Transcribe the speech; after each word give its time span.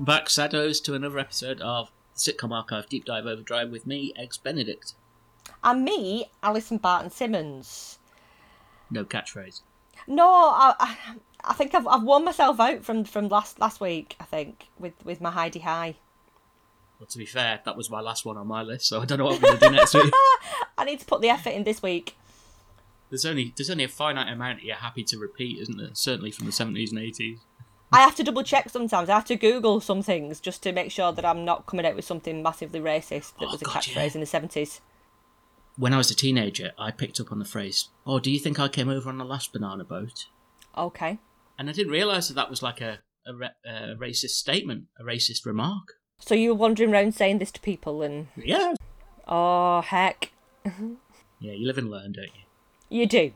Welcome 0.00 0.14
back, 0.14 0.28
Saddos, 0.28 0.82
to 0.84 0.94
another 0.94 1.18
episode 1.18 1.60
of 1.60 1.90
Sitcom 2.16 2.56
Archive 2.56 2.88
Deep 2.88 3.04
Dive 3.04 3.26
Overdrive 3.26 3.68
with 3.68 3.86
me, 3.86 4.14
Eggs 4.16 4.38
Benedict. 4.38 4.94
And 5.62 5.84
me, 5.84 6.30
Alison 6.42 6.78
Barton 6.78 7.10
Simmons. 7.10 7.98
No 8.90 9.04
catchphrase. 9.04 9.60
No, 10.06 10.26
I, 10.26 10.74
I, 10.80 10.96
I 11.44 11.52
think 11.52 11.74
I've, 11.74 11.86
I've 11.86 12.02
worn 12.02 12.24
myself 12.24 12.58
out 12.58 12.82
from, 12.82 13.04
from 13.04 13.28
last 13.28 13.60
last 13.60 13.78
week. 13.82 14.16
I 14.18 14.24
think 14.24 14.68
with 14.78 14.94
with 15.04 15.20
my 15.20 15.30
Heidi 15.30 15.58
High. 15.58 15.96
Well, 16.98 17.06
to 17.06 17.18
be 17.18 17.26
fair, 17.26 17.60
that 17.66 17.76
was 17.76 17.90
my 17.90 18.00
last 18.00 18.24
one 18.24 18.38
on 18.38 18.46
my 18.46 18.62
list, 18.62 18.86
so 18.86 19.02
I 19.02 19.04
don't 19.04 19.18
know 19.18 19.26
what 19.26 19.34
I'm 19.34 19.42
going 19.42 19.58
to 19.58 19.68
do 19.68 19.70
next 19.70 19.92
week. 19.92 20.14
I 20.78 20.86
need 20.86 21.00
to 21.00 21.06
put 21.06 21.20
the 21.20 21.28
effort 21.28 21.50
in 21.50 21.64
this 21.64 21.82
week. 21.82 22.16
There's 23.10 23.26
only 23.26 23.52
there's 23.54 23.68
only 23.68 23.84
a 23.84 23.88
finite 23.88 24.32
amount 24.32 24.62
you're 24.62 24.76
happy 24.76 25.04
to 25.04 25.18
repeat, 25.18 25.58
isn't 25.58 25.76
there? 25.76 25.90
Certainly 25.92 26.30
from 26.30 26.46
the 26.46 26.52
70s 26.52 26.90
and 26.90 27.00
80s. 27.00 27.40
I 27.92 28.00
have 28.00 28.14
to 28.16 28.22
double 28.24 28.42
check 28.44 28.68
sometimes. 28.70 29.08
I 29.08 29.14
have 29.14 29.24
to 29.26 29.36
Google 29.36 29.80
some 29.80 30.02
things 30.02 30.38
just 30.40 30.62
to 30.62 30.72
make 30.72 30.92
sure 30.92 31.10
that 31.12 31.24
I'm 31.24 31.44
not 31.44 31.66
coming 31.66 31.84
out 31.84 31.96
with 31.96 32.04
something 32.04 32.42
massively 32.42 32.80
racist 32.80 33.32
that 33.38 33.46
Oh, 33.48 33.52
was 33.52 33.62
a 33.62 33.64
God, 33.64 33.74
catchphrase 33.76 33.94
yeah. 34.10 34.14
in 34.14 34.20
the 34.20 34.26
seventies. 34.26 34.80
When 35.76 35.92
I 35.94 35.96
was 35.98 36.10
a 36.10 36.14
teenager, 36.14 36.72
I 36.78 36.90
picked 36.90 37.20
up 37.20 37.32
on 37.32 37.38
the 37.38 37.44
phrase, 37.44 37.88
"Oh, 38.06 38.20
do 38.20 38.30
you 38.30 38.38
think 38.38 38.60
I 38.60 38.68
came 38.68 38.88
over 38.88 39.08
on 39.08 39.18
the 39.18 39.24
last 39.24 39.52
banana 39.52 39.84
boat?" 39.84 40.26
Okay. 40.76 41.18
And 41.58 41.68
I 41.68 41.72
didn't 41.72 41.92
realise 41.92 42.28
that 42.28 42.34
that 42.34 42.50
was 42.50 42.62
like 42.62 42.80
a 42.80 43.00
a, 43.26 43.32
a 43.68 43.96
racist 43.96 44.30
statement, 44.30 44.84
a 44.98 45.02
racist 45.02 45.44
remark. 45.44 45.94
So 46.20 46.34
you 46.34 46.50
were 46.50 46.54
wandering 46.60 46.92
around 46.92 47.14
saying 47.14 47.38
this 47.38 47.50
to 47.52 47.60
people 47.60 48.02
and 48.02 48.28
Yeah, 48.36 48.74
oh 49.26 49.80
heck. 49.80 50.32
yeah, 50.64 51.52
you 51.52 51.66
live 51.66 51.78
and 51.78 51.90
learn, 51.90 52.12
don't 52.12 52.26
you? 52.36 52.98
You 53.00 53.06
do. 53.06 53.32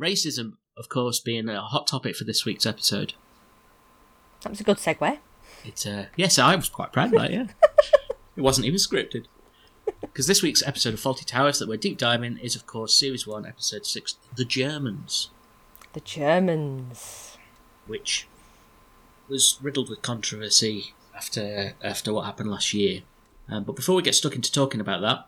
Racism, 0.00 0.52
of 0.76 0.88
course, 0.88 1.20
being 1.20 1.48
a 1.48 1.60
hot 1.60 1.86
topic 1.86 2.16
for 2.16 2.24
this 2.24 2.44
week's 2.44 2.66
episode. 2.66 3.14
That 4.44 4.50
was 4.50 4.60
a 4.60 4.64
good 4.64 4.76
segue. 4.76 5.18
It's 5.64 5.86
uh, 5.86 6.06
yes, 6.16 6.38
I 6.38 6.54
was 6.54 6.68
quite 6.68 6.92
proud 6.92 7.14
of 7.14 7.20
that. 7.20 7.32
Yeah, 7.32 7.46
it 8.36 8.42
wasn't 8.42 8.66
even 8.66 8.78
scripted. 8.78 9.24
Because 10.02 10.26
this 10.26 10.42
week's 10.42 10.62
episode 10.66 10.92
of 10.94 11.00
Fawlty 11.00 11.24
Towers 11.24 11.58
that 11.58 11.68
we're 11.68 11.78
deep 11.78 11.96
diving 11.96 12.38
is, 12.38 12.54
of 12.54 12.66
course, 12.66 12.94
Series 12.94 13.26
One, 13.26 13.46
Episode 13.46 13.86
Six, 13.86 14.16
"The 14.36 14.44
Germans," 14.44 15.30
The 15.94 16.00
Germans. 16.00 17.38
which 17.86 18.28
was 19.28 19.58
riddled 19.62 19.88
with 19.88 20.02
controversy 20.02 20.92
after 21.16 21.72
after 21.82 22.12
what 22.12 22.26
happened 22.26 22.50
last 22.50 22.74
year. 22.74 23.00
Um, 23.48 23.64
but 23.64 23.76
before 23.76 23.94
we 23.94 24.02
get 24.02 24.14
stuck 24.14 24.34
into 24.34 24.52
talking 24.52 24.80
about 24.80 25.00
that, 25.00 25.26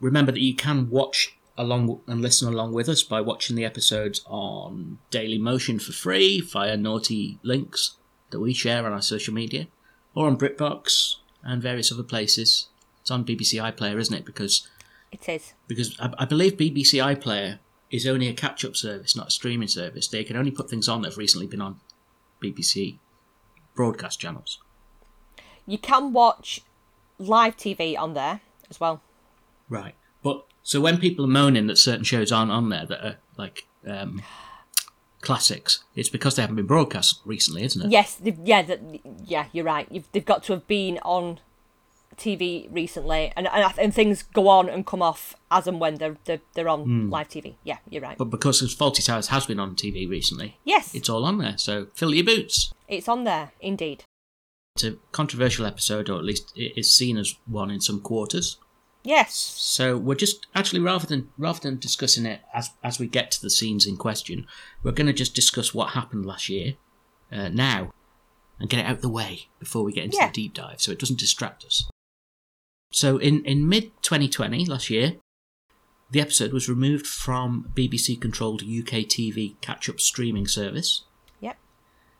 remember 0.00 0.30
that 0.30 0.40
you 0.40 0.54
can 0.54 0.88
watch 0.88 1.36
along 1.58 2.00
and 2.06 2.22
listen 2.22 2.46
along 2.46 2.74
with 2.74 2.88
us 2.88 3.02
by 3.02 3.20
watching 3.20 3.56
the 3.56 3.64
episodes 3.64 4.22
on 4.26 4.98
Dailymotion 5.10 5.82
for 5.82 5.92
free 5.92 6.40
via 6.40 6.76
naughty 6.76 7.40
links 7.42 7.96
that 8.30 8.40
we 8.40 8.52
share 8.52 8.84
on 8.86 8.92
our 8.92 9.02
social 9.02 9.34
media, 9.34 9.68
or 10.14 10.26
on 10.26 10.36
BritBox 10.36 11.16
and 11.42 11.62
various 11.62 11.92
other 11.92 12.02
places. 12.02 12.68
It's 13.00 13.10
on 13.10 13.24
BBC 13.24 13.60
iPlayer, 13.62 13.98
isn't 14.00 14.14
it? 14.14 14.24
Because 14.24 14.68
It 15.12 15.28
is. 15.28 15.54
because 15.68 15.98
I, 16.00 16.12
I 16.18 16.24
believe 16.24 16.54
BBC 16.56 17.00
iPlayer 17.02 17.58
is 17.90 18.06
only 18.06 18.26
a 18.28 18.32
catch-up 18.34 18.74
service, 18.76 19.14
not 19.14 19.28
a 19.28 19.30
streaming 19.30 19.68
service. 19.68 20.08
They 20.08 20.24
can 20.24 20.36
only 20.36 20.50
put 20.50 20.68
things 20.68 20.88
on 20.88 21.02
that 21.02 21.10
have 21.10 21.18
recently 21.18 21.46
been 21.46 21.60
on 21.60 21.80
BBC 22.42 22.98
broadcast 23.76 24.18
channels. 24.18 24.58
You 25.66 25.78
can 25.78 26.12
watch 26.12 26.62
live 27.18 27.56
TV 27.56 27.96
on 27.96 28.14
there 28.14 28.40
as 28.68 28.80
well. 28.80 29.02
Right. 29.68 29.94
But 30.22 30.44
so 30.62 30.80
when 30.80 30.98
people 30.98 31.24
are 31.24 31.28
moaning 31.28 31.68
that 31.68 31.78
certain 31.78 32.04
shows 32.04 32.32
aren't 32.32 32.50
on 32.50 32.68
there 32.70 32.86
that 32.86 33.04
are 33.06 33.16
like 33.36 33.66
um, 33.86 34.20
classics, 35.20 35.84
it's 35.94 36.08
because 36.08 36.36
they 36.36 36.42
haven't 36.42 36.56
been 36.56 36.66
broadcast 36.66 37.20
recently, 37.24 37.64
isn't 37.64 37.86
it? 37.86 37.90
Yes, 37.90 38.20
yeah, 38.22 38.62
the, 38.62 39.00
yeah, 39.24 39.46
you're 39.52 39.64
right. 39.64 39.86
You've, 39.90 40.10
they've 40.12 40.24
got 40.24 40.42
to 40.44 40.52
have 40.52 40.66
been 40.66 40.98
on 40.98 41.40
TV 42.16 42.68
recently, 42.72 43.32
and 43.36 43.46
and, 43.48 43.72
and 43.78 43.94
things 43.94 44.22
go 44.22 44.48
on 44.48 44.68
and 44.68 44.86
come 44.86 45.02
off 45.02 45.34
as 45.50 45.66
and 45.66 45.80
when 45.80 45.96
they're 45.96 46.16
they're, 46.24 46.40
they're 46.54 46.68
on 46.68 46.82
hmm. 46.82 47.10
live 47.10 47.28
TV. 47.28 47.54
Yeah, 47.64 47.78
you're 47.88 48.02
right. 48.02 48.18
But 48.18 48.26
because 48.26 48.62
Fawlty 48.74 49.04
Towers 49.04 49.28
has 49.28 49.46
been 49.46 49.60
on 49.60 49.74
TV 49.74 50.08
recently, 50.08 50.58
Yes, 50.64 50.94
it's 50.94 51.08
all 51.08 51.24
on 51.24 51.38
there. 51.38 51.58
So 51.58 51.88
fill 51.94 52.14
your 52.14 52.24
boots. 52.24 52.72
it's 52.88 53.08
on 53.08 53.24
there 53.24 53.52
indeed. 53.60 54.04
It's 54.76 54.84
a 54.84 54.96
controversial 55.12 55.64
episode, 55.64 56.10
or 56.10 56.18
at 56.18 56.24
least 56.24 56.52
it 56.54 56.72
is 56.76 56.92
seen 56.92 57.16
as 57.16 57.34
one 57.46 57.70
in 57.70 57.80
some 57.80 58.00
quarters. 58.00 58.58
Yes, 59.06 59.34
So 59.36 59.96
we're 59.96 60.16
just 60.16 60.48
actually 60.52 60.80
rather 60.80 61.06
than 61.06 61.28
rather 61.38 61.60
than 61.60 61.78
discussing 61.78 62.26
it 62.26 62.40
as 62.52 62.70
as 62.82 62.98
we 62.98 63.06
get 63.06 63.30
to 63.32 63.40
the 63.40 63.50
scenes 63.50 63.86
in 63.86 63.96
question, 63.96 64.46
we're 64.82 64.90
going 64.90 65.06
to 65.06 65.12
just 65.12 65.32
discuss 65.34 65.72
what 65.72 65.90
happened 65.90 66.26
last 66.26 66.48
year 66.48 66.74
uh, 67.30 67.48
now 67.48 67.92
and 68.58 68.68
get 68.68 68.80
it 68.80 68.86
out 68.86 68.96
of 68.96 69.02
the 69.02 69.08
way 69.08 69.42
before 69.60 69.84
we 69.84 69.92
get 69.92 70.04
into 70.06 70.16
Yeah. 70.16 70.26
the 70.26 70.32
deep 70.32 70.54
dive, 70.54 70.80
so 70.80 70.90
it 70.90 70.98
doesn't 70.98 71.20
distract 71.20 71.64
us. 71.64 71.88
So 72.90 73.18
in 73.18 73.44
in 73.44 73.68
mid 73.68 73.92
2020 74.02 74.66
last 74.66 74.90
year, 74.90 75.16
the 76.10 76.20
episode 76.20 76.52
was 76.52 76.68
removed 76.68 77.06
from 77.06 77.70
BBC 77.76 78.20
controlled 78.20 78.62
UK 78.62 79.06
TV 79.06 79.54
catch 79.60 79.88
up 79.88 80.00
streaming 80.00 80.48
service, 80.48 81.04
yep. 81.40 81.58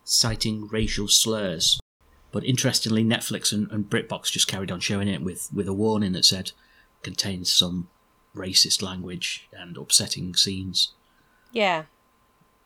citing 0.04 0.68
racial 0.68 1.08
slurs. 1.08 1.80
But 2.30 2.44
interestingly, 2.44 3.02
Netflix 3.02 3.52
and, 3.52 3.70
and 3.72 3.88
BritBox 3.90 4.30
just 4.30 4.46
carried 4.46 4.70
on 4.70 4.78
showing 4.80 5.08
it 5.08 5.22
with, 5.22 5.48
with 5.52 5.66
a 5.68 5.72
warning 5.72 6.12
that 6.12 6.24
said 6.24 6.52
contains 7.06 7.48
some 7.52 7.88
racist 8.34 8.82
language 8.82 9.28
and 9.60 9.76
upsetting 9.78 10.34
scenes. 10.34 10.92
Yeah. 11.52 11.84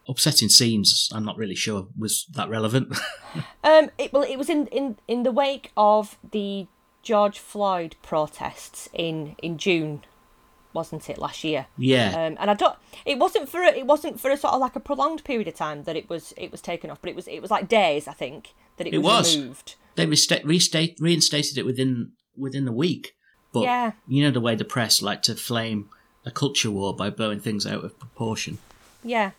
Upsetting 0.09 0.49
scenes, 0.49 1.09
I'm 1.15 1.25
not 1.25 1.37
really 1.37 1.55
sure 1.55 1.87
was 1.97 2.27
that 2.35 2.49
relevant. 2.49 2.87
Um. 3.63 3.91
It, 3.97 4.13
well, 4.13 4.25
it 4.25 4.37
was 4.43 4.51
in 4.51 4.67
in 4.79 4.97
in 5.07 5.23
the 5.23 5.31
wake 5.43 5.71
of 5.77 6.19
the 6.37 6.67
George 7.09 7.39
Floyd 7.39 7.95
protests 8.03 8.89
in 8.93 9.37
in 9.47 9.57
June, 9.57 10.03
wasn't 10.73 11.09
it 11.09 11.17
last 11.27 11.45
year? 11.45 11.67
yeah, 11.79 12.09
Um, 12.11 12.37
and 12.41 12.51
I 12.51 12.55
don't. 12.55 12.77
It 13.05 13.19
wasn't 13.25 13.49
for 13.49 13.61
a, 13.63 13.69
it 13.83 13.87
wasn't 13.87 14.19
for 14.21 14.31
a 14.33 14.37
sort 14.37 14.55
of 14.55 14.61
like 14.61 14.75
a 14.75 14.81
prolonged 14.81 15.23
period 15.25 15.47
of 15.47 15.55
time 15.55 15.85
that 15.85 15.95
it 15.97 16.09
was 16.11 16.35
it 16.37 16.51
was 16.51 16.61
taken 16.61 16.91
off, 16.91 17.01
but 17.01 17.11
it 17.11 17.17
was 17.17 17.29
it 17.29 17.41
was 17.41 17.51
like 17.53 17.69
days 17.69 18.09
I 18.09 18.15
think 18.23 18.55
that 18.79 18.87
it, 18.89 18.95
It 18.95 18.99
was, 18.99 19.13
was. 19.29 19.37
removed. 19.37 19.69
they 19.95 20.07
resta- 20.07 20.45
restate, 20.45 20.97
reinstated 20.99 21.57
it 21.59 21.65
within 21.67 22.13
within 22.37 22.65
the 22.65 22.73
week. 22.85 23.15
But 23.53 23.63
Yeah. 23.63 23.93
you 24.07 24.23
know 24.25 24.31
the 24.31 24.41
way 24.41 24.55
the 24.55 24.65
press 24.65 25.03
like 25.03 25.23
to 25.23 25.35
flame 25.35 25.89
a 26.25 26.31
culture 26.31 26.71
war 26.71 26.95
by 26.95 27.11
blowing 27.11 27.41
things 27.41 27.67
out 27.67 27.85
of 27.85 27.99
proportion. 27.99 28.59
Yeah, 29.03 29.31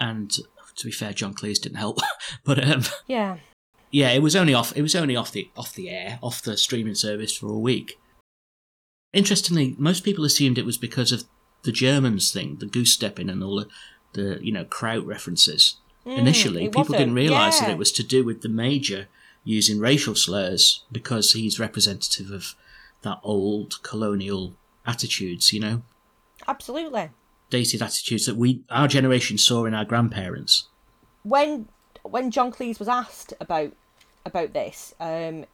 And 0.00 0.30
to 0.76 0.84
be 0.84 0.90
fair, 0.90 1.12
John 1.12 1.32
Cleese 1.34 1.60
didn't 1.60 1.78
help. 1.78 1.98
but 2.44 2.62
um, 2.66 2.82
yeah, 3.06 3.36
Yeah, 3.90 4.10
it 4.10 4.22
was 4.22 4.34
only 4.34 4.54
off. 4.54 4.76
It 4.76 4.82
was 4.82 4.96
only 4.96 5.14
off 5.16 5.30
the 5.32 5.48
off 5.56 5.74
the 5.74 5.88
air, 5.90 6.18
off 6.22 6.42
the 6.42 6.56
streaming 6.56 6.94
service 6.96 7.36
for 7.36 7.46
a 7.52 7.58
week. 7.58 7.98
Interestingly, 9.12 9.74
most 9.78 10.04
people 10.04 10.24
assumed 10.24 10.56
it 10.58 10.64
was 10.66 10.78
because 10.78 11.12
of 11.12 11.24
the 11.64 11.72
Germans 11.72 12.32
thing, 12.32 12.56
the 12.56 12.66
goose 12.66 12.92
stepping, 12.92 13.28
and 13.28 13.42
all 13.44 13.56
the, 13.60 13.68
the 14.14 14.38
you 14.44 14.52
know 14.52 14.64
kraut 14.64 15.04
references. 15.06 15.76
Initially, 16.04 16.62
Mm, 16.64 16.66
it 16.66 16.72
people 16.74 16.96
didn't 16.98 17.14
realise 17.14 17.60
that 17.60 17.70
it 17.70 17.78
was 17.78 17.92
to 17.92 18.02
do 18.02 18.24
with 18.24 18.42
the 18.42 18.48
major 18.48 19.06
using 19.44 19.78
racial 19.78 20.16
slurs 20.16 20.84
because 20.90 21.32
he's 21.32 21.60
representative 21.60 22.30
of 22.32 22.56
that 23.02 23.20
old 23.22 23.82
colonial 23.82 24.54
attitudes. 24.86 25.52
You 25.52 25.60
know, 25.60 25.82
absolutely. 26.48 27.10
dated 27.50 27.82
attitudes 27.82 28.26
that 28.26 28.36
we 28.36 28.62
our 28.70 28.88
generation 28.88 29.38
saw 29.38 29.64
in 29.64 29.74
our 29.74 29.84
grandparents. 29.84 30.68
When 31.22 31.68
when 32.02 32.30
John 32.30 32.52
Cleese 32.52 32.78
was 32.78 32.88
asked 32.88 33.32
about 33.40 33.72
about 34.24 34.52
this, 34.52 34.94
um, 35.00 35.44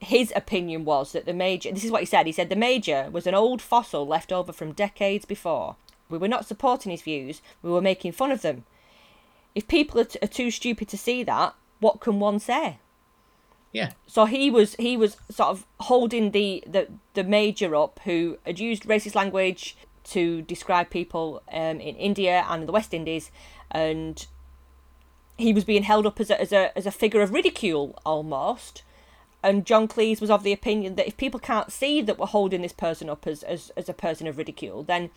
his 0.00 0.32
opinion 0.36 0.84
was 0.84 1.12
that 1.12 1.26
the 1.26 1.34
major. 1.34 1.72
This 1.72 1.84
is 1.84 1.90
what 1.90 2.02
he 2.02 2.06
said. 2.06 2.26
He 2.26 2.32
said 2.32 2.48
the 2.48 2.56
major 2.56 3.08
was 3.10 3.26
an 3.26 3.34
old 3.34 3.62
fossil 3.62 4.06
left 4.06 4.32
over 4.32 4.52
from 4.52 4.72
decades 4.72 5.24
before. 5.24 5.76
We 6.08 6.18
were 6.18 6.28
not 6.28 6.46
supporting 6.46 6.90
his 6.90 7.02
views. 7.02 7.42
We 7.62 7.70
were 7.70 7.82
making 7.82 8.12
fun 8.12 8.30
of 8.30 8.42
them. 8.42 8.64
If 9.54 9.66
people 9.66 10.00
are, 10.00 10.04
t- 10.04 10.18
are 10.22 10.28
too 10.28 10.50
stupid 10.50 10.86
to 10.88 10.98
see 10.98 11.24
that, 11.24 11.54
what 11.80 12.00
can 12.00 12.20
one 12.20 12.38
say? 12.38 12.78
Yeah, 13.76 13.92
So 14.06 14.24
he 14.24 14.50
was 14.50 14.74
he 14.76 14.96
was 14.96 15.18
sort 15.30 15.50
of 15.50 15.66
holding 15.80 16.30
the, 16.30 16.64
the, 16.66 16.88
the 17.12 17.24
major 17.24 17.76
up 17.76 18.00
who 18.04 18.38
had 18.46 18.58
used 18.58 18.84
racist 18.84 19.14
language 19.14 19.76
to 20.04 20.40
describe 20.40 20.88
people 20.88 21.42
um, 21.52 21.78
in 21.78 21.94
India 21.96 22.46
and 22.48 22.62
in 22.62 22.66
the 22.66 22.72
West 22.72 22.94
Indies, 22.94 23.30
and 23.70 24.26
he 25.36 25.52
was 25.52 25.64
being 25.64 25.82
held 25.82 26.06
up 26.06 26.18
as 26.20 26.30
a, 26.30 26.40
as 26.40 26.52
a 26.52 26.76
as 26.78 26.86
a 26.86 26.90
figure 26.90 27.20
of 27.20 27.32
ridicule 27.32 27.98
almost. 28.06 28.82
And 29.42 29.66
John 29.66 29.86
Cleese 29.86 30.22
was 30.22 30.30
of 30.30 30.42
the 30.42 30.54
opinion 30.54 30.94
that 30.94 31.06
if 31.06 31.18
people 31.18 31.38
can't 31.38 31.70
see 31.70 32.00
that 32.00 32.18
we're 32.18 32.26
holding 32.26 32.62
this 32.62 32.72
person 32.72 33.10
up 33.10 33.26
as, 33.26 33.42
as, 33.42 33.70
as 33.76 33.88
a 33.90 33.94
person 33.94 34.26
of 34.26 34.38
ridicule, 34.38 34.82
then 34.82 35.10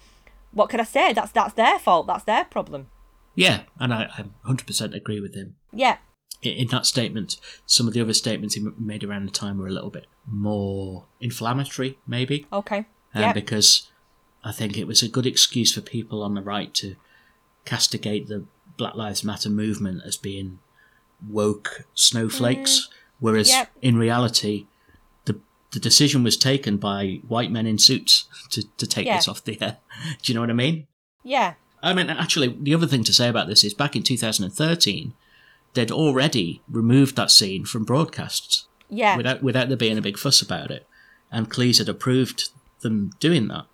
what 0.51 0.69
can 0.69 0.81
I 0.81 0.83
say? 0.83 1.13
That's 1.13 1.31
that's 1.31 1.53
their 1.53 1.79
fault. 1.79 2.07
That's 2.07 2.25
their 2.25 2.43
problem. 2.43 2.89
yeah, 3.35 3.61
and 3.79 3.93
I, 3.93 4.09
I 4.17 4.25
100% 4.45 4.93
agree 4.93 5.21
with 5.21 5.33
him. 5.33 5.55
Yeah, 5.71 5.97
in 6.41 6.67
that 6.69 6.85
statement, 6.85 7.37
some 7.65 7.87
of 7.87 7.93
the 7.93 8.01
other 8.01 8.13
statements 8.13 8.55
he 8.55 8.65
made 8.77 9.03
around 9.03 9.25
the 9.25 9.31
time 9.31 9.57
were 9.57 9.67
a 9.67 9.71
little 9.71 9.89
bit 9.89 10.07
more 10.25 11.05
inflammatory, 11.19 11.97
maybe, 12.07 12.45
okay. 12.53 12.79
um, 13.13 13.21
yeah, 13.21 13.33
because 13.33 13.89
I 14.43 14.51
think 14.51 14.77
it 14.77 14.87
was 14.87 15.03
a 15.03 15.09
good 15.09 15.25
excuse 15.25 15.73
for 15.73 15.81
people 15.81 16.23
on 16.23 16.35
the 16.35 16.41
right 16.41 16.73
to 16.75 16.95
castigate 17.65 18.27
the 18.27 18.45
Black 18.77 18.95
Lives 18.95 19.23
Matter 19.23 19.49
movement 19.49 20.01
as 20.05 20.15
being 20.15 20.59
woke 21.27 21.85
snowflakes 21.93 22.89
Whereas 23.19 23.49
Yep. 23.49 23.69
in 23.81 23.97
reality, 23.97 24.67
the 25.25 25.39
the 25.71 25.79
decision 25.79 26.23
was 26.23 26.37
taken 26.37 26.77
by 26.77 27.19
white 27.27 27.51
men 27.51 27.67
in 27.67 27.77
suits 27.77 28.25
to, 28.51 28.63
to 28.77 28.87
take 28.87 29.05
Yeah. 29.05 29.17
this 29.17 29.27
off 29.27 29.43
the 29.43 29.61
air. 29.61 29.77
Do 30.23 30.31
you 30.31 30.35
know 30.35 30.41
what 30.41 30.49
I 30.49 30.53
mean? 30.53 30.87
Yeah. 31.23 31.55
I 31.83 31.93
mean, 31.93 32.09
actually, 32.09 32.47
the 32.59 32.73
other 32.73 32.87
thing 32.87 33.03
to 33.03 33.13
say 33.13 33.27
about 33.29 33.47
this 33.47 33.63
is 33.63 33.73
back 33.73 33.95
in 33.95 34.03
2013, 34.03 35.13
they'd 35.73 35.91
already 35.91 36.61
removed 36.69 37.15
that 37.15 37.31
scene 37.31 37.65
from 37.65 37.83
broadcasts 37.83 38.67
Yeah. 38.89 39.15
without 39.17 39.43
without 39.43 39.67
there 39.67 39.77
being 39.77 39.97
a 39.97 40.01
big 40.01 40.17
fuss 40.17 40.41
about 40.41 40.71
it, 40.71 40.87
and 41.31 41.49
Cleese 41.49 41.77
had 41.77 41.89
approved 41.89 42.49
them 42.81 43.11
doing 43.19 43.47
that. 43.49 43.65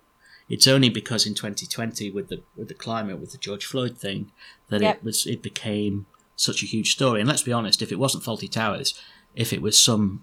It's 0.48 0.66
only 0.68 0.88
because 0.90 1.26
in 1.26 1.34
2020, 1.34 2.10
with 2.10 2.28
the 2.28 2.42
with 2.56 2.68
the 2.68 2.74
climate, 2.74 3.18
with 3.18 3.32
the 3.32 3.38
George 3.38 3.64
Floyd 3.66 3.96
thing, 3.98 4.30
that 4.68 4.80
Yep. 4.82 4.96
it 4.96 5.04
was 5.04 5.26
it 5.26 5.42
became 5.42 6.06
such 6.36 6.62
a 6.62 6.66
huge 6.66 6.92
story. 6.92 7.20
And 7.20 7.28
let's 7.28 7.42
be 7.42 7.52
honest, 7.52 7.80
if 7.82 7.90
it 7.90 7.98
wasn't 7.98 8.22
Fawlty 8.24 8.50
Towers, 8.50 8.94
if 9.34 9.52
it 9.52 9.62
was 9.62 9.78
some 9.78 10.22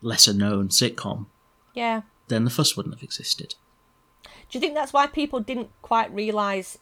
lesser 0.00 0.32
known 0.32 0.68
sitcom, 0.68 1.26
yeah. 1.74 2.02
then 2.28 2.44
the 2.44 2.50
fuss 2.50 2.76
wouldn't 2.76 2.94
have 2.94 3.02
existed. 3.02 3.54
Do 4.24 4.58
you 4.58 4.60
think 4.60 4.74
that's 4.74 4.92
why 4.92 5.06
people 5.06 5.40
didn't 5.40 5.70
quite 5.82 6.12
realise 6.12 6.78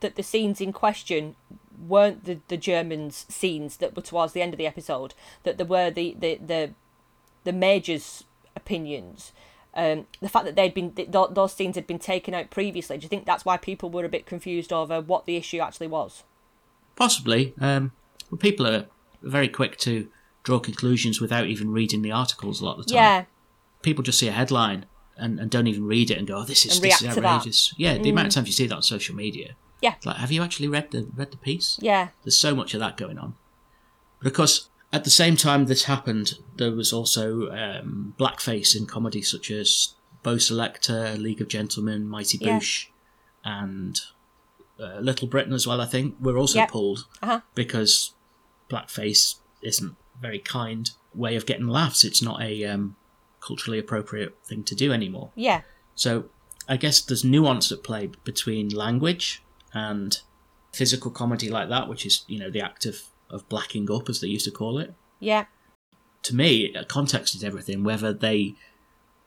that 0.00 0.14
the 0.16 0.22
scenes 0.22 0.60
in 0.60 0.72
question 0.72 1.34
weren't 1.78 2.24
the, 2.24 2.40
the 2.48 2.56
Germans' 2.56 3.26
scenes 3.28 3.78
that 3.78 3.94
were 3.94 4.02
towards 4.02 4.32
the 4.32 4.42
end 4.42 4.54
of 4.54 4.58
the 4.58 4.66
episode? 4.66 5.14
That 5.42 5.58
there 5.58 5.66
were 5.66 5.90
the 5.90 6.16
the 6.18 6.36
the, 6.36 6.70
the 7.44 7.52
major's 7.52 8.24
opinions. 8.54 9.32
Um, 9.74 10.06
the 10.22 10.28
fact 10.30 10.46
that 10.46 10.56
they'd 10.56 10.72
been 10.72 10.92
th- 10.92 11.12
th- 11.12 11.28
those 11.32 11.52
scenes 11.52 11.76
had 11.76 11.86
been 11.86 11.98
taken 11.98 12.32
out 12.32 12.50
previously. 12.50 12.96
Do 12.96 13.02
you 13.02 13.10
think 13.10 13.26
that's 13.26 13.44
why 13.44 13.58
people 13.58 13.90
were 13.90 14.06
a 14.06 14.08
bit 14.08 14.24
confused 14.24 14.72
over 14.72 15.02
what 15.02 15.26
the 15.26 15.36
issue 15.36 15.58
actually 15.58 15.88
was? 15.88 16.24
Possibly, 16.96 17.52
um, 17.60 17.92
but 18.30 18.40
people 18.40 18.66
are 18.66 18.86
very 19.22 19.48
quick 19.48 19.76
to 19.78 20.08
draw 20.44 20.58
conclusions 20.58 21.20
without 21.20 21.46
even 21.46 21.72
reading 21.72 22.00
the 22.00 22.12
articles 22.12 22.60
a 22.60 22.64
lot 22.64 22.78
of 22.78 22.86
the 22.86 22.94
time. 22.94 22.96
Yeah, 22.96 23.24
people 23.82 24.02
just 24.02 24.18
see 24.18 24.28
a 24.28 24.32
headline 24.32 24.86
and, 25.18 25.38
and 25.38 25.50
don't 25.50 25.66
even 25.66 25.84
read 25.84 26.10
it 26.10 26.16
and 26.16 26.26
go, 26.26 26.38
"Oh, 26.38 26.44
this 26.44 26.64
is 26.64 26.80
this 26.80 27.02
is. 27.02 27.08
Mm. 27.08 27.24
outrageous." 27.24 27.74
Yeah, 27.76 27.98
the 27.98 28.10
amount 28.10 28.28
of 28.28 28.34
times 28.34 28.46
you 28.46 28.54
see 28.54 28.66
that 28.66 28.76
on 28.76 28.82
social 28.82 29.14
media. 29.14 29.56
Yeah. 29.80 29.94
It's 29.96 30.06
like, 30.06 30.16
have 30.16 30.32
you 30.32 30.42
actually 30.42 30.68
read 30.68 30.90
the 30.90 31.08
read 31.14 31.30
the 31.30 31.36
piece? 31.36 31.78
yeah, 31.82 32.08
There's 32.24 32.38
so 32.38 32.54
much 32.54 32.74
of 32.74 32.80
that 32.80 32.96
going 32.96 33.18
on. 33.18 33.34
But 34.18 34.28
of 34.28 34.32
course, 34.34 34.68
at 34.92 35.04
the 35.04 35.10
same 35.10 35.36
time 35.36 35.66
this 35.66 35.84
happened, 35.84 36.34
there 36.56 36.72
was 36.72 36.92
also 36.92 37.50
um, 37.50 38.14
blackface 38.18 38.74
in 38.74 38.86
comedy 38.86 39.20
such 39.22 39.50
as 39.50 39.94
Bo' 40.22 40.36
Selecta, 40.36 41.16
League 41.18 41.40
of 41.40 41.48
Gentlemen, 41.48 42.08
Mighty 42.08 42.38
Yeah. 42.40 42.58
Boosh, 42.58 42.86
and 43.44 44.00
uh, 44.80 44.98
Little 45.00 45.28
Britain 45.28 45.52
as 45.52 45.66
well. 45.66 45.80
I 45.80 45.86
think 45.86 46.16
were 46.20 46.38
also 46.38 46.58
Yep. 46.60 46.70
pulled 46.70 47.06
Uh-huh. 47.22 47.40
because 47.54 48.14
blackface 48.70 49.36
isn't 49.62 49.92
a 49.92 50.20
very 50.20 50.38
kind 50.38 50.90
way 51.14 51.36
of 51.36 51.46
getting 51.46 51.66
laughs. 51.68 52.04
It's 52.04 52.22
not 52.22 52.40
a 52.42 52.64
um, 52.64 52.96
culturally 53.40 53.78
appropriate 53.78 54.36
thing 54.44 54.64
to 54.64 54.74
do 54.74 54.92
anymore. 54.92 55.30
yeah, 55.34 55.62
So 55.94 56.24
I 56.68 56.76
guess 56.76 57.00
there's 57.00 57.24
nuance 57.24 57.70
at 57.70 57.82
play 57.84 58.10
between 58.24 58.68
language 58.70 59.42
and 59.76 60.18
physical 60.72 61.10
comedy 61.10 61.48
like 61.50 61.68
that, 61.68 61.88
which 61.88 62.04
is 62.06 62.24
you 62.26 62.38
know 62.40 62.50
the 62.50 62.60
act 62.60 62.86
of 62.86 62.96
of 63.30 63.46
blacking 63.48 63.90
up 63.90 64.08
as 64.08 64.20
they 64.20 64.28
used 64.28 64.44
to 64.46 64.50
call 64.50 64.78
it. 64.78 64.94
yeah, 65.20 65.44
To 66.22 66.34
me, 66.34 66.74
uh, 66.74 66.84
context 66.84 67.34
is 67.34 67.42
everything. 67.44 67.84
Whether 67.84 68.12
they 68.12 68.54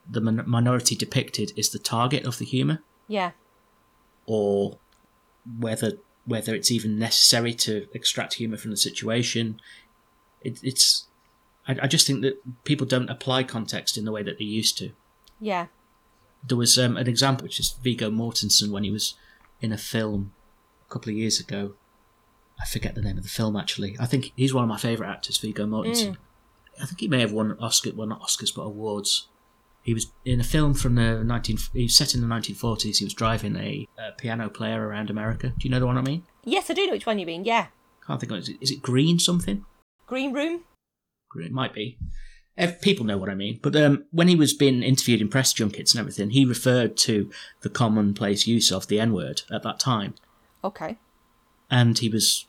the 0.09 0.21
min- 0.21 0.43
minority 0.47 0.95
depicted 0.95 1.51
is 1.55 1.69
the 1.69 1.79
target 1.79 2.25
of 2.25 2.37
the 2.39 2.45
humour, 2.45 2.79
yeah, 3.07 3.31
or 4.25 4.79
whether 5.59 5.93
whether 6.25 6.53
it's 6.55 6.71
even 6.71 6.97
necessary 6.99 7.53
to 7.65 7.87
extract 7.93 8.35
humour 8.35 8.57
from 8.57 8.71
the 8.71 8.77
situation. 8.77 9.59
It, 10.41 10.59
it's 10.63 11.07
I, 11.67 11.77
I 11.83 11.87
just 11.87 12.07
think 12.07 12.21
that 12.21 12.35
people 12.63 12.87
don't 12.87 13.09
apply 13.09 13.43
context 13.43 13.97
in 13.97 14.05
the 14.05 14.11
way 14.11 14.23
that 14.23 14.37
they 14.39 14.45
used 14.45 14.77
to. 14.79 14.91
yeah, 15.39 15.67
There 16.47 16.57
was 16.57 16.77
um, 16.79 16.97
an 16.97 17.07
example, 17.07 17.43
which 17.43 17.59
is 17.59 17.75
Viggo 17.83 18.09
Mortensen 18.09 18.71
when 18.71 18.83
he 18.83 18.91
was 18.91 19.15
in 19.61 19.71
a 19.73 19.77
film 19.77 20.31
a 20.89 20.93
couple 20.93 21.11
of 21.11 21.17
years 21.17 21.39
ago. 21.39 21.75
I 22.61 22.65
forget 22.65 22.95
the 22.95 23.01
name 23.01 23.17
of 23.17 23.23
the 23.23 23.29
film 23.29 23.55
actually. 23.55 23.95
I 23.99 24.05
think 24.05 24.31
he's 24.35 24.53
one 24.53 24.63
of 24.63 24.69
my 24.69 24.77
favourite 24.77 25.09
actors, 25.11 25.37
Viggo 25.37 25.65
Mortensen. 25.65 26.17
I 26.81 26.85
think 26.85 26.99
he 26.99 27.07
may 27.07 27.21
have 27.21 27.31
won 27.31 27.57
Oscar, 27.59 27.91
well 27.95 28.07
not 28.07 28.21
Oscars, 28.21 28.53
but 28.53 28.63
awards. 28.63 29.27
He 29.81 29.93
was 29.93 30.07
in 30.25 30.39
a 30.39 30.43
film 30.43 30.73
from 30.73 30.95
the 30.95 31.23
nineteen. 31.23 31.57
He 31.73 31.83
was 31.83 31.95
set 31.95 32.13
in 32.13 32.21
the 32.21 32.27
nineteen 32.27 32.55
forties. 32.55 32.99
He 32.99 33.05
was 33.05 33.13
driving 33.13 33.55
a, 33.55 33.87
a 33.97 34.11
piano 34.17 34.49
player 34.49 34.85
around 34.85 35.09
America. 35.09 35.49
Do 35.57 35.67
you 35.67 35.69
know 35.69 35.79
the 35.79 35.87
one 35.87 35.97
I 35.97 36.01
mean? 36.01 36.23
yes. 36.43 36.69
I 36.69 36.73
do 36.73 36.85
know 36.85 36.93
which 36.93 37.05
one 37.05 37.17
you 37.19 37.25
mean. 37.25 37.45
Yeah, 37.45 37.67
Can't 38.05 38.19
think 38.19 38.31
of 38.31 38.39
it. 38.39 38.57
Is 38.61 38.71
it, 38.71 38.81
Green 38.81 39.19
something? 39.19 39.65
Green 40.05 40.33
Room. 40.33 40.63
It 41.35 41.51
might 41.51 41.73
be. 41.73 41.97
People 42.81 43.05
know 43.05 43.17
what 43.17 43.29
I 43.29 43.35
mean. 43.35 43.59
But 43.61 43.75
um, 43.77 44.03
when 44.11 44.27
he 44.27 44.35
was 44.35 44.53
being 44.53 44.83
interviewed 44.83 45.21
in 45.21 45.29
press 45.29 45.53
junkets 45.53 45.93
and 45.93 45.99
everything, 45.99 46.31
he 46.31 46.43
referred 46.43 46.97
to 46.97 47.29
the 47.61 47.69
commonplace 47.69 48.47
use 48.47 48.69
of 48.71 48.87
the 48.87 48.99
N 48.99 49.13
word 49.13 49.43
at 49.49 49.63
that 49.63 49.79
time. 49.79 50.15
Okay. 50.63 50.97
And 51.69 51.97
he 51.97 52.09
was, 52.09 52.45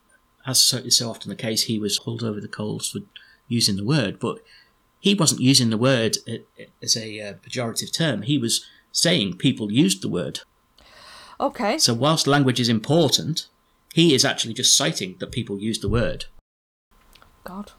as 0.47 0.59
so, 0.61 0.79
is 0.79 0.97
so 0.99 1.11
often 1.11 1.29
the 1.29 1.37
case, 1.37 1.65
he 1.65 1.79
was 1.79 1.99
pulled 1.99 2.23
over 2.23 2.41
the 2.41 2.49
coals 2.49 2.91
for 2.91 3.01
using 3.49 3.77
the 3.77 3.85
word. 3.85 4.19
But 4.19 4.39
he 4.99 5.15
wasn't 5.15 5.41
using 5.41 5.71
the 5.71 5.79
word 5.79 6.17
as 6.83 6.97
a 6.97 7.21
uh, 7.21 7.35
pejorative 7.35 7.93
term. 7.93 8.23
He 8.23 8.39
was 8.39 8.65
saying 8.93 9.37
people 9.39 9.71
used 9.73 10.03
the 10.03 10.09
word. 10.09 10.41
Okay. 11.39 11.79
So 11.79 11.95
whilst 11.95 12.27
language 12.27 12.61
is 12.61 12.69
important, 12.69 13.47
he 13.95 14.15
is 14.15 14.25
actually 14.25 14.55
just 14.55 14.77
citing 14.77 15.17
that 15.21 15.33
people 15.33 15.59
use 15.61 15.79
the 15.79 15.89
word. 15.89 16.27
God. 17.45 17.73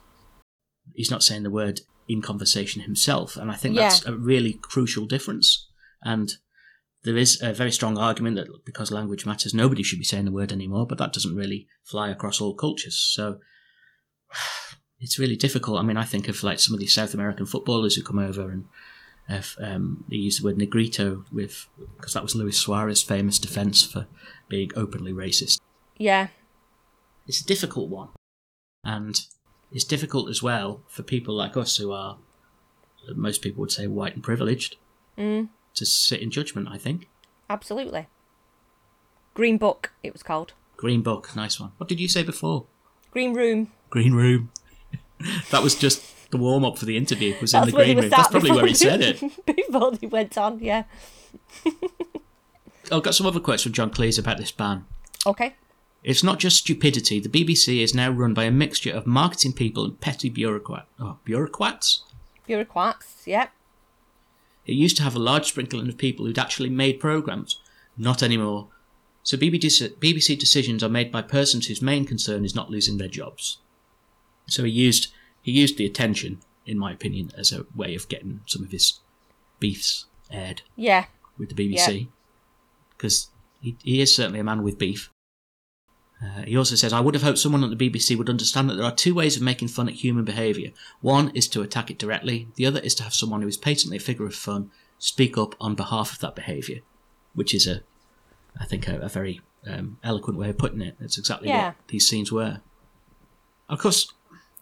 he's 0.94 1.10
not 1.10 1.22
saying 1.22 1.44
the 1.44 1.50
word 1.50 1.80
in 2.08 2.20
conversation 2.20 2.82
himself 2.82 3.36
and 3.36 3.50
i 3.50 3.54
think 3.54 3.76
Yeah. 3.76 3.82
that's 3.82 4.04
a 4.04 4.14
really 4.14 4.54
crucial 4.54 5.06
difference 5.06 5.68
and 6.02 6.34
there 7.04 7.16
is 7.16 7.40
a 7.42 7.52
very 7.52 7.72
strong 7.72 7.98
argument 7.98 8.36
that 8.36 8.64
because 8.64 8.90
language 8.92 9.26
matters 9.26 9.52
nobody 9.54 9.82
should 9.82 9.98
be 9.98 10.04
saying 10.04 10.24
the 10.24 10.30
word 10.32 10.52
anymore 10.52 10.86
but 10.86 10.98
that 10.98 11.12
doesn't 11.12 11.36
really 11.36 11.66
fly 11.84 12.10
across 12.10 12.40
all 12.40 12.54
cultures 12.54 12.96
so 12.96 13.38
it's 15.00 15.18
really 15.18 15.36
difficult 15.36 15.78
i 15.80 15.82
mean 15.82 15.96
i 15.96 16.04
think 16.04 16.28
of 16.28 16.42
like 16.42 16.58
some 16.60 16.74
of 16.74 16.80
these 16.80 16.94
south 16.94 17.14
american 17.14 17.46
footballers 17.46 17.96
who 17.96 18.02
come 18.02 18.18
over 18.18 18.50
and 18.50 18.64
if, 19.28 19.56
um, 19.60 20.04
they 20.10 20.16
use 20.16 20.38
the 20.38 20.44
word 20.44 20.58
negrito 20.58 21.24
with 21.32 21.66
because 21.96 22.12
that 22.14 22.22
was 22.22 22.34
luis 22.34 22.58
Suarez's 22.58 23.02
famous 23.02 23.38
defense 23.38 23.82
for 23.84 24.06
being 24.48 24.70
openly 24.76 25.12
racist 25.12 25.60
Yeah. 25.96 26.28
it's 27.26 27.40
a 27.40 27.46
difficult 27.46 27.88
one. 27.88 28.08
And 28.84 29.14
it's 29.70 29.84
difficult 29.84 30.28
as 30.28 30.42
well 30.42 30.82
for 30.88 31.04
people 31.04 31.34
like 31.36 31.56
us 31.56 31.76
who 31.76 31.92
are, 31.92 32.18
most 33.14 33.40
people 33.42 33.60
would 33.60 33.70
say, 33.70 33.86
white 33.86 34.14
and 34.14 34.22
privileged, 34.24 34.76
Mm. 35.16 35.48
To 35.74 35.86
sit 35.86 36.20
in 36.20 36.30
judgment, 36.30 36.68
I 36.70 36.78
think. 36.78 37.08
Absolutely. 37.48 38.08
Green 39.34 39.58
Book. 39.58 39.92
It 40.02 40.12
was 40.12 40.22
called. 40.22 40.52
Green 40.76 41.02
Book, 41.02 41.34
nice 41.36 41.60
one. 41.60 41.72
What 41.78 41.88
did 41.88 42.00
you 42.00 42.08
say 42.08 42.22
before? 42.22 42.66
Green 43.10 43.34
Room. 43.34 43.72
Green 43.90 44.14
Room. 44.14 44.50
that 45.50 45.62
was 45.62 45.74
just 45.74 46.30
the 46.30 46.38
warm 46.38 46.64
up 46.64 46.78
for 46.78 46.86
the 46.86 46.96
interview, 46.96 47.34
was 47.40 47.54
in 47.54 47.66
the 47.66 47.72
green 47.72 47.98
room. 47.98 48.10
That's 48.10 48.28
probably 48.28 48.50
where 48.50 48.66
he 48.66 48.74
said 48.74 49.00
it. 49.00 49.20
before 49.46 49.92
he 50.00 50.06
went 50.06 50.36
on. 50.36 50.58
Yeah. 50.58 50.84
I've 52.90 53.02
got 53.02 53.14
some 53.14 53.26
other 53.26 53.38
quotes 53.38 53.62
from 53.62 53.72
John 53.72 53.90
Cleese 53.90 54.18
about 54.18 54.38
this 54.38 54.50
ban. 54.50 54.86
Okay. 55.26 55.54
It's 56.02 56.24
not 56.24 56.40
just 56.40 56.56
stupidity. 56.56 57.20
The 57.20 57.28
BBC 57.28 57.82
is 57.82 57.94
now 57.94 58.10
run 58.10 58.34
by 58.34 58.44
a 58.44 58.50
mixture 58.50 58.92
of 58.92 59.06
marketing 59.06 59.52
people 59.52 59.84
and 59.84 60.00
petty 60.00 60.28
bureaucrat, 60.28 60.86
oh, 60.98 61.18
bureaucrats. 61.24 62.02
Bureaucrats. 62.46 63.22
Yep. 63.26 63.52
It 64.66 64.74
used 64.74 64.96
to 64.98 65.02
have 65.02 65.16
a 65.16 65.20
large 65.20 65.46
sprinkling 65.46 65.88
of 65.88 65.98
people 65.98 66.24
who'd 66.26 66.38
actually 66.38 66.70
made 66.70 67.00
programs. 67.00 67.60
Not 67.96 68.22
anymore. 68.22 68.68
So 69.22 69.36
BBC, 69.36 69.96
BBC 69.98 70.38
decisions 70.38 70.82
are 70.82 70.88
made 70.88 71.12
by 71.12 71.22
persons 71.22 71.66
whose 71.66 71.82
main 71.82 72.04
concern 72.04 72.44
is 72.44 72.54
not 72.54 72.70
losing 72.70 72.98
their 72.98 73.08
jobs. 73.08 73.58
So 74.46 74.64
he 74.64 74.70
used 74.70 75.08
he 75.42 75.52
used 75.52 75.76
the 75.76 75.86
attention, 75.86 76.40
in 76.66 76.78
my 76.78 76.92
opinion, 76.92 77.32
as 77.36 77.52
a 77.52 77.66
way 77.74 77.94
of 77.94 78.08
getting 78.08 78.40
some 78.46 78.62
of 78.62 78.70
his 78.70 79.00
beefs 79.58 80.06
aired 80.30 80.62
Yeah. 80.76 81.06
with 81.38 81.48
the 81.48 81.54
BBC, 81.54 82.08
because 82.90 83.28
he, 83.60 83.76
he 83.82 84.00
is 84.00 84.14
certainly 84.14 84.38
a 84.40 84.44
man 84.44 84.62
with 84.62 84.78
beef. 84.78 85.10
Uh, 86.22 86.42
he 86.42 86.56
also 86.56 86.76
says, 86.76 86.92
I 86.92 87.00
would 87.00 87.14
have 87.14 87.22
hoped 87.24 87.38
someone 87.38 87.64
at 87.64 87.76
the 87.76 87.90
BBC 87.90 88.16
would 88.16 88.30
understand 88.30 88.70
that 88.70 88.74
there 88.76 88.84
are 88.84 88.94
two 88.94 89.14
ways 89.14 89.36
of 89.36 89.42
making 89.42 89.68
fun 89.68 89.88
at 89.88 89.94
human 89.94 90.24
behaviour. 90.24 90.70
One 91.00 91.30
is 91.34 91.48
to 91.48 91.62
attack 91.62 91.90
it 91.90 91.98
directly, 91.98 92.46
the 92.54 92.66
other 92.66 92.78
is 92.80 92.94
to 92.96 93.02
have 93.02 93.12
someone 93.14 93.42
who 93.42 93.48
is 93.48 93.56
patently 93.56 93.96
a 93.96 94.00
figure 94.00 94.26
of 94.26 94.34
fun 94.34 94.70
speak 94.98 95.36
up 95.36 95.56
on 95.60 95.74
behalf 95.74 96.12
of 96.12 96.20
that 96.20 96.36
behaviour, 96.36 96.78
which 97.34 97.52
is 97.52 97.66
a, 97.66 97.80
I 98.60 98.66
think, 98.66 98.86
a, 98.86 98.98
a 99.00 99.08
very 99.08 99.40
um, 99.66 99.98
eloquent 100.04 100.38
way 100.38 100.50
of 100.50 100.58
putting 100.58 100.80
it. 100.80 100.94
That's 101.00 101.18
exactly 101.18 101.48
Yeah. 101.48 101.68
what 101.68 101.74
these 101.88 102.06
scenes 102.08 102.30
were. 102.30 102.60
Of 103.68 103.80
course, 103.80 104.12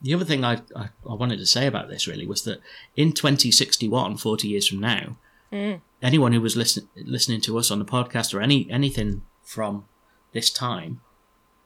the 0.00 0.14
other 0.14 0.24
thing 0.24 0.44
I, 0.44 0.62
I, 0.74 0.88
I 1.08 1.14
wanted 1.14 1.38
to 1.40 1.46
say 1.46 1.66
about 1.66 1.88
this 1.90 2.06
really 2.06 2.26
was 2.26 2.44
that 2.44 2.60
in 2.96 3.12
2061, 3.12 4.16
40 4.16 4.48
years 4.48 4.66
from 4.66 4.80
now, 4.80 5.16
anyone 6.00 6.32
who 6.32 6.40
was 6.40 6.56
listen, 6.56 6.88
listening 6.96 7.40
to 7.42 7.58
us 7.58 7.70
on 7.70 7.78
the 7.80 7.84
podcast 7.84 8.32
or 8.32 8.40
any 8.40 8.70
anything 8.70 9.22
from 9.42 9.84
this 10.32 10.48
time 10.48 11.00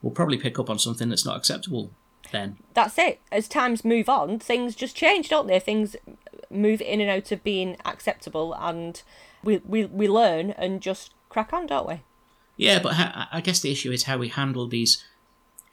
will 0.05 0.11
probably 0.13 0.37
pick 0.39 0.59
up 0.59 0.69
on 0.71 0.79
something 0.79 1.09
that's 1.09 1.25
not 1.25 1.37
acceptable 1.37 1.91
then. 2.31 2.57
That's 2.75 2.99
it. 2.99 3.21
As 3.33 3.49
times 3.49 3.85
move 3.85 4.09
on, 4.09 4.39
things 4.39 4.75
just 4.77 4.95
change, 4.97 5.29
don't 5.31 5.47
they? 5.47 5.59
Things 5.59 5.97
move 6.51 6.81
in 6.81 7.01
and 7.01 7.11
out 7.11 7.33
of 7.33 7.43
being 7.43 7.77
acceptable, 7.85 8.55
and 8.55 9.03
we 9.43 9.59
we, 9.67 9.87
we 9.87 10.07
learn 10.09 10.51
and 10.53 10.81
just 10.81 11.13
crack 11.29 11.53
on, 11.53 11.67
don't 11.67 11.89
we? 11.89 12.01
Yeah, 12.57 12.79
but 12.81 12.95
ha- 12.95 13.29
I 13.33 13.41
guess 13.41 13.61
the 13.61 13.73
issue 13.73 13.91
is 13.91 14.05
how 14.05 14.19
we 14.19 14.29
handle 14.29 14.69
these 14.69 15.03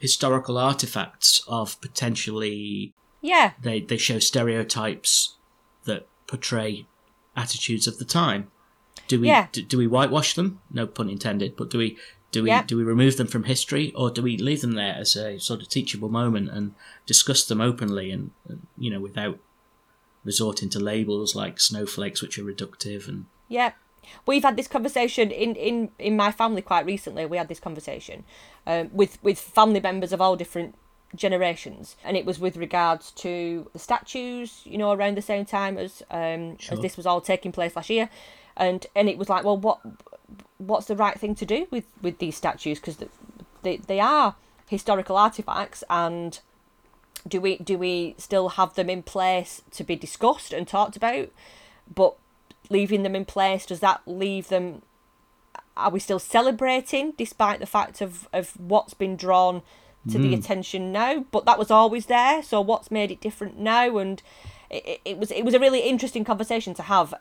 historical 0.00 0.58
artifacts 0.58 1.44
of 1.46 1.80
potentially 1.80 2.92
Yeah, 3.20 3.52
they, 3.60 3.80
they 3.80 3.96
show 3.98 4.18
stereotypes 4.18 5.36
that 5.84 6.06
portray 6.26 6.86
attitudes 7.36 7.86
of 7.86 7.98
the 7.98 8.04
time. 8.04 8.50
Do 9.08 9.20
we 9.20 9.28
Yeah. 9.28 9.46
do, 9.52 9.62
do 9.62 9.78
we 9.78 9.86
whitewash 9.86 10.34
them? 10.34 10.60
No 10.70 10.86
pun 10.86 11.08
intended. 11.08 11.56
But 11.56 11.70
do 11.70 11.78
we 11.78 11.96
do 12.32 12.42
we 12.42 12.48
Yeah. 12.48 12.64
do 12.66 12.76
we 12.76 12.82
remove 12.82 13.16
them 13.16 13.28
from 13.28 13.44
history, 13.44 13.92
or 13.94 14.10
do 14.10 14.22
we 14.22 14.36
leave 14.36 14.60
them 14.62 14.72
there 14.72 14.94
as 14.94 15.14
a 15.16 15.38
sort 15.38 15.62
of 15.62 15.68
teachable 15.68 16.08
moment 16.08 16.50
and 16.50 16.74
discuss 17.06 17.44
them 17.44 17.60
openly 17.60 18.10
and, 18.10 18.30
and 18.48 18.66
you 18.76 18.90
know 18.90 19.00
without 19.00 19.38
resorting 20.24 20.68
to 20.70 20.78
labels 20.80 21.34
like 21.34 21.60
snowflakes, 21.60 22.22
which 22.22 22.38
are 22.38 22.44
reductive 22.44 23.06
and 23.08 23.26
yeah. 23.48 23.72
We've 24.26 24.42
had 24.42 24.56
this 24.56 24.66
conversation 24.66 25.30
in, 25.30 25.54
in, 25.54 25.90
in 25.98 26.16
my 26.16 26.32
family 26.32 26.60
quite 26.60 26.84
recently. 26.84 27.24
We 27.24 27.36
had 27.36 27.46
this 27.48 27.60
conversation 27.60 28.24
um, 28.66 28.90
with 28.92 29.22
with 29.22 29.38
family 29.38 29.78
members 29.80 30.12
of 30.12 30.20
all 30.20 30.34
different 30.34 30.74
generations, 31.14 31.96
and 32.04 32.16
it 32.16 32.24
was 32.26 32.40
with 32.40 32.56
regards 32.56 33.12
to 33.12 33.70
the 33.72 33.78
statues. 33.78 34.62
You 34.64 34.78
know, 34.78 34.90
around 34.90 35.16
the 35.16 35.22
same 35.22 35.44
time 35.44 35.78
as 35.78 36.02
um, 36.10 36.58
Sure. 36.58 36.74
as 36.74 36.80
this 36.80 36.96
was 36.96 37.06
all 37.06 37.20
taking 37.20 37.52
place 37.52 37.76
last 37.76 37.90
year, 37.90 38.08
and 38.56 38.84
and 38.96 39.08
it 39.08 39.18
was 39.18 39.28
like, 39.28 39.44
well, 39.44 39.56
what 39.56 39.78
what's 40.66 40.86
the 40.86 40.96
right 40.96 41.18
thing 41.18 41.34
to 41.36 41.46
do 41.46 41.66
with 41.70 41.84
with 42.00 42.18
these 42.18 42.36
statues? 42.36 42.78
Because 42.78 42.98
they 43.62 43.76
they 43.78 44.00
are 44.00 44.36
historical 44.68 45.16
artifacts 45.16 45.84
and 45.90 46.40
do 47.28 47.40
we 47.40 47.58
do 47.58 47.78
we 47.78 48.14
still 48.18 48.50
have 48.50 48.74
them 48.74 48.90
in 48.90 49.02
place 49.02 49.62
to 49.72 49.84
be 49.84 49.96
discussed 49.96 50.52
and 50.52 50.66
talked 50.66 50.96
about? 50.96 51.28
But 51.92 52.14
leaving 52.70 53.02
them 53.02 53.14
in 53.14 53.24
place 53.24 53.66
does 53.66 53.80
that 53.80 54.00
leave 54.06 54.48
them 54.48 54.82
are 55.76 55.90
we 55.90 55.98
still 56.00 56.18
celebrating 56.18 57.12
despite 57.16 57.60
the 57.60 57.66
fact 57.66 58.00
of 58.00 58.28
of 58.32 58.58
what's 58.58 58.94
been 58.94 59.16
drawn 59.16 59.62
to 60.10 60.18
the 60.18 60.28
hmm. 60.28 60.34
attention 60.34 60.90
now? 60.92 61.24
But 61.30 61.44
that 61.44 61.58
was 61.58 61.70
always 61.70 62.06
there 62.06 62.42
so 62.42 62.60
what's 62.60 62.90
made 62.90 63.10
it 63.10 63.20
different 63.20 63.58
now? 63.58 63.98
And 63.98 64.22
it, 64.70 64.86
it- 64.86 65.00
it 65.04 65.18
was 65.18 65.30
it 65.30 65.44
was 65.44 65.54
a 65.54 65.60
really 65.60 65.80
interesting 65.80 66.24
conversation 66.24 66.74
to 66.74 66.82
have 66.82 67.14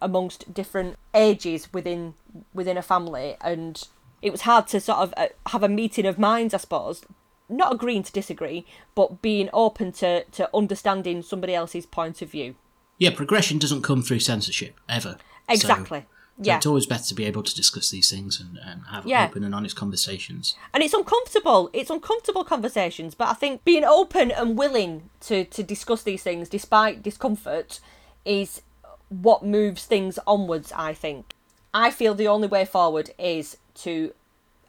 amongst 0.00 0.52
different 0.54 0.96
ages 1.14 1.72
within 1.72 2.14
within 2.54 2.76
a 2.76 2.82
family 2.82 3.36
and 3.40 3.88
it 4.22 4.30
was 4.30 4.42
hard 4.42 4.66
to 4.66 4.80
sort 4.80 4.98
of 4.98 5.14
uh, 5.16 5.26
have 5.46 5.62
a 5.62 5.68
meeting 5.68 6.06
of 6.06 6.18
minds 6.18 6.54
i 6.54 6.56
suppose 6.56 7.02
not 7.48 7.72
agreeing 7.72 8.02
to 8.02 8.12
disagree 8.12 8.64
but 8.94 9.22
being 9.22 9.48
open 9.52 9.90
to 9.92 10.22
to 10.24 10.48
understanding 10.54 11.22
somebody 11.22 11.54
else's 11.54 11.86
point 11.86 12.22
of 12.22 12.30
view 12.30 12.54
yeah, 13.00 13.10
progression 13.14 13.58
doesn't 13.58 13.82
come 13.82 14.02
through 14.02 14.18
censorship 14.18 14.74
ever. 14.88 15.18
Exactly 15.48 16.00
So 16.00 16.06
yeah 16.42 16.56
it's 16.56 16.66
always 16.66 16.84
better 16.84 17.04
to 17.04 17.14
be 17.14 17.24
able 17.26 17.44
to 17.44 17.54
discuss 17.54 17.90
these 17.90 18.10
things 18.10 18.40
and, 18.40 18.58
and 18.64 18.82
have 18.90 19.06
Yeah. 19.06 19.26
open 19.28 19.44
and 19.44 19.54
honest 19.54 19.76
conversations. 19.76 20.54
and 20.74 20.82
it's 20.82 20.94
uncomfortable 20.94 21.70
it's 21.72 21.90
uncomfortable 21.90 22.44
conversations 22.44 23.14
but 23.14 23.28
i 23.28 23.34
think 23.34 23.64
being 23.64 23.84
open 23.84 24.30
and 24.32 24.58
willing 24.58 25.10
to 25.20 25.44
to 25.44 25.62
discuss 25.62 26.02
these 26.02 26.22
things 26.24 26.48
despite 26.48 27.02
discomfort 27.02 27.80
is 28.24 28.62
what 29.08 29.44
moves 29.44 29.84
things 29.84 30.18
onwards 30.26 30.72
i 30.76 30.92
think 30.92 31.34
i 31.72 31.90
feel 31.90 32.14
the 32.14 32.28
only 32.28 32.48
way 32.48 32.64
forward 32.64 33.10
is 33.18 33.56
to 33.74 34.12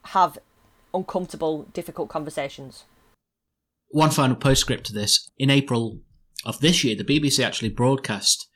have 0.05 0.38
uncomfortable 0.93 1.63
difficult 1.74 2.10
conversations 2.10 2.86
One 3.91 4.12
final 4.12 4.36
postscript 4.36 4.86
to 4.88 4.93
this. 4.93 5.31
In 5.38 5.50
April 5.50 6.01
of 6.46 6.60
this 6.60 6.84
year, 6.84 6.96
the 6.96 7.03
BBC 7.03 7.43
actually 7.43 7.69
broadcast 7.69 8.48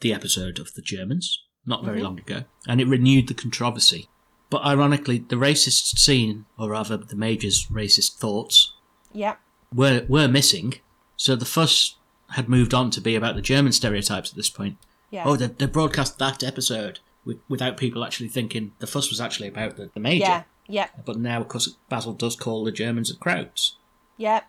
the 0.00 0.12
episode 0.12 0.58
of 0.58 0.74
The 0.74 0.82
Germans, 0.82 1.42
not 1.66 1.84
very 1.84 1.98
mm-hmm. 1.98 2.04
long 2.04 2.18
ago, 2.20 2.44
and 2.68 2.80
it 2.80 2.86
renewed 2.86 3.28
the 3.28 3.34
controversy. 3.34 4.08
But 4.50 4.64
ironically, 4.64 5.18
the 5.18 5.36
racist 5.36 5.98
scene, 5.98 6.46
or 6.58 6.70
rather 6.70 6.96
the 6.96 7.16
Major's 7.16 7.66
racist 7.66 8.18
thoughts, 8.18 8.72
yeah 9.12 9.36
were, 9.74 10.04
were 10.08 10.28
missing, 10.28 10.74
so 11.16 11.34
the 11.34 11.44
fuss 11.44 11.96
had 12.30 12.48
moved 12.48 12.72
on 12.72 12.90
to 12.90 13.00
be 13.00 13.16
about 13.16 13.34
the 13.34 13.42
German 13.42 13.72
stereotypes 13.72 14.30
at 14.30 14.36
this 14.36 14.50
point. 14.50 14.76
Yeah 15.10 15.24
Oh, 15.26 15.36
they, 15.36 15.46
they 15.48 15.66
broadcast 15.66 16.18
that 16.18 16.42
episode 16.42 17.00
with, 17.24 17.38
without 17.48 17.76
people 17.76 18.04
actually 18.04 18.28
thinking 18.28 18.72
the 18.80 18.86
fuss 18.86 19.10
was 19.10 19.20
actually 19.20 19.48
about 19.48 19.76
the, 19.76 19.90
the 19.94 20.00
Major. 20.00 20.24
yeah 20.24 20.42
yeah 20.68 20.88
But 21.04 21.16
now, 21.18 21.40
of 21.40 21.48
course, 21.48 21.68
Basil 21.88 22.12
does 22.14 22.36
call 22.36 22.64
the 22.64 22.72
Germans 22.72 23.10
a 23.10 23.14
Krauts. 23.14 23.72
Yep. 24.16 24.44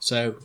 So 0.00 0.36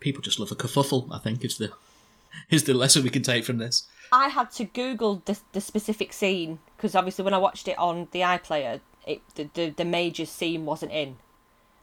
people 0.00 0.22
just 0.22 0.38
love 0.40 0.50
a 0.52 0.54
kerfuffle. 0.56 1.08
I 1.12 1.18
think 1.18 1.44
is 1.44 1.58
the 1.58 1.70
is 2.50 2.64
the 2.64 2.74
lesson 2.74 3.02
we 3.04 3.10
can 3.10 3.22
take 3.22 3.44
from 3.44 3.58
this. 3.58 3.86
I 4.12 4.28
had 4.28 4.50
to 4.52 4.64
Google 4.64 5.22
the, 5.24 5.38
the 5.52 5.60
specific 5.60 6.12
scene 6.12 6.58
because 6.76 6.94
obviously 6.94 7.24
when 7.24 7.34
I 7.34 7.38
watched 7.38 7.68
it 7.68 7.78
on 7.78 8.08
the 8.12 8.20
iPlayer, 8.20 8.80
it 9.06 9.22
the, 9.34 9.48
the 9.54 9.70
the 9.70 9.84
major 9.84 10.26
scene 10.26 10.64
wasn't 10.64 10.92
in, 10.92 11.16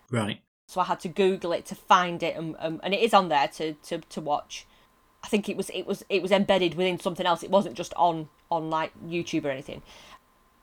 Right. 0.09 0.41
so 0.67 0.81
I 0.81 0.85
had 0.85 0.99
to 1.01 1.07
Google 1.09 1.51
it 1.53 1.65
to 1.67 1.75
find 1.75 2.21
it, 2.23 2.35
and 2.35 2.55
um, 2.59 2.79
and 2.83 2.93
it 2.93 2.99
is 3.01 3.13
on 3.13 3.29
there 3.29 3.47
to, 3.49 3.73
to, 3.73 3.97
to 3.99 4.21
watch. 4.21 4.65
I 5.23 5.27
think 5.27 5.49
it 5.49 5.57
was 5.57 5.69
it 5.71 5.85
was 5.85 6.03
it 6.09 6.21
was 6.21 6.31
embedded 6.31 6.75
within 6.75 6.99
something 6.99 7.25
else. 7.25 7.43
It 7.43 7.49
wasn't 7.49 7.75
just 7.75 7.93
on 7.95 8.29
on 8.49 8.69
like 8.69 8.91
YouTube 9.07 9.45
or 9.45 9.49
anything. 9.49 9.81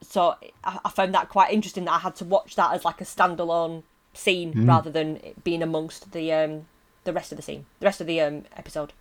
So 0.01 0.35
I, 0.63 0.79
I 0.85 0.89
found 0.89 1.13
that 1.13 1.29
quite 1.29 1.51
interesting 1.51 1.85
that 1.85 1.93
I 1.93 1.99
had 1.99 2.15
to 2.17 2.25
watch 2.25 2.55
that 2.55 2.73
as 2.73 2.85
like 2.85 3.01
a 3.01 3.05
standalone 3.05 3.83
scene 4.13 4.65
rather 4.65 4.89
than 4.89 5.17
it 5.17 5.43
being 5.43 5.61
amongst 5.61 6.11
the 6.11 6.33
um 6.33 6.67
the 7.03 7.13
rest 7.13 7.31
of 7.31 7.37
the 7.37 7.41
scene, 7.41 7.65
the 7.79 7.85
rest 7.85 8.01
of 8.01 8.07
the 8.07 8.21
um 8.21 8.43
episode. 8.55 8.93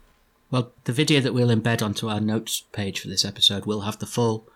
Well, 0.51 0.73
the 0.85 0.93
video 0.93 1.21
that 1.21 1.35
we'll 1.35 1.55
embed 1.55 1.83
onto 1.83 2.09
our 2.09 2.21
notes 2.21 2.65
page 2.73 3.01
for 3.01 3.09
this 3.09 3.25
episode 3.25 3.67
will 3.67 3.83
have 3.83 3.99
the 3.99 4.07
full, 4.07 4.49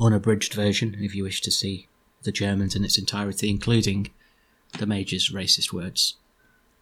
unabridged 0.00 0.54
version 0.54 0.96
if 1.00 1.16
you 1.16 1.24
wish 1.24 1.40
to 1.40 1.50
see 1.50 1.88
the 2.22 2.30
Germans 2.30 2.76
in 2.76 2.84
its 2.84 2.96
entirety, 2.96 3.50
including 3.50 4.10
the 4.78 4.86
Major's 4.86 5.30
racist 5.30 5.72
words. 5.72 6.14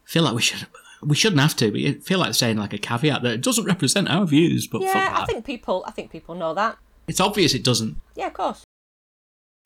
feel 0.04 0.24
like 0.24 0.34
we 0.34 0.42
should 0.42 0.66
we 1.02 1.16
shouldn't 1.16 1.40
have 1.40 1.57
to, 1.57 1.71
but 1.71 1.80
you 1.80 2.00
feel 2.00 2.19
like 2.19 2.35
saying 2.35 2.57
like 2.59 2.73
a 2.73 2.78
caveat 2.78 3.23
that 3.23 3.33
it 3.35 3.42
doesn't 3.42 3.64
represent 3.64 4.09
our 4.09 4.26
views. 4.26 4.66
But 4.66 4.83
fuck 4.83 4.95
Yeah. 4.95 5.19
I 5.21 5.25
think 5.26 5.45
people 5.45 5.85
I 5.87 5.90
think 5.92 6.11
people 6.11 6.35
know 6.35 6.54
that. 6.54 6.76
it's 7.09 7.21
obvious 7.21 7.54
it 7.54 7.64
doesn't. 7.64 7.97
Yeah, 8.14 8.26
of 8.28 8.35
course. 8.35 8.64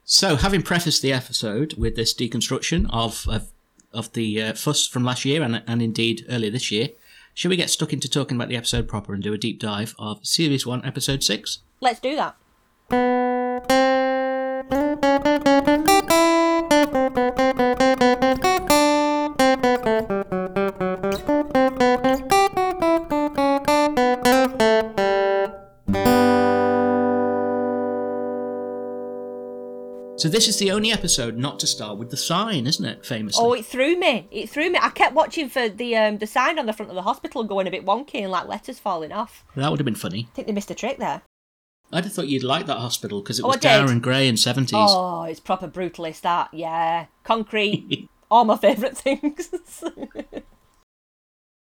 So, 0.06 0.36
having 0.36 0.60
prefaced 0.62 1.00
the 1.00 1.12
episode 1.14 1.74
with 1.78 1.96
this 1.96 2.12
deconstruction 2.14 2.86
of 2.90 3.26
of, 3.28 3.48
of 3.92 4.12
the 4.12 4.42
uh, 4.42 4.52
fuss 4.54 4.86
from 4.86 5.02
last 5.04 5.24
year 5.24 5.42
and, 5.42 5.62
and 5.66 5.80
indeed 5.80 6.26
earlier 6.28 6.50
this 6.50 6.70
year, 6.70 6.88
should 7.32 7.48
we 7.48 7.56
get 7.56 7.70
stuck 7.70 7.92
into 7.92 8.08
talking 8.08 8.36
about 8.36 8.48
the 8.48 8.56
episode 8.56 8.86
proper 8.86 9.14
and 9.14 9.22
do 9.22 9.32
a 9.32 9.38
deep 9.38 9.58
dive 9.58 9.94
of 9.98 10.24
Series 10.26 10.66
1, 10.66 10.84
Episode 10.84 11.22
6? 11.24 11.58
Let's 11.80 12.00
do 12.00 12.16
that. 12.16 13.23
So, 30.24 30.30
this 30.30 30.48
is 30.48 30.58
the 30.58 30.70
only 30.70 30.90
episode 30.90 31.36
not 31.36 31.60
to 31.60 31.66
start 31.66 31.98
with 31.98 32.08
the 32.10 32.16
sign, 32.16 32.66
isn't 32.66 32.82
it? 32.86 33.04
Famously. 33.04 33.44
Oh, 33.44 33.52
it 33.52 33.66
threw 33.66 33.94
me. 34.00 34.26
It 34.30 34.48
threw 34.48 34.70
me. 34.70 34.78
I 34.80 34.88
kept 34.88 35.14
watching 35.14 35.50
for 35.50 35.68
the 35.68 35.94
um 35.98 36.16
the 36.16 36.26
sign 36.26 36.58
on 36.58 36.64
the 36.64 36.72
front 36.72 36.88
of 36.88 36.96
the 36.96 37.02
hospital 37.02 37.44
going 37.44 37.66
a 37.66 37.70
bit 37.70 37.84
wonky 37.84 38.22
and 38.22 38.30
like 38.30 38.48
letters 38.48 38.78
falling 38.78 39.12
off. 39.12 39.44
that 39.54 39.70
would 39.70 39.78
have 39.78 39.84
been 39.84 39.94
funny. 39.94 40.26
I 40.32 40.34
think 40.34 40.46
they 40.46 40.54
missed 40.54 40.70
a 40.70 40.74
trick 40.74 40.96
there. 40.96 41.20
I'd 41.92 42.04
have 42.04 42.14
thought 42.14 42.28
you'd 42.28 42.42
like 42.42 42.64
that 42.64 42.78
hospital 42.78 43.20
because 43.20 43.38
it 43.38 43.42
Oh, 43.44 43.48
was 43.48 43.58
dour 43.58 43.90
and 43.90 44.02
grey 44.02 44.26
and 44.26 44.38
70s. 44.38 44.70
Oh, 44.72 45.24
it's 45.24 45.40
proper 45.40 45.68
brutalist 45.68 46.22
that. 46.22 46.48
Yeah, 46.54 47.04
concrete. 47.22 48.08
all 48.30 48.46
my 48.46 48.56
favourite 48.56 48.96
things. 48.96 49.50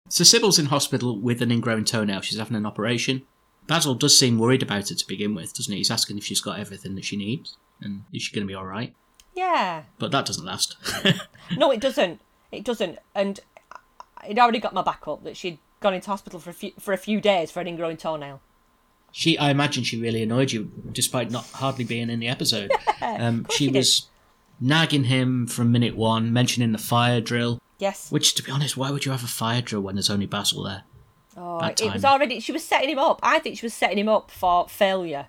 So, 0.08 0.22
Sybil's 0.22 0.60
in 0.60 0.66
hospital 0.66 1.18
with 1.20 1.42
an 1.42 1.50
ingrown 1.50 1.84
toenail. 1.84 2.20
She's 2.20 2.38
having 2.38 2.56
an 2.56 2.64
operation. 2.64 3.22
Basil 3.66 3.96
does 3.96 4.16
seem 4.16 4.38
worried 4.38 4.62
about 4.62 4.92
it 4.92 4.98
to 4.98 5.06
begin 5.08 5.34
with, 5.34 5.52
doesn't 5.52 5.72
he? 5.72 5.78
He's 5.78 5.90
asking 5.90 6.16
if 6.18 6.24
she's 6.24 6.40
got 6.40 6.60
everything 6.60 6.94
that 6.94 7.04
she 7.04 7.16
needs 7.16 7.56
and 7.80 8.04
is 8.12 8.22
she 8.22 8.34
going 8.34 8.46
to 8.46 8.50
be 8.50 8.56
alright. 8.56 8.94
yeah. 9.34 9.82
But 9.98 10.10
that 10.12 10.26
doesn't 10.26 10.44
last. 10.44 10.76
No, 11.56 11.70
it 11.70 11.80
doesn't. 11.80 12.20
It 12.50 12.64
doesn't. 12.64 12.98
And 13.14 13.38
it 14.28 14.36
already 14.38 14.58
got 14.58 14.74
my 14.74 14.82
back 14.82 15.06
up 15.06 15.22
that 15.22 15.36
she'd 15.36 15.58
gone 15.80 15.94
into 15.94 16.10
hospital 16.10 16.40
for 16.40 16.50
a 16.50 16.52
few 16.52 16.72
for 16.80 16.92
a 16.92 16.96
few 16.98 17.20
days 17.20 17.50
for 17.52 17.60
an 17.60 17.66
ingrowing 17.68 17.98
toenail. 17.98 18.40
she, 19.12 19.38
I 19.38 19.50
imagine, 19.50 19.84
she 19.84 20.00
really 20.00 20.22
annoyed 20.22 20.50
you, 20.52 20.72
despite 20.90 21.30
not 21.30 21.44
hardly 21.46 21.84
being 21.84 22.10
in 22.10 22.18
the 22.18 22.26
episode. 22.28 22.72
um, 23.00 23.46
she 23.50 23.68
was 23.68 24.08
nagging 24.60 25.04
him 25.04 25.46
from 25.46 25.70
minute 25.70 25.96
one, 25.96 26.32
mentioning 26.32 26.72
the 26.72 26.78
fire 26.78 27.20
drill. 27.20 27.60
Yes. 27.78 28.10
Which, 28.10 28.34
to 28.34 28.42
be 28.42 28.50
honest, 28.50 28.76
why 28.76 28.90
would 28.90 29.04
you 29.04 29.12
have 29.12 29.22
a 29.22 29.28
fire 29.28 29.60
drill 29.62 29.82
when 29.82 29.94
there's 29.94 30.10
only 30.10 30.26
Basil 30.26 30.64
there? 30.64 30.82
Oh, 31.36 31.60
bad 31.60 31.80
it 31.80 31.92
was 31.92 32.04
already. 32.04 32.40
She 32.40 32.50
was 32.52 32.64
setting 32.64 32.88
him 32.88 32.98
up. 32.98 33.20
I 33.22 33.38
think 33.38 33.58
she 33.58 33.66
was 33.66 33.74
setting 33.74 33.98
him 33.98 34.08
up 34.08 34.30
for 34.30 34.66
failure. 34.68 35.26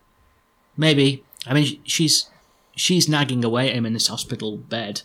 Maybe. 0.78 1.24
I 1.46 1.54
mean, 1.54 1.82
she's 1.84 2.30
she's 2.78 3.10
nagging 3.10 3.44
away 3.44 3.70
at 3.70 3.76
him 3.76 3.86
in 3.86 3.94
this 3.94 4.08
hospital 4.08 4.58
bed, 4.58 5.02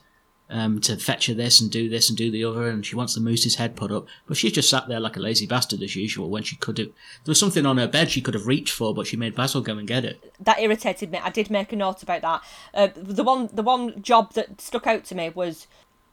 um, 0.53 0.81
to 0.83 0.97
fetch 0.97 1.27
her 1.27 1.35
this 1.35 1.61
and 1.61 1.71
do 1.71 1.89
this 1.89 2.09
and 2.09 2.17
do 2.17 2.31
the 2.31 2.45
other, 2.45 2.69
and 2.69 2.85
she 2.85 2.95
wants 2.95 3.15
the 3.15 3.21
moose's 3.21 3.55
head 3.57 3.75
put 3.75 3.91
up. 3.91 4.07
But 4.27 4.37
she's 4.37 4.53
just 4.53 4.69
sat 4.69 4.87
there 4.87 5.01
like 5.01 5.17
a 5.17 5.21
lazy 5.21 5.47
bastard 5.47 5.83
as 5.83 5.97
usual 5.97 6.29
when 6.29 6.43
she 6.43 6.57
could 6.57 6.79
have. 6.79 6.89
There 6.89 7.31
was 7.31 7.41
something 7.41 7.65
on 7.65 7.79
her 7.79 7.89
bed 7.89 8.11
she 8.11 8.21
could 8.21 8.35
have 8.35 8.47
reached 8.47 8.75
for, 8.75 8.95
but 8.95 9.07
she 9.07 9.17
made 9.17 9.35
Basil 9.35 9.63
go 9.63 9.79
and 9.79 9.89
get 9.89 10.05
it. 10.05 10.35
That 10.39 10.61
irritated 10.61 11.11
me. 11.11 11.19
I 11.19 11.31
did 11.31 11.51
make 11.51 11.73
a 11.73 11.77
note 11.77 12.03
about 12.03 12.21
that. 12.23 12.43
Uh, 12.75 12.89
the 12.95 13.25
one, 13.25 13.49
the 13.53 13.63
one 13.63 14.03
job 14.03 14.35
that 14.35 14.61
stuck 14.61 14.87
out 14.87 15.05
to 15.07 15.15
me 15.15 15.31
was 15.31 15.67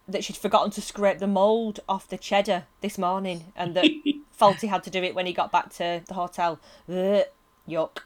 that 0.07 0.23
she'd 0.23 0.37
forgotten 0.37 0.71
to 0.71 0.81
scrape 0.81 1.19
the 1.19 1.27
mould 1.27 1.81
off 1.87 2.07
the 2.07 2.17
cheddar 2.17 2.63
this 2.79 2.97
morning, 2.97 3.51
and 3.57 3.75
that 3.75 3.85
Fawlty 4.39 4.69
had 4.69 4.83
to 4.83 4.89
do 4.89 5.03
it 5.03 5.15
when 5.15 5.25
he 5.25 5.33
got 5.33 5.51
back 5.51 5.69
to 5.73 6.01
the 6.07 6.13
hotel. 6.13 6.59
Ugh, 6.87 7.25
yuck. 7.67 7.99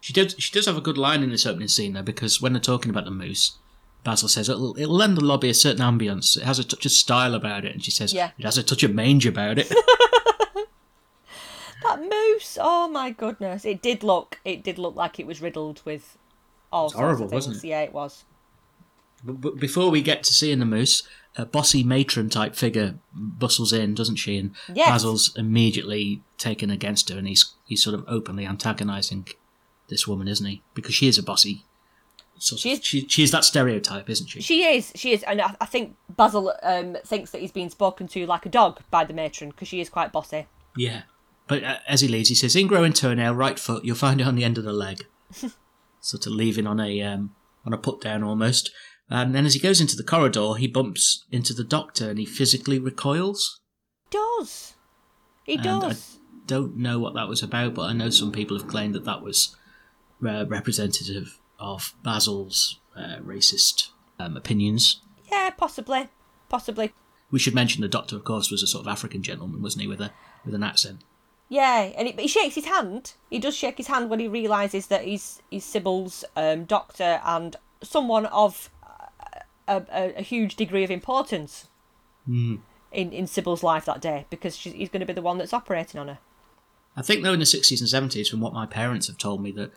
She 0.00 0.12
does. 0.12 0.34
She 0.38 0.52
does 0.52 0.66
have 0.66 0.76
a 0.76 0.80
good 0.80 0.96
line 0.98 1.22
in 1.22 1.30
this 1.30 1.46
opening 1.46 1.68
scene 1.68 1.92
though, 1.92 2.02
because 2.02 2.40
when 2.40 2.52
they're 2.52 2.60
talking 2.60 2.90
about 2.90 3.04
the 3.04 3.10
moose, 3.10 3.58
Basil 4.02 4.28
says 4.28 4.48
it'll, 4.48 4.76
it'll 4.78 4.94
lend 4.96 5.16
the 5.16 5.24
lobby 5.24 5.50
a 5.50 5.54
certain 5.54 5.82
ambience. 5.82 6.36
It 6.36 6.44
has 6.44 6.58
a 6.58 6.64
touch 6.64 6.86
of 6.86 6.92
style 6.92 7.34
about 7.34 7.64
it, 7.66 7.72
and 7.74 7.84
she 7.84 7.90
says 7.90 8.12
Yeah. 8.14 8.30
it 8.38 8.44
has 8.44 8.56
a 8.58 8.62
touch 8.62 8.82
of 8.82 8.94
mange 8.94 9.26
about 9.26 9.58
it. 9.58 9.70
That 11.82 12.00
moose! 12.00 12.58
Oh 12.60 12.88
my 12.88 13.10
goodness! 13.10 13.64
It 13.64 13.80
did 13.80 14.02
look. 14.02 14.38
It 14.44 14.62
did 14.62 14.78
look 14.78 14.96
like 14.96 15.18
it 15.18 15.26
was 15.26 15.40
riddled 15.40 15.80
with 15.86 16.18
all 16.70 16.90
sorts 16.90 17.00
horrible, 17.00 17.24
of 17.24 17.30
things. 17.30 17.46
wasn't 17.46 17.64
it? 17.64 17.68
Yeah, 17.68 17.80
it 17.80 17.92
was. 17.94 18.24
but, 19.24 19.40
but 19.40 19.56
before 19.58 19.90
we 19.90 20.02
get 20.02 20.22
to 20.24 20.34
seeing 20.34 20.58
the 20.58 20.66
moose, 20.66 21.02
a 21.36 21.46
bossy 21.46 21.82
matron 21.82 22.28
type 22.28 22.54
figure 22.54 22.96
bustles 23.14 23.72
in, 23.72 23.94
doesn't 23.94 24.16
she? 24.16 24.36
And 24.36 24.54
Yes. 24.72 24.90
Basil's 24.90 25.34
immediately 25.36 26.22
taken 26.36 26.70
against 26.70 27.08
her, 27.08 27.16
and 27.16 27.26
he's 27.26 27.54
he's 27.64 27.82
sort 27.82 27.94
of 27.94 28.04
openly 28.06 28.44
antagonising 28.44 29.26
this 29.90 30.08
woman, 30.08 30.26
isn't 30.28 30.46
he? 30.46 30.62
Because 30.74 30.94
she 30.94 31.06
is 31.08 31.18
a 31.18 31.22
bossy. 31.22 31.64
Sort 32.38 32.58
of, 32.58 32.62
She's- 32.62 32.82
she, 32.82 33.06
she's 33.06 33.30
that 33.32 33.44
stereotype, 33.44 34.08
isn't 34.08 34.28
she? 34.28 34.40
She 34.40 34.64
is. 34.64 34.92
She 34.94 35.12
is, 35.12 35.22
and 35.24 35.42
I, 35.42 35.54
I 35.60 35.66
think 35.66 35.96
Basil 36.08 36.54
um, 36.62 36.96
thinks 37.04 37.32
that 37.32 37.42
he's 37.42 37.52
being 37.52 37.68
spoken 37.68 38.08
to 38.08 38.24
like 38.26 38.46
a 38.46 38.48
dog 38.48 38.80
by 38.90 39.04
the 39.04 39.12
matron 39.12 39.50
because 39.50 39.68
she 39.68 39.80
is 39.82 39.90
quite 39.90 40.10
bossy. 40.10 40.46
Yeah. 40.74 41.02
But 41.48 41.62
uh, 41.64 41.78
as 41.86 42.00
he 42.00 42.08
leaves, 42.08 42.30
he 42.30 42.34
says, 42.34 42.54
"Ingrowing 42.54 42.94
toenail, 42.94 43.34
right 43.34 43.58
foot. 43.58 43.84
You'll 43.84 43.96
find 43.96 44.20
it 44.22 44.26
on 44.26 44.36
the 44.36 44.44
end 44.44 44.56
of 44.56 44.64
the 44.64 44.72
leg." 44.72 45.04
sort 46.00 46.24
of 46.26 46.32
leaving 46.32 46.66
on 46.66 46.80
a 46.80 47.02
um, 47.02 47.34
on 47.66 47.74
a 47.74 47.78
put 47.78 48.00
down 48.00 48.22
almost. 48.22 48.70
And 49.10 49.34
then 49.34 49.44
as 49.44 49.54
he 49.54 49.60
goes 49.60 49.80
into 49.80 49.96
the 49.96 50.04
corridor, 50.04 50.54
he 50.54 50.66
bumps 50.68 51.26
into 51.30 51.52
the 51.52 51.64
doctor, 51.64 52.08
and 52.08 52.18
he 52.18 52.24
physically 52.24 52.78
recoils. 52.78 53.60
Does 54.10 54.74
he 55.44 55.56
And 55.56 55.66
I 55.66 55.80
does? 55.88 56.18
don't 56.46 56.76
know 56.76 56.98
what 56.98 57.14
that 57.14 57.28
was 57.28 57.42
about, 57.42 57.74
but 57.74 57.82
I 57.82 57.92
know 57.92 58.08
some 58.10 58.32
people 58.32 58.56
have 58.58 58.68
claimed 58.68 58.94
that 58.94 59.04
that 59.04 59.22
was 59.22 59.56
uh, 60.26 60.46
representative 60.46 61.38
of 61.58 61.94
Basil's 62.02 62.78
uh, 62.96 63.16
racist 63.24 63.90
um, 64.18 64.36
opinions. 64.36 65.00
Yeah, 65.30 65.50
possibly, 65.50 66.08
possibly. 66.48 66.92
We 67.30 67.38
should 67.38 67.54
mention 67.54 67.82
the 67.82 67.88
doctor, 67.88 68.16
of 68.16 68.24
course, 68.24 68.50
was 68.50 68.62
a 68.62 68.66
sort 68.66 68.84
of 68.84 68.88
African 68.88 69.22
gentleman, 69.22 69.62
wasn't 69.62 69.82
he, 69.82 69.88
with 69.88 70.00
a 70.00 70.10
with 70.44 70.54
an 70.54 70.62
accent. 70.62 71.02
Yeah, 71.48 71.90
and 71.96 72.08
he, 72.08 72.14
he 72.14 72.28
shakes 72.28 72.54
his 72.54 72.66
hand. 72.66 73.14
He 73.28 73.38
does 73.38 73.56
shake 73.56 73.76
his 73.76 73.88
hand 73.88 74.08
when 74.08 74.20
he 74.20 74.28
realizes 74.28 74.86
that 74.88 75.04
he's 75.04 75.42
he's 75.50 75.64
Sybil's 75.64 76.24
um, 76.36 76.64
doctor 76.64 77.20
and 77.24 77.56
someone 77.82 78.26
of 78.26 78.70
a, 79.68 79.82
a, 79.90 80.18
a 80.18 80.22
huge 80.22 80.56
degree 80.56 80.84
of 80.84 80.90
importance 80.90 81.68
in 82.92 83.12
in 83.12 83.26
Sybil's 83.26 83.62
life 83.62 83.84
that 83.84 84.00
day 84.00 84.26
because 84.30 84.56
he's 84.56 84.88
going 84.88 85.00
to 85.00 85.06
be 85.06 85.12
the 85.12 85.22
one 85.22 85.38
that's 85.38 85.52
operating 85.52 86.00
on 86.00 86.08
her. 86.08 86.18
I 86.96 87.02
think 87.02 87.22
though 87.22 87.32
in 87.32 87.40
the 87.40 87.46
sixties 87.46 87.80
and 87.80 87.88
seventies, 87.88 88.28
from 88.28 88.40
what 88.40 88.52
my 88.52 88.66
parents 88.66 89.06
have 89.06 89.18
told 89.18 89.42
me, 89.42 89.52
that 89.52 89.72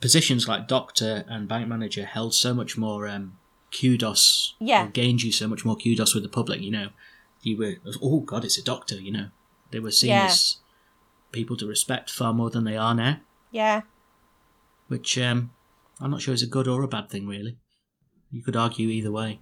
positions 0.00 0.46
like 0.48 0.68
doctor 0.68 1.24
and 1.28 1.48
bank 1.48 1.68
manager 1.68 2.04
held 2.04 2.34
so 2.34 2.54
much 2.54 2.76
more 2.78 3.08
um, 3.08 3.38
kudos. 3.78 4.54
Yeah. 4.60 4.86
or 4.86 4.88
gained 4.90 5.22
you 5.22 5.32
so 5.32 5.48
much 5.48 5.64
more 5.64 5.76
kudos 5.76 6.14
with 6.14 6.22
the 6.22 6.28
public. 6.28 6.60
You 6.60 6.70
know, 6.70 6.88
you 7.42 7.56
were 7.56 7.74
oh 8.02 8.20
god, 8.20 8.44
it's 8.44 8.58
a 8.58 8.64
doctor. 8.64 8.96
You 9.00 9.12
know, 9.12 9.26
they 9.70 9.80
were 9.80 9.90
seen 9.90 10.10
Yeah. 10.10 10.26
as 10.26 10.56
people 11.32 11.56
to 11.56 11.66
respect 11.66 12.10
far 12.10 12.32
more 12.32 12.50
than 12.50 12.64
they 12.64 12.76
are 12.76 12.94
now, 12.94 13.18
Yeah, 13.52 13.82
which 14.88 15.16
um, 15.18 15.52
I'm 16.00 16.10
not 16.10 16.22
sure 16.22 16.34
is 16.34 16.42
a 16.42 16.46
good 16.46 16.66
or 16.68 16.82
a 16.82 16.88
bad 16.88 17.08
thing. 17.08 17.26
Really, 17.26 17.56
you 18.32 18.42
could 18.42 18.56
argue 18.56 18.88
either 18.88 19.12
way. 19.12 19.40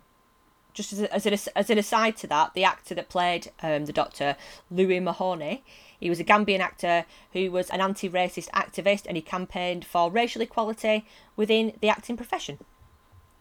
just 0.74 0.92
as, 0.92 1.00
a, 1.00 1.14
as, 1.14 1.26
an, 1.26 1.32
as 1.56 1.70
an 1.70 1.78
aside 1.78 2.16
to 2.18 2.26
that, 2.26 2.54
the 2.54 2.64
actor 2.64 2.94
that 2.94 3.08
played 3.08 3.50
um, 3.62 3.86
the 3.86 3.92
Doctor, 3.92 4.36
Louis 4.70 5.00
Mahoney, 5.00 5.64
he 5.98 6.08
was 6.08 6.20
a 6.20 6.24
Gambian 6.24 6.60
actor 6.60 7.04
who 7.32 7.50
was 7.50 7.70
an 7.70 7.80
anti-racist 7.80 8.48
activist 8.50 9.04
and 9.06 9.16
he 9.16 9.22
campaigned 9.22 9.84
for 9.84 10.10
racial 10.10 10.42
equality 10.42 11.06
within 11.36 11.72
the 11.80 11.88
acting 11.88 12.16
profession, 12.16 12.58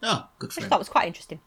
Oh, 0.03 0.27
good 0.39 0.51
for 0.53 0.59
which 0.59 0.63
I 0.63 0.65
him. 0.65 0.69
thought 0.69 0.79
was 0.79 0.89
quite 0.89 1.07
interesting. 1.07 1.39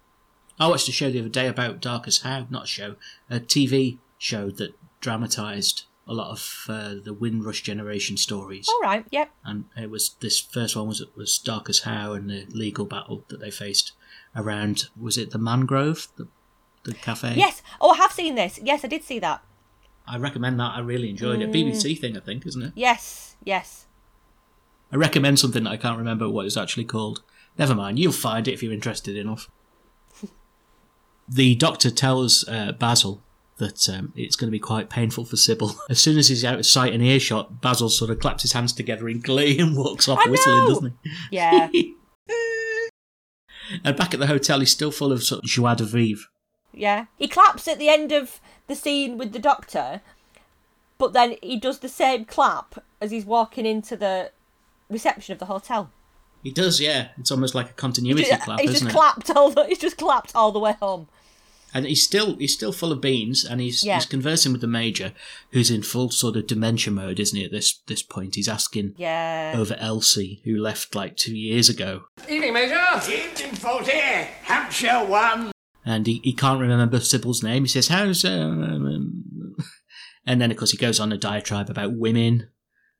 I 0.58 0.68
watched 0.68 0.88
a 0.88 0.92
show 0.92 1.10
the 1.10 1.20
other 1.20 1.28
day 1.28 1.46
about 1.46 1.80
Darcus 1.80 2.22
Howe, 2.22 2.46
not 2.50 2.64
a 2.64 2.66
show, 2.66 2.96
a 3.30 3.40
TV 3.40 3.98
show 4.18 4.50
that 4.50 4.74
dramatised 5.00 5.84
a 6.06 6.12
lot 6.12 6.30
of 6.30 6.64
uh, 6.68 6.94
the 7.02 7.14
Windrush 7.14 7.62
generation 7.62 8.16
stories. 8.16 8.68
All 8.68 8.80
right, 8.80 9.06
yep. 9.10 9.30
And 9.44 9.66
it 9.76 9.90
was 9.90 10.16
this 10.20 10.38
first 10.40 10.74
one 10.76 10.88
was 10.88 11.04
was 11.16 11.38
Darcus 11.38 11.82
Howe 11.82 12.12
and 12.12 12.28
the 12.28 12.46
legal 12.50 12.84
battle 12.84 13.24
that 13.28 13.40
they 13.40 13.50
faced 13.50 13.92
around 14.34 14.88
was 15.00 15.16
it 15.16 15.30
the 15.30 15.38
Mangrove, 15.38 16.08
the 16.16 16.26
the 16.84 16.94
cafe? 16.94 17.34
Yes. 17.36 17.62
Oh, 17.80 17.90
I 17.92 17.96
have 17.96 18.12
seen 18.12 18.34
this. 18.34 18.58
Yes, 18.62 18.84
I 18.84 18.88
did 18.88 19.04
see 19.04 19.18
that. 19.20 19.42
I 20.10 20.18
recommend 20.18 20.58
that. 20.60 20.72
I 20.74 20.80
really 20.80 21.10
enjoyed 21.10 21.40
it. 21.40 21.52
BBC 21.52 21.98
thing, 21.98 22.16
I 22.16 22.20
think, 22.20 22.46
isn't 22.46 22.62
it? 22.62 22.72
Yes, 22.74 23.36
yes. 23.44 23.86
I 24.92 24.96
recommend 24.96 25.38
something 25.38 25.64
that 25.64 25.70
I 25.70 25.76
can't 25.76 25.98
remember 25.98 26.28
what 26.28 26.46
it's 26.46 26.56
actually 26.56 26.84
called. 26.84 27.22
Never 27.58 27.74
mind, 27.74 27.98
you'll 27.98 28.12
find 28.12 28.48
it 28.48 28.52
if 28.52 28.62
you're 28.62 28.72
interested 28.72 29.16
enough. 29.16 29.48
the 31.28 31.54
doctor 31.54 31.90
tells 31.90 32.46
uh, 32.48 32.72
Basil 32.72 33.22
that 33.58 33.88
um, 33.88 34.12
it's 34.16 34.36
going 34.36 34.48
to 34.48 34.52
be 34.52 34.58
quite 34.58 34.90
painful 34.90 35.24
for 35.24 35.36
Sybil. 35.36 35.74
As 35.90 36.00
soon 36.00 36.18
as 36.18 36.28
he's 36.28 36.44
out 36.44 36.58
of 36.58 36.66
sight 36.66 36.92
and 36.92 37.02
earshot, 37.02 37.60
Basil 37.60 37.88
sort 37.88 38.10
of 38.10 38.18
claps 38.18 38.42
his 38.42 38.52
hands 38.52 38.72
together 38.72 39.08
in 39.08 39.20
glee 39.20 39.58
and 39.60 39.76
walks 39.76 40.08
off 40.08 40.20
I 40.26 40.30
whistling, 40.30 40.56
know! 40.56 40.68
doesn't 40.68 40.92
he? 41.02 41.10
Yeah. 41.30 41.68
and 43.84 43.96
back 43.96 44.12
at 44.12 44.20
the 44.20 44.26
hotel, 44.26 44.60
he's 44.60 44.72
still 44.72 44.90
full 44.90 45.12
of 45.12 45.22
sort 45.22 45.44
of 45.44 45.48
joie 45.48 45.74
de 45.74 45.84
vivre. 45.84 46.24
Yeah. 46.72 47.06
He 47.16 47.28
claps 47.28 47.66
at 47.68 47.78
the 47.78 47.88
end 47.88 48.12
of 48.12 48.40
the 48.66 48.74
scene 48.74 49.18
with 49.18 49.32
the 49.32 49.38
doctor, 49.38 50.00
but 50.98 51.12
then 51.12 51.36
he 51.42 51.58
does 51.58 51.80
the 51.80 51.88
same 51.88 52.24
clap 52.24 52.82
as 53.00 53.10
he's 53.10 53.24
walking 53.24 53.66
into 53.66 53.96
the 53.96 54.30
reception 54.88 55.32
of 55.32 55.38
the 55.38 55.46
hotel. 55.46 55.90
He 56.42 56.50
does, 56.50 56.80
yeah. 56.80 57.08
It's 57.18 57.30
almost 57.30 57.54
like 57.54 57.70
a 57.70 57.74
continuity 57.74 58.22
He's 58.24 58.38
clap, 58.38 58.60
just 58.60 58.74
isn't 58.76 58.88
it? 58.88 58.92
clapped 58.92 59.30
all 59.30 59.50
the 59.50 59.64
he's 59.66 59.78
just 59.78 59.98
clapped 59.98 60.34
all 60.34 60.52
the 60.52 60.58
way 60.58 60.72
home. 60.80 61.08
And 61.72 61.86
he's 61.86 62.02
still 62.02 62.34
he's 62.36 62.52
still 62.54 62.72
full 62.72 62.90
of 62.92 63.00
beans, 63.00 63.44
and 63.44 63.60
he's 63.60 63.84
Yeah. 63.84 63.94
he's 63.96 64.06
conversing 64.06 64.50
with 64.52 64.60
the 64.60 64.66
major, 64.66 65.12
who's 65.52 65.70
in 65.70 65.82
full 65.82 66.10
sort 66.10 66.36
of 66.36 66.46
dementia 66.46 66.92
mode, 66.92 67.20
isn't 67.20 67.38
he? 67.38 67.44
At 67.44 67.52
this 67.52 67.80
this 67.86 68.02
point, 68.02 68.34
he's 68.36 68.48
asking 68.48 68.94
Yeah. 68.96 69.52
over 69.56 69.74
Elsie, 69.74 70.40
who 70.44 70.56
left 70.56 70.94
like 70.94 71.16
two 71.16 71.36
years 71.36 71.68
ago, 71.68 72.04
Evening, 72.28 72.54
Major. 72.54 72.74
Evening, 73.04 73.52
Fawlty. 73.54 73.90
Hampshire 74.42 75.04
one. 75.04 75.52
And 75.84 76.06
he, 76.06 76.20
he 76.24 76.32
can't 76.32 76.60
remember 76.60 77.00
Sybil's 77.00 77.42
name. 77.42 77.64
He 77.64 77.68
says, 77.68 77.88
"How's?" 77.88 78.24
Um," 78.24 79.56
and 80.26 80.40
then 80.40 80.50
of 80.50 80.56
course 80.56 80.70
he 80.72 80.76
goes 80.76 81.00
on 81.00 81.12
a 81.12 81.18
diatribe 81.18 81.70
about 81.70 81.96
women, 81.96 82.48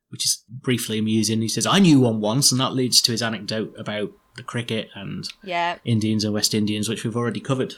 which 0.09 0.25
is 0.25 0.43
briefly 0.49 0.99
amusing. 0.99 1.41
He 1.41 1.47
says, 1.47 1.65
"I 1.65 1.79
knew 1.79 1.99
one 1.99 2.19
once," 2.21 2.51
and 2.51 2.59
that 2.61 2.73
leads 2.73 3.01
to 3.03 3.11
his 3.11 3.21
anecdote 3.21 3.73
about 3.77 4.11
the 4.35 4.43
cricket 4.43 4.89
and 4.95 5.27
Yeah. 5.43 5.77
Indians 5.83 6.23
and 6.23 6.33
West 6.33 6.53
Indians, 6.53 6.87
which 6.87 7.03
we've 7.03 7.17
already 7.17 7.41
covered. 7.41 7.75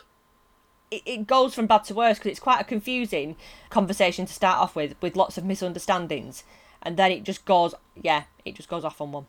It, 0.92 1.02
it 1.06 1.28
goes 1.28 1.56
from 1.56 1.66
bad 1.66 1.84
to 1.86 1.96
worse 1.96 2.20
because 2.20 2.30
it's 2.32 2.40
quite 2.40 2.62
a 2.62 2.64
confusing 2.64 3.36
conversation 3.72 4.28
to 4.28 4.34
start 4.34 4.60
off 4.60 4.76
with, 4.76 4.96
with 5.02 5.16
lots 5.16 5.38
of 5.40 5.44
misunderstandings, 5.46 6.44
and 6.84 6.96
then 6.96 7.12
it 7.12 7.24
just 7.24 7.46
goes. 7.46 7.74
Yeah, 8.00 8.24
it 8.46 8.56
just 8.56 8.70
goes 8.70 8.86
off 8.86 9.02
on 9.02 9.12
one. 9.12 9.26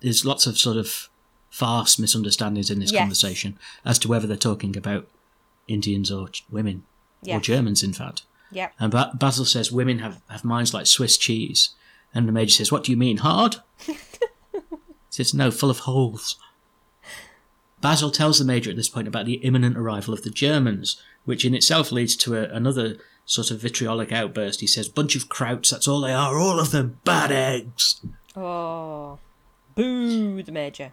there's 0.00 0.24
lots 0.26 0.46
of 0.46 0.58
sort 0.58 0.76
of 0.76 1.08
farce 1.50 1.98
misunderstandings 1.98 2.70
in 2.70 2.78
this 2.80 2.92
Yes. 2.92 3.00
conversation 3.00 3.58
as 3.84 3.98
to 4.00 4.08
whether 4.08 4.26
they're 4.26 4.36
talking 4.36 4.76
about 4.76 5.08
Indians 5.66 6.10
or 6.10 6.28
women 6.50 6.84
or 7.26 7.40
Germans, 7.40 7.82
in 7.82 7.92
fact. 7.92 8.22
Yeah. 8.50 8.70
And 8.78 8.90
ba- 8.90 9.12
Basil 9.14 9.44
says 9.44 9.70
women 9.72 9.98
have, 9.98 10.20
have 10.28 10.44
minds 10.44 10.72
like 10.72 10.86
Swiss 10.86 11.16
cheese, 11.16 11.70
and 12.14 12.26
the 12.26 12.32
major 12.32 12.52
says, 12.52 12.72
"What 12.72 12.84
do 12.84 12.90
you 12.92 12.96
mean, 12.96 13.18
hard?" 13.18 13.56
he 13.86 13.96
says, 15.10 15.34
"No, 15.34 15.50
full 15.50 15.70
of 15.70 15.80
holes." 15.80 16.36
Basil 17.80 18.10
tells 18.10 18.38
the 18.38 18.44
major 18.44 18.70
at 18.70 18.76
this 18.76 18.88
point 18.88 19.06
about 19.06 19.26
the 19.26 19.34
imminent 19.34 19.76
arrival 19.76 20.12
of 20.14 20.22
the 20.22 20.30
Germans, 20.30 21.00
which 21.24 21.44
in 21.44 21.54
itself 21.54 21.92
leads 21.92 22.16
to 22.16 22.34
a, 22.36 22.42
another 22.54 22.96
sort 23.24 23.50
of 23.50 23.60
vitriolic 23.60 24.10
outburst. 24.10 24.60
He 24.60 24.66
says, 24.66 24.88
"Bunch 24.88 25.14
of 25.14 25.28
krauts, 25.28 25.70
that's 25.70 25.86
all 25.86 26.00
they 26.00 26.12
are, 26.12 26.36
all 26.38 26.58
of 26.58 26.70
them, 26.70 26.98
bad 27.04 27.30
eggs." 27.30 28.00
Oh. 28.34 29.18
Boo, 29.74 30.42
the 30.42 30.52
major. 30.52 30.92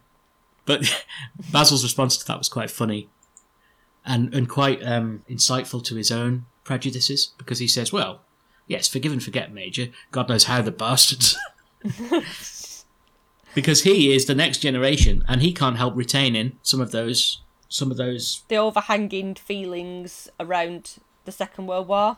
But 0.65 1.06
Basil's 1.51 1.84
response 1.84 2.17
to 2.17 2.28
that 2.28 2.38
was 2.38 2.49
quite 2.49 2.71
funny 2.71 3.10
and, 4.06 4.34
and 4.34 4.49
quite 4.49 4.84
um, 4.84 5.23
insightful 5.30 5.84
to 5.86 5.95
his 5.95 6.12
own 6.12 6.45
prejudices 6.63 7.34
because 7.38 7.60
he 7.60 7.67
says, 7.67 7.93
Well, 7.93 8.21
yes, 8.67 8.88
forgive 8.88 9.12
and 9.12 9.23
forget, 9.23 9.54
Major. 9.54 9.88
God 10.12 10.30
knows 10.30 10.45
how 10.45 10.62
the 10.62 10.71
bastards. 10.71 11.38
because 13.54 13.84
he 13.84 14.13
is 14.13 14.25
the 14.25 14.36
next 14.36 14.60
generation 14.60 15.23
and 15.28 15.41
he 15.41 15.54
can't 15.54 15.78
help 15.78 15.95
retaining 15.95 16.58
some 16.62 16.82
of 16.82 16.91
those 16.91 17.41
some 17.67 17.91
of 17.91 17.97
those. 17.97 18.43
The 18.47 18.58
overhanging 18.58 19.36
feelings 19.36 20.30
around 20.39 20.97
the 21.25 21.32
Second 21.32 21.67
World 21.67 21.88
War. 21.88 22.17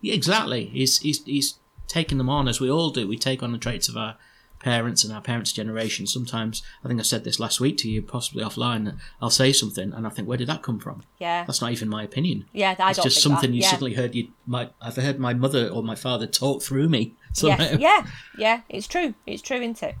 Yeah, 0.00 0.14
exactly. 0.14 0.66
He's 0.66 0.98
he's 0.98 1.24
he's 1.24 1.58
taking 1.86 2.18
them 2.18 2.28
on 2.28 2.48
as 2.48 2.60
we 2.60 2.70
all 2.70 2.90
do. 2.90 3.06
We 3.06 3.18
take 3.18 3.42
on 3.42 3.52
the 3.52 3.58
traits 3.58 3.88
of 3.88 3.96
our 3.96 4.16
parents 4.58 5.04
and 5.04 5.12
our 5.12 5.20
parents' 5.20 5.52
generation. 5.52 6.06
Sometimes 6.06 6.62
I 6.84 6.88
think 6.88 7.00
I 7.00 7.02
said 7.02 7.24
this 7.24 7.40
last 7.40 7.60
week 7.60 7.76
to 7.78 7.90
you, 7.90 8.02
possibly 8.02 8.42
offline. 8.42 8.86
That 8.86 8.94
I'll 9.20 9.30
say 9.30 9.52
something 9.52 9.92
and 9.92 10.06
I 10.06 10.10
think, 10.10 10.28
where 10.28 10.38
did 10.38 10.48
that 10.48 10.62
come 10.62 10.78
from? 10.78 11.02
Yeah. 11.18 11.44
That's 11.44 11.60
not 11.60 11.72
even 11.72 11.88
my 11.88 12.02
opinion. 12.02 12.46
Yeah, 12.52 12.74
I 12.78 12.90
it's 12.90 13.02
just 13.02 13.22
something 13.22 13.50
that. 13.50 13.56
you 13.56 13.62
yeah. 13.62 13.70
suddenly 13.70 13.94
heard. 13.94 14.14
You 14.14 14.28
might 14.46 14.72
I've 14.80 14.96
heard 14.96 15.18
my 15.18 15.34
mother 15.34 15.68
or 15.68 15.82
my 15.82 15.94
father 15.94 16.26
talk 16.26 16.62
through 16.62 16.88
me. 16.88 17.14
Yes, 17.40 17.78
yeah, 17.78 18.06
yeah. 18.36 18.60
It's 18.68 18.88
true. 18.88 19.14
It's 19.24 19.42
true, 19.42 19.58
isn't 19.58 19.80
it? 19.82 19.94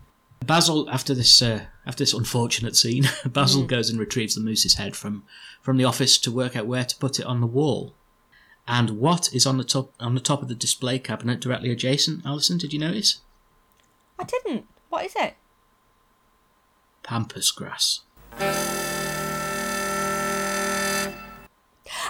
Basil, 0.44 0.88
after 0.90 1.14
this 1.14 1.40
uh, 1.40 1.66
after 1.86 2.02
this 2.02 2.14
unfortunate 2.14 2.74
scene, 2.74 3.04
Basil 3.26 3.64
goes 3.64 3.90
and 3.90 4.00
retrieves 4.00 4.34
the 4.34 4.40
moose's 4.40 4.74
head 4.74 4.96
from 4.96 5.24
from 5.60 5.76
the 5.76 5.84
office 5.84 6.18
to 6.18 6.32
work 6.32 6.56
out 6.56 6.66
where 6.66 6.84
to 6.84 6.96
put 6.96 7.20
it 7.20 7.26
on 7.26 7.40
the 7.40 7.46
wall. 7.46 7.94
And 8.66 8.98
what 8.98 9.32
is 9.32 9.46
on 9.46 9.58
the 9.58 9.64
top 9.64 9.92
on 10.00 10.14
the 10.14 10.20
top 10.20 10.42
of 10.42 10.48
the 10.48 10.54
display 10.54 10.98
cabinet 10.98 11.40
directly 11.40 11.70
adjacent? 11.70 12.24
Alison, 12.26 12.58
did 12.58 12.72
you 12.72 12.78
notice? 12.78 13.20
I 14.18 14.24
didn't. 14.24 14.66
What 14.88 15.04
is 15.06 15.14
it? 15.16 15.34
Pampas 17.02 17.50
grass. 17.50 18.00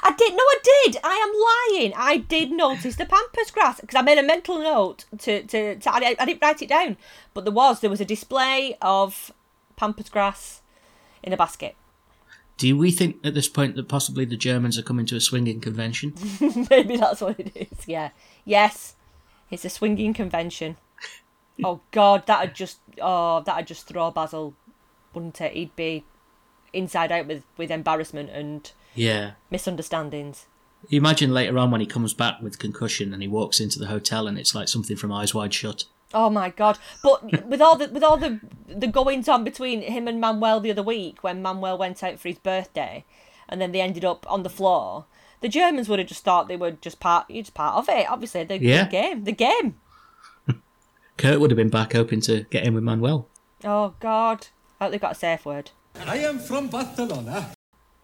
I 0.03 0.13
did. 0.17 0.33
No, 0.33 0.43
I 0.43 0.59
did. 0.63 0.97
I 1.05 1.15
am 1.15 1.33
lying. 1.79 1.93
I 1.97 2.17
did 2.19 2.51
notice 2.51 2.97
the 2.97 3.07
pampas 3.07 3.51
grass 3.51 3.81
because 3.81 3.95
I 3.95 4.03
made 4.03 4.19
a 4.19 4.23
mental 4.23 4.59
note 4.59 5.05
to 5.19 5.43
to, 5.45 5.77
to 5.77 5.93
I, 5.93 6.17
I 6.19 6.25
didn't 6.25 6.43
write 6.43 6.63
it 6.63 6.69
down, 6.69 6.97
but 7.35 7.45
there 7.45 7.53
was 7.53 7.81
there 7.81 7.91
was 7.91 8.01
a 8.01 8.05
display 8.05 8.77
of 8.83 9.33
pampas 9.77 10.09
grass 10.09 10.63
in 11.23 11.33
a 11.33 11.37
basket. 11.37 11.77
Do 12.57 12.77
we 12.77 12.91
think 12.91 13.25
at 13.25 13.35
this 13.35 13.49
point 13.49 13.77
that 13.77 13.89
possibly 13.89 14.25
the 14.25 14.37
Germans 14.37 14.77
are 14.79 14.83
coming 14.83 15.07
to 15.07 15.17
a 15.17 15.21
swinging 15.21 15.61
convention? 15.61 16.15
Maybe 16.71 16.97
that's 16.97 17.21
what 17.21 17.39
it 17.39 17.53
is. 17.55 17.87
Yeah. 17.87 18.11
Yes. 18.45 18.97
It's 19.49 19.65
a 19.65 19.71
swinging 19.71 20.13
convention. 20.13 20.77
Oh 21.65 21.81
God, 21.91 22.27
that'd 22.27 22.55
just 22.55 22.79
oh 23.01 23.41
that'd 23.41 23.67
just 23.67 23.87
throw 23.87 24.11
Basil, 24.11 24.55
wouldn't 25.15 25.41
it? 25.41 25.53
He'd 25.53 25.75
be 25.77 26.05
inside 26.73 27.11
out 27.13 27.27
with 27.27 27.43
with 27.57 27.71
embarrassment 27.71 28.31
and 28.31 28.71
yeah. 28.95 29.33
misunderstandings. 29.51 30.47
You 30.89 30.99
imagine 30.99 31.35
later 31.35 31.59
on 31.59 31.71
when 31.71 31.81
he 31.81 31.87
comes 31.87 32.15
back 32.15 32.41
with 32.41 32.59
concussion 32.59 33.13
and 33.13 33.21
he 33.23 33.29
walks 33.29 33.59
into 33.59 33.79
the 33.79 33.87
hotel 33.87 34.29
and 34.29 34.39
it's 34.39 34.55
like 34.55 34.69
something 34.69 34.97
from 34.97 35.13
Eyes 35.13 35.35
Wide 35.35 35.53
Shut. 35.53 35.85
Oh 36.15 36.31
my 36.31 36.51
god! 36.51 36.79
But 37.03 37.47
with 37.47 37.61
all 37.61 37.77
the 37.77 37.89
with 37.89 38.03
all 38.03 38.17
the 38.17 38.41
the 38.67 38.87
goings 38.87 39.29
on 39.29 39.45
between 39.45 39.83
him 39.83 40.09
and 40.09 40.21
Manuel 40.21 40.61
the 40.61 40.71
other 40.71 40.83
week, 40.83 41.23
when 41.23 41.43
Manuel 41.43 41.77
went 41.77 42.03
out 42.03 42.19
for 42.19 42.29
his 42.29 42.39
birthday, 42.39 43.05
and 43.49 43.61
then 43.61 43.73
they 43.73 43.81
ended 43.81 44.05
up 44.05 44.25
on 44.31 44.43
the 44.43 44.49
floor, 44.49 45.05
the 45.41 45.49
Germans 45.49 45.89
would 45.89 45.99
have 45.99 46.09
just 46.09 46.25
thought 46.25 46.49
they 46.49 46.57
were 46.57 46.71
just 46.71 47.01
part, 47.01 47.29
just 47.29 47.55
part 47.55 47.77
of 47.77 47.89
it. 47.89 48.11
Obviously, 48.11 48.45
the, 48.45 48.59
Yeah. 48.59 48.85
the 48.85 48.91
game, 48.91 49.25
the 49.25 49.33
game. 49.33 49.81
Kurt 51.19 51.41
would 51.41 51.51
have 51.51 51.57
been 51.57 51.69
back 51.69 51.93
hoping 51.93 52.21
to 52.23 52.45
get 52.45 52.65
in 52.65 52.75
with 52.75 52.85
Manuel. 52.85 53.29
Oh 53.65 53.95
god! 54.01 54.47
I 54.81 54.85
hope 54.85 54.93
they've 54.93 55.01
got 55.01 55.13
a 55.13 55.17
safe 55.17 55.45
word. 55.45 55.73
I 56.07 56.19
am 56.19 56.39
from 56.39 56.69
Barcelona. 56.69 57.53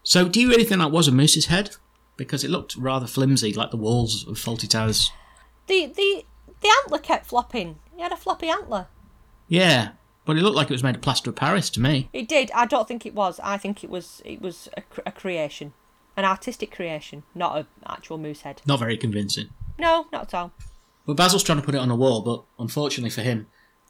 So, 0.03 0.27
do 0.27 0.39
you 0.41 0.49
really 0.49 0.65
think 0.65 0.81
that 0.81 0.91
was 0.91 1.07
a 1.07 1.11
moose's 1.11 1.45
head? 1.47 1.77
Because 2.17 2.43
it 2.43 2.51
looked 2.51 2.75
rather 2.75 3.07
flimsy, 3.07 3.53
like 3.53 3.71
the 3.71 3.77
walls 3.77 4.27
of 4.27 4.35
Fawlty 4.35 4.69
Towers. 4.69 5.11
The 5.67 5.87
the 5.87 6.25
the 6.61 6.69
antler 6.83 6.99
kept 6.99 7.25
flopping. 7.25 7.79
He 7.95 8.01
had 8.01 8.11
a 8.11 8.17
floppy 8.17 8.49
antler. 8.49 8.87
Yeah, 9.47 9.91
but 10.25 10.37
it 10.37 10.41
looked 10.41 10.55
like 10.55 10.69
it 10.69 10.73
was 10.73 10.83
made 10.83 10.95
of 10.95 11.01
plaster 11.01 11.29
of 11.29 11.35
Paris 11.37 11.69
to 11.71 11.79
me. 11.79 12.09
It 12.11 12.27
did. 12.27 12.51
I 12.53 12.65
don't 12.65 12.87
think 12.87 13.05
it 13.05 13.15
was. 13.15 13.39
I 13.41 13.57
think 13.57 13.83
it 13.83 13.89
was. 13.89 14.21
It 14.25 14.41
was 14.41 14.67
a, 14.75 14.81
cr- 14.81 15.01
a 15.05 15.11
creation, 15.11 15.73
an 16.17 16.25
artistic 16.25 16.71
creation, 16.71 17.23
not 17.33 17.57
an 17.57 17.67
actual 17.87 18.17
moose 18.17 18.41
head. 18.41 18.61
Not 18.65 18.79
very 18.79 18.97
convincing. 18.97 19.49
No, 19.79 20.07
not 20.11 20.23
at 20.23 20.33
all. 20.33 20.51
Well, 21.05 21.15
Basil's 21.15 21.43
trying 21.43 21.59
to 21.59 21.65
put 21.65 21.75
it 21.75 21.79
on 21.79 21.91
a 21.91 21.95
wall, 21.95 22.21
but 22.21 22.43
unfortunately 22.57 23.11
for 23.11 23.21
him, 23.21 23.47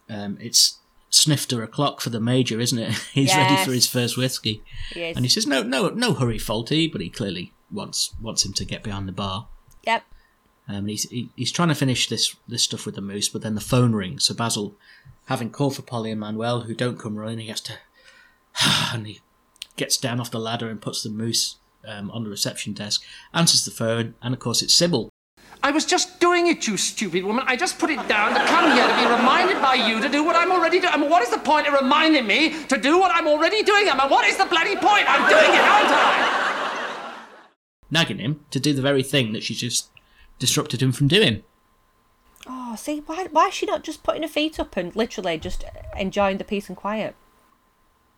um, 0.10 0.38
it's 0.40 0.80
snifter 1.10 1.64
o'clock 1.64 2.02
for 2.02 2.10
the 2.10 2.20
major, 2.20 2.60
isn't 2.60 2.78
it? 2.78 2.94
He's 3.14 3.34
ready 3.34 3.64
for 3.64 3.72
his 3.72 3.88
first 3.88 4.18
whiskey, 4.18 4.64
He 4.94 5.04
and 5.04 5.24
he 5.24 5.30
says, 5.30 5.48
"No, 5.48 5.64
no, 5.64 5.90
no 5.90 6.14
hurry, 6.14 6.38
Fawlty," 6.38 6.92
but 6.92 7.02
he 7.02 7.10
clearly 7.10 7.54
wants 7.72 8.14
wants 8.22 8.46
him 8.46 8.54
to 8.54 8.66
get 8.66 8.84
behind 8.84 9.08
the 9.08 9.14
bar. 9.14 9.48
Yep. 9.84 10.04
Um, 10.68 10.76
and 10.76 10.90
he's 10.90 11.10
he, 11.10 11.30
he's 11.36 11.52
trying 11.52 11.70
to 11.70 11.76
finish 11.76 12.10
this 12.10 12.36
this 12.48 12.64
stuff 12.64 12.86
with 12.86 12.96
the 12.96 13.02
moose, 13.02 13.30
but 13.30 13.42
then 13.42 13.56
the 13.56 13.62
phone 13.62 13.94
rings. 13.94 14.26
So 14.26 14.34
Basil, 14.34 14.76
having 15.28 15.52
called 15.52 15.76
for 15.76 15.84
Polly 15.84 16.12
and 16.12 16.20
Manuel, 16.20 16.62
who 16.62 16.74
don't 16.74 17.00
come 17.00 17.16
running, 17.16 17.40
he 17.40 17.48
has 17.48 17.62
to, 17.62 17.74
and 18.94 19.08
he 19.08 19.22
gets 19.76 19.98
down 19.98 20.20
off 20.20 20.32
the 20.32 20.40
ladder 20.40 20.70
and 20.70 20.82
puts 20.82 21.04
the 21.04 21.10
moose 21.10 21.58
um, 21.88 22.10
on 22.12 22.24
the 22.24 22.30
reception 22.30 22.74
desk, 22.74 23.04
answers 23.34 23.66
the 23.66 23.72
phone, 23.72 24.16
and 24.22 24.34
of 24.34 24.40
course 24.40 24.62
it's 24.62 24.74
Sybil. 24.76 25.10
I 25.66 25.72
was 25.72 25.84
just 25.84 26.20
doing 26.20 26.46
it, 26.46 26.68
you 26.68 26.78
stupid 26.78 27.24
woman. 27.24 27.44
I 27.48 27.56
just 27.56 27.80
put 27.80 27.90
it 27.90 28.08
down 28.08 28.36
to 28.36 28.42
come 28.46 28.72
here 28.76 28.88
to 28.88 28.96
be 29.02 29.06
reminded 29.18 29.60
by 29.64 29.74
you 29.74 30.00
to 30.00 30.08
do 30.08 30.24
what 30.24 30.36
I'm 30.36 30.52
already 30.52 30.80
doing. 30.80 30.94
I 30.94 30.98
mean, 30.98 31.10
what 31.10 31.24
is 31.24 31.32
the 31.32 31.40
point 31.40 31.66
of 31.68 31.74
reminding 31.74 32.28
me 32.28 32.64
to 32.66 32.78
do 32.78 33.00
what 33.00 33.10
I'm 33.12 33.28
already 33.28 33.64
doing? 33.64 33.90
I 33.90 33.98
mean, 34.00 34.10
what 34.12 34.26
is 34.28 34.38
the 34.38 34.46
bloody 34.46 34.76
point? 34.76 35.06
I'm 35.10 35.28
doing 35.28 35.52
it, 35.60 35.66
aren't 35.76 35.90
I? 35.90 36.32
nagging 37.90 38.20
him 38.20 38.46
to 38.52 38.60
do 38.60 38.74
the 38.74 38.82
very 38.82 39.02
thing 39.04 39.34
that 39.34 39.42
she's 39.44 39.60
just 39.60 39.90
disrupted 40.38 40.82
him 40.84 40.92
from 40.92 41.08
doing. 41.08 41.44
Oh, 42.48 42.76
see, 42.76 43.00
why 43.08 43.28
why 43.32 43.48
is 43.48 43.56
she 43.56 43.66
not 43.66 43.84
just 43.84 44.04
putting 44.04 44.22
her 44.22 44.28
feet 44.28 44.60
up 44.60 44.78
and 44.78 44.96
literally 44.96 45.38
just 45.40 45.64
enjoying 45.98 46.38
the 46.38 46.44
peace 46.44 46.68
and 46.68 46.78
quiet? 46.78 47.16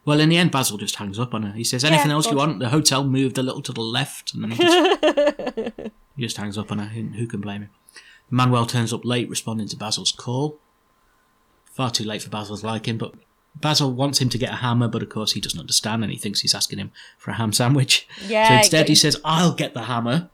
Well, 0.03 0.19
in 0.19 0.29
the 0.29 0.37
end, 0.37 0.51
Basil 0.51 0.77
just 0.77 0.95
hangs 0.97 1.17
up 1.19 1.33
on 1.33 1.43
her. 1.43 1.53
He 1.53 1.63
says, 1.63 1.83
"Anything 1.85 2.07
Yeah, 2.07 2.13
else 2.15 2.27
you 2.29 2.35
want?" 2.35 2.59
The 2.59 2.69
hotel 2.69 3.05
moved 3.05 3.37
a 3.37 3.43
little 3.43 3.61
to 3.61 3.71
the 3.71 3.81
left, 3.81 4.33
and 4.33 4.43
then 4.43 4.51
he 4.51 4.57
just, 4.57 5.91
he 6.17 6.23
just 6.23 6.35
hangs 6.35 6.57
up 6.57 6.71
on 6.71 6.79
her. 6.79 6.85
Who, 6.87 7.27
can 7.27 7.39
blame 7.39 7.61
him? 7.61 7.69
Manuel 8.29 8.65
turns 8.65 8.91
up 8.91 9.05
late, 9.05 9.29
responding 9.29 9.69
to 9.69 9.77
Basil's 9.77 10.11
call. 10.11 10.59
Far 11.65 11.91
too 11.91 12.03
late 12.03 12.21
for 12.21 12.29
Basil's 12.29 12.63
liking, 12.63 12.97
but 12.97 13.13
Basil 13.55 13.93
wants 13.93 14.19
him 14.19 14.27
to 14.29 14.37
get 14.37 14.51
a 14.51 14.57
hammer, 14.57 14.89
but 14.89 15.01
of 15.01 15.09
course 15.09 15.31
he 15.31 15.39
doesn't 15.39 15.59
understand, 15.59 16.03
and 16.03 16.11
he 16.11 16.17
thinks 16.17 16.41
he's 16.41 16.55
asking 16.55 16.79
him 16.79 16.91
for 17.17 17.31
a 17.31 17.35
ham 17.35 17.53
sandwich. 17.53 18.07
Yeah. 18.27 18.49
so 18.49 18.53
instead, 18.55 18.89
he 18.89 18.95
says, 18.95 19.21
"I'll 19.23 19.53
get 19.53 19.73
the 19.73 19.83
hammer." 19.83 20.29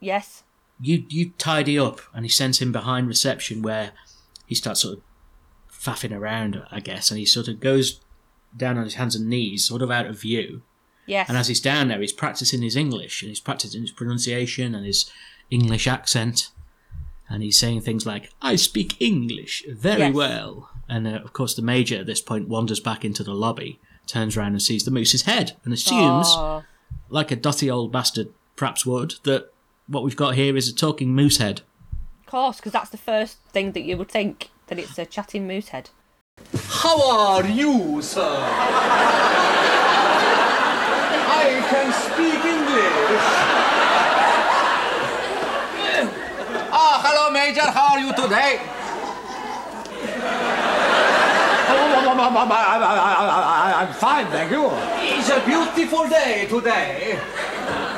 Yes. 0.00 0.42
you 0.80 1.04
you 1.08 1.30
tidy 1.36 1.78
up 1.78 2.00
and 2.14 2.24
he 2.24 2.28
sends 2.30 2.58
him 2.58 2.72
behind 2.72 3.06
reception 3.06 3.60
where 3.62 3.92
he 4.46 4.54
starts 4.54 4.80
sort 4.80 4.96
of 4.96 5.02
faffing 5.70 6.16
around 6.16 6.62
i 6.70 6.80
guess 6.80 7.10
and 7.10 7.18
he 7.18 7.26
sort 7.26 7.48
of 7.48 7.60
goes 7.60 8.00
down 8.56 8.78
on 8.78 8.84
his 8.84 8.94
hands 8.94 9.14
and 9.14 9.28
knees 9.28 9.66
sort 9.66 9.82
of 9.82 9.90
out 9.90 10.06
of 10.06 10.18
view 10.18 10.62
Yes. 11.10 11.28
and 11.28 11.36
as 11.36 11.48
he's 11.48 11.60
down 11.60 11.88
there 11.88 12.00
he's 12.00 12.12
practicing 12.12 12.62
his 12.62 12.76
english 12.76 13.22
and 13.22 13.28
he's 13.28 13.40
practicing 13.40 13.82
his 13.82 13.90
pronunciation 13.90 14.74
and 14.74 14.84
his 14.86 15.10
english 15.50 15.86
accent 15.86 16.50
and 17.28 17.42
he's 17.42 17.58
saying 17.58 17.80
things 17.82 18.06
like 18.06 18.30
i 18.40 18.56
speak 18.56 18.90
english 19.00 19.64
very 19.68 20.00
Yes. 20.06 20.14
well 20.14 20.70
and 20.88 21.06
uh, 21.06 21.20
of 21.26 21.32
course 21.32 21.54
the 21.54 21.62
major 21.62 21.96
at 22.00 22.06
this 22.06 22.20
point 22.20 22.48
wanders 22.48 22.80
back 22.80 23.04
into 23.04 23.22
the 23.24 23.34
lobby 23.34 23.78
turns 24.06 24.36
around 24.36 24.52
and 24.52 24.62
sees 24.62 24.84
the 24.84 24.90
moose's 24.90 25.22
head 25.22 25.56
and 25.64 25.72
assumes 25.74 26.26
Oh, 26.30 26.62
like 27.08 27.30
a 27.30 27.36
dotty 27.36 27.70
old 27.70 27.90
bastard 27.92 28.28
perhaps 28.56 28.84
would 28.86 29.14
that 29.24 29.52
what 29.88 30.02
we've 30.04 30.16
got 30.24 30.34
here 30.36 30.56
is 30.56 30.68
a 30.68 30.74
talking 30.74 31.14
moose 31.14 31.38
head 31.38 31.62
of 32.20 32.26
course, 32.26 32.56
because 32.58 32.70
that's 32.72 32.90
the 32.90 32.96
first 33.12 33.38
thing 33.50 33.72
that 33.72 33.82
you 33.82 33.96
would 33.96 34.08
think 34.08 34.50
that 34.68 34.78
it's 34.78 34.96
a 35.00 35.04
chatting 35.04 35.48
moose 35.48 35.70
head. 35.70 35.90
How 36.68 36.96
are 37.10 37.44
you, 37.44 38.00
sir? 38.02 38.36
I 41.40 41.60
can 41.72 41.88
speak 41.92 42.44
English. 42.44 43.26
Ah, 46.72 46.96
hello, 47.04 47.30
Major. 47.32 47.62
How 47.62 47.94
are 47.94 48.00
you 48.00 48.12
today? 48.14 48.60
I'm 53.80 53.92
fine, 53.94 54.26
thank 54.26 54.50
you. 54.50 54.70
It's 54.72 55.30
a 55.30 55.40
beautiful 55.44 56.08
day 56.08 56.46
today. 56.48 57.18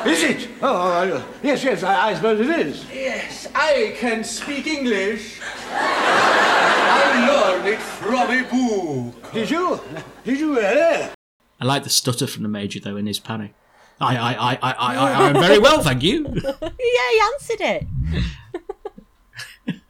Is 0.05 0.23
it? 0.23 0.49
Oh, 0.61 0.91
uh, 0.91 1.23
yes, 1.41 1.63
yes, 1.63 1.83
I, 1.83 2.09
I 2.09 2.13
suppose 2.15 2.39
it 2.39 2.49
is. 2.49 2.85
Yes, 2.91 3.47
I 3.55 3.95
can 3.97 4.23
speak 4.23 4.67
English. 4.67 5.39
I 5.71 7.25
learned 7.27 7.67
it 7.67 7.79
from 7.79 8.29
a 8.31 8.43
book. 8.43 9.33
Did 9.33 9.49
you? 9.49 9.79
Did 10.23 10.39
you 10.39 10.55
really? 10.55 11.22
I 11.59 11.65
like 11.65 11.83
the 11.83 11.89
stutter 11.89 12.27
from 12.27 12.43
the 12.43 12.49
major 12.49 12.79
though 12.79 12.97
in 12.97 13.05
his 13.07 13.19
panic. 13.19 13.53
I 14.01 14.15
I 14.17 14.33
I 14.33 14.53
I 14.55 14.71
I 14.71 14.95
I 14.95 15.27
I'm 15.29 15.33
very 15.35 15.59
well, 15.59 15.81
thank 15.81 16.03
you. 16.03 16.25
Yeah, 16.35 17.09
he 17.11 17.21
answered 17.33 17.61
it. 17.61 17.87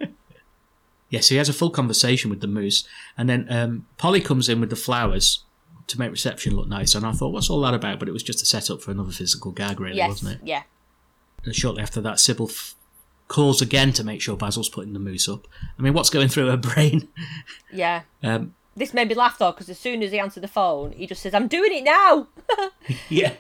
yes, 1.09 1.29
he 1.29 1.37
has 1.37 1.49
a 1.49 1.53
full 1.53 1.69
conversation 1.69 2.29
with 2.29 2.41
the 2.41 2.47
moose, 2.47 2.87
and 3.17 3.29
then 3.29 3.47
um, 3.49 3.87
Polly 3.97 4.21
comes 4.21 4.49
in 4.49 4.59
with 4.59 4.69
the 4.69 4.75
flowers 4.75 5.43
to 5.87 5.99
make 5.99 6.11
reception 6.11 6.55
look 6.55 6.67
nice. 6.67 6.95
And 6.95 7.05
I 7.05 7.11
thought, 7.11 7.33
what's 7.33 7.49
all 7.49 7.61
that 7.61 7.73
about? 7.73 7.99
But 7.99 8.07
it 8.07 8.11
was 8.13 8.23
just 8.23 8.41
a 8.41 8.45
setup 8.45 8.81
for 8.81 8.91
another 8.91 9.11
physical 9.11 9.51
gag, 9.51 9.79
really, 9.79 9.97
Yes. 9.97 10.09
wasn't 10.09 10.41
it? 10.41 10.47
Yeah. 10.47 10.63
And 11.45 11.53
shortly 11.55 11.81
after 11.83 11.99
that, 12.01 12.19
Sybil 12.19 12.47
f- 12.49 12.75
calls 13.27 13.61
again 13.61 13.91
to 13.93 14.03
make 14.03 14.21
sure 14.21 14.37
Basil's 14.37 14.69
putting 14.69 14.93
the 14.93 14.99
moose 14.99 15.27
up. 15.27 15.47
I 15.77 15.81
mean, 15.81 15.93
what's 15.93 16.09
going 16.09 16.29
through 16.29 16.47
her 16.47 16.57
brain? 16.57 17.09
Yeah. 17.71 18.03
Um, 18.23 18.55
This 18.75 18.93
made 18.93 19.07
me 19.07 19.15
laugh 19.15 19.37
though, 19.37 19.51
because 19.51 19.69
as 19.69 19.79
soon 19.79 20.01
as 20.01 20.11
he 20.11 20.19
answered 20.19 20.43
the 20.43 20.47
phone, 20.47 20.93
he 20.93 21.05
just 21.05 21.21
says, 21.21 21.33
"I'm 21.33 21.47
doing 21.47 21.71
it 21.73 21.83
now." 21.83 22.27
yeah. 23.09 23.33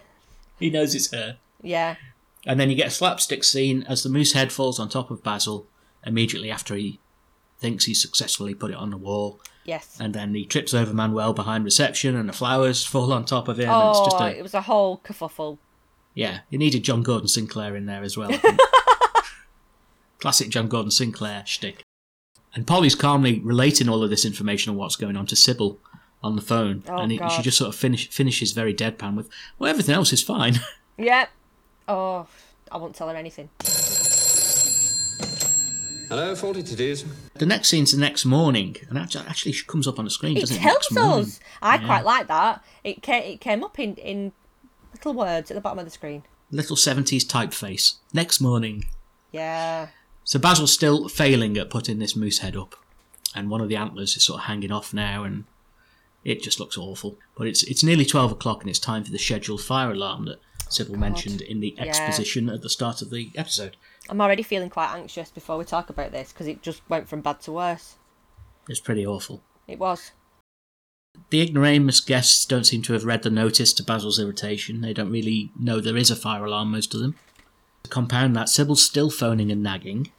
he 0.59 0.69
knows 0.69 0.93
it's 0.93 1.11
her. 1.11 1.37
Yeah. 1.61 1.95
And 2.45 2.59
then 2.59 2.69
you 2.69 2.75
get 2.75 2.87
a 2.87 2.91
slapstick 2.91 3.43
scene 3.43 3.83
as 3.87 4.03
the 4.03 4.09
moose 4.09 4.33
head 4.33 4.51
falls 4.51 4.79
on 4.79 4.89
top 4.89 5.09
of 5.09 5.23
Basil 5.23 5.65
immediately 6.05 6.51
after 6.51 6.75
he 6.75 6.99
thinks 7.57 7.85
he's 7.85 8.01
successfully 8.01 8.53
put 8.53 8.71
it 8.71 8.77
on 8.77 8.89
the 8.89 8.97
wall. 8.97 9.39
Yes. 9.63 9.97
And 9.99 10.13
then 10.13 10.35
he 10.35 10.45
trips 10.45 10.73
over 10.73 10.93
Manuel 10.93 11.33
behind 11.33 11.63
reception 11.63 12.15
and 12.15 12.27
the 12.27 12.33
flowers 12.33 12.85
fall 12.85 13.13
on 13.13 13.23
top 13.23 13.47
of 13.47 13.57
him. 13.57 13.69
and 13.69 13.89
it's 13.89 13.99
oh, 13.99 14.05
just 14.05 14.19
a, 14.19 14.23
oh, 14.23 14.27
it 14.27 14.41
was 14.43 14.53
a 14.53 14.61
whole 14.61 14.97
kerfuffle. 14.97 15.57
yeah, 16.13 16.39
you 16.49 16.57
needed 16.57 16.83
John 16.83 17.01
Gordon 17.01 17.29
Sinclair 17.29 17.75
in 17.75 17.85
there 17.85 18.03
as 18.03 18.17
well. 18.17 18.31
Classic 20.19 20.49
John 20.49 20.67
Gordon 20.67 20.91
Sinclair 20.91 21.43
shtick. 21.45 21.83
And 22.55 22.67
Polly's 22.67 22.95
calmly 22.95 23.39
relating 23.39 23.89
all 23.89 24.03
of 24.03 24.09
this 24.09 24.25
information 24.25 24.69
on 24.71 24.77
what's 24.77 24.95
going 24.95 25.17
on 25.17 25.25
to 25.27 25.35
Sybil 25.35 25.79
on 26.21 26.35
the 26.35 26.41
phone. 26.41 26.83
Oh, 26.87 26.97
and 26.97 27.11
it, 27.11 27.21
she 27.31 27.41
just 27.41 27.57
sort 27.57 27.69
of 27.69 27.75
finish, 27.75 28.09
finishes 28.09 28.51
very 28.51 28.73
deadpan 28.73 29.15
with, 29.15 29.27
well, 29.57 29.69
everything 29.69 29.95
else 29.95 30.13
is 30.13 30.21
fine. 30.23 30.59
Yep. 30.95 31.29
Oh, 31.87 32.27
I 32.71 32.77
won't 32.77 32.93
tell 32.95 33.09
her 33.09 33.15
anything. 33.15 33.49
Hello, 36.09 36.35
Faulty 36.35 36.61
Titties. 36.61 37.03
the 37.35 37.45
next 37.47 37.69
scene's 37.69 37.91
the 37.91 37.97
next 37.97 38.25
morning. 38.25 38.75
And 38.89 38.99
actually, 38.99 39.25
actually 39.25 39.53
she 39.53 39.65
comes 39.65 39.87
up 39.87 39.97
on 39.97 40.05
the 40.05 40.11
screen, 40.11 40.37
It 40.37 40.41
doesn't 40.41 40.57
tells 40.59 40.67
it? 40.69 40.73
Next 40.75 40.91
morning. 40.93 41.25
us. 41.25 41.39
I 41.63 41.75
Yeah. 41.77 41.85
quite 41.87 42.05
like 42.05 42.27
that. 42.27 42.63
It 42.83 43.01
came, 43.01 43.23
it 43.23 43.41
came 43.41 43.63
up 43.63 43.79
in, 43.79 43.95
in 43.95 44.33
little 44.93 45.15
words 45.15 45.49
at 45.49 45.55
the 45.55 45.61
bottom 45.61 45.79
of 45.79 45.85
the 45.85 45.91
screen. 45.91 46.21
Little 46.51 46.75
70s 46.75 47.25
typeface. 47.25 47.95
Next 48.13 48.39
morning. 48.39 48.85
Yeah. 49.31 49.87
So 50.23 50.39
Basil's 50.39 50.73
still 50.73 51.09
failing 51.09 51.57
at 51.57 51.69
putting 51.69 51.99
this 51.99 52.15
moose 52.15 52.39
head 52.39 52.55
up, 52.55 52.75
and 53.35 53.49
one 53.49 53.61
of 53.61 53.69
the 53.69 53.75
antlers 53.75 54.15
is 54.15 54.23
sort 54.23 54.39
of 54.41 54.45
hanging 54.45 54.71
off 54.71 54.93
now, 54.93 55.23
and 55.23 55.45
it 56.23 56.41
just 56.41 56.59
looks 56.59 56.77
awful. 56.77 57.17
But 57.37 57.47
it's 57.47 57.63
it's 57.63 57.83
nearly 57.83 58.05
twelve 58.05 58.31
o'clock, 58.31 58.61
and 58.61 58.69
it's 58.69 58.79
time 58.79 59.03
for 59.03 59.11
the 59.11 59.19
scheduled 59.19 59.61
fire 59.61 59.91
alarm 59.91 60.25
that 60.25 60.39
Sybil 60.69 60.95
mentioned 60.95 61.41
in 61.41 61.59
the 61.59 61.75
Yeah. 61.77 61.83
exposition 61.85 62.49
at 62.49 62.61
the 62.61 62.69
start 62.69 63.01
of 63.01 63.09
the 63.09 63.31
episode. 63.35 63.75
I'm 64.09 64.21
already 64.21 64.43
feeling 64.43 64.69
quite 64.69 64.93
anxious 64.93 65.29
before 65.29 65.57
we 65.57 65.65
talk 65.65 65.89
about 65.89 66.11
this 66.11 66.31
because 66.31 66.47
it 66.47 66.61
just 66.61 66.81
went 66.89 67.07
from 67.07 67.21
bad 67.21 67.41
to 67.41 67.51
worse. 67.51 67.95
It's 68.69 68.79
pretty 68.79 69.05
awful. 69.05 69.41
It 69.67 69.79
was. 69.79 70.11
The 71.29 71.41
ignoramus 71.41 71.99
guests 71.99 72.45
don't 72.45 72.63
seem 72.65 72.81
to 72.83 72.93
have 72.93 73.05
read 73.05 73.23
the 73.23 73.29
notice 73.29 73.71
to 73.73 73.83
Basil's 73.83 74.19
irritation. 74.19 74.81
They 74.81 74.93
don't 74.93 75.11
really 75.11 75.51
know 75.59 75.79
there 75.79 75.95
is 75.97 76.09
a 76.09 76.15
fire 76.15 76.43
alarm, 76.45 76.71
most 76.71 76.93
of 76.95 77.01
them. 77.01 77.15
To 77.83 77.89
compound 77.89 78.35
that, 78.35 78.49
Sybil's 78.49 78.83
still 78.83 79.09
phoning 79.09 79.51
and 79.51 79.61
nagging, 79.61 80.11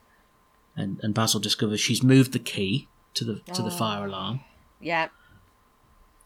and, 0.77 1.01
and 1.03 1.15
Basil 1.15 1.41
discovers 1.41 1.81
she's 1.81 2.03
moved 2.03 2.33
the 2.33 2.39
key 2.39 2.89
to 3.15 3.25
the 3.25 3.41
to 3.55 3.63
the 3.63 3.71
fire 3.71 4.07
alarm. 4.07 4.41
Yeah. 4.81 5.09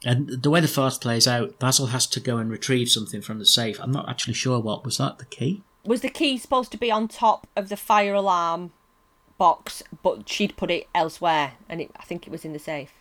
And 0.05 0.29
the 0.43 0.51
way 0.51 0.61
the 0.61 0.69
farce 0.69 0.97
plays 0.97 1.27
out, 1.27 1.59
Basil 1.59 1.87
has 1.87 2.07
to 2.09 2.21
go 2.21 2.37
and 2.39 2.51
retrieve 2.51 2.89
something 2.89 3.21
from 3.21 3.39
the 3.41 3.47
safe. 3.47 3.81
I'm 3.81 3.91
not 3.91 4.09
actually 4.09 4.35
sure 4.35 4.61
what 4.61 4.85
was 4.85 4.99
that. 4.99 5.19
The 5.19 5.25
key? 5.25 5.63
Was 5.85 6.03
the 6.03 6.09
key 6.09 6.39
supposed 6.39 6.71
to 6.73 6.79
be 6.79 6.91
on 6.91 7.09
top 7.09 7.47
of 7.57 7.69
the 7.69 7.77
fire 7.77 8.15
alarm 8.15 8.73
box, 9.39 9.83
but 10.03 10.29
she'd 10.29 10.57
put 10.57 10.71
it 10.71 10.87
elsewhere, 10.95 11.53
and 11.69 11.81
it, 11.81 11.91
I 11.97 12.05
think 12.05 12.27
it 12.27 12.31
was 12.31 12.45
in 12.45 12.53
the 12.53 12.59
safe. 12.59 12.93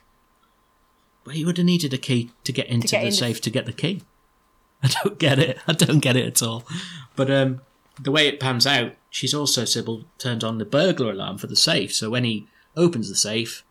But 1.23 1.35
he 1.35 1.43
would 1.43 1.57
have 1.57 1.65
needed 1.65 1.93
a 1.93 1.97
key 1.97 2.31
to 2.45 2.51
get 2.51 2.67
into 2.67 2.87
get 2.87 2.99
the 3.01 3.07
in 3.07 3.09
the- 3.11 3.15
safe 3.15 3.41
to 3.41 3.49
get 3.49 3.65
the 3.65 3.73
key. 3.73 4.01
I 4.83 4.89
don't 5.03 5.17
get 5.19 5.39
it. 5.39 5.57
I 5.67 5.73
don't 5.73 5.99
get 5.99 6.15
it 6.15 6.25
at 6.25 6.41
all. 6.43 6.63
But 7.15 7.29
um, 7.31 7.61
the 7.99 8.11
way 8.11 8.27
it 8.27 8.39
pans 8.39 8.65
out, 8.67 8.93
she's 9.09 9.33
also 9.33 9.65
Sybil 9.65 10.05
turned 10.17 10.43
on 10.43 10.57
the 10.57 10.65
burglar 10.65 11.11
alarm 11.11 11.37
for 11.37 11.47
the 11.47 11.55
safe. 11.55 11.93
So 11.93 12.09
when 12.09 12.23
he 12.23 12.47
opens 12.75 13.09
the 13.09 13.15
safe, 13.15 13.63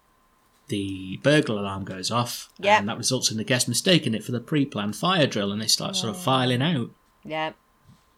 the 0.69 1.19
burglar 1.23 1.59
alarm 1.61 1.85
goes 1.85 2.11
off, 2.11 2.49
Yeah. 2.59 2.79
and 2.79 2.89
that 2.89 2.99
results 2.99 3.31
in 3.31 3.37
the 3.37 3.45
guest 3.45 3.69
mistaking 3.69 4.15
it 4.15 4.25
for 4.25 4.33
the 4.33 4.41
pre-planned 4.41 4.97
fire 4.97 5.27
drill, 5.27 5.53
and 5.53 5.63
they 5.63 5.67
start 5.69 5.95
sort 5.97 6.09
Oh. 6.13 6.17
of 6.17 6.23
filing 6.23 6.63
out. 6.63 6.91
Yeah. 7.25 7.53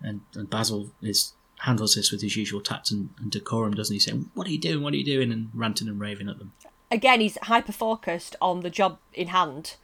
And, 0.03 0.23
and 0.35 0.49
Basil 0.49 0.91
is 1.03 1.35
handles 1.63 1.97
this 1.97 2.13
with 2.13 2.23
his 2.23 2.37
usual 2.37 2.61
tact 2.61 2.93
and, 2.93 3.11
and 3.19 3.33
decorum, 3.33 3.75
doesn't 3.75 3.93
he? 3.93 3.99
Saying, 3.99 4.31
"What 4.35 4.47
are 4.47 4.51
you 4.51 4.61
doing? 4.61 4.81
What 4.83 4.95
are 4.95 4.97
you 4.97 5.05
doing?" 5.05 5.33
and 5.33 5.51
ranting 5.53 5.89
and 5.89 5.99
raving 6.01 6.29
at 6.29 6.39
them. 6.39 6.53
Again, 6.91 7.21
he's 7.21 7.37
hyper 7.43 7.73
focused 7.73 8.37
on 8.41 8.61
the 8.61 8.71
job 8.71 8.99
in 9.13 9.29
hand, 9.29 9.75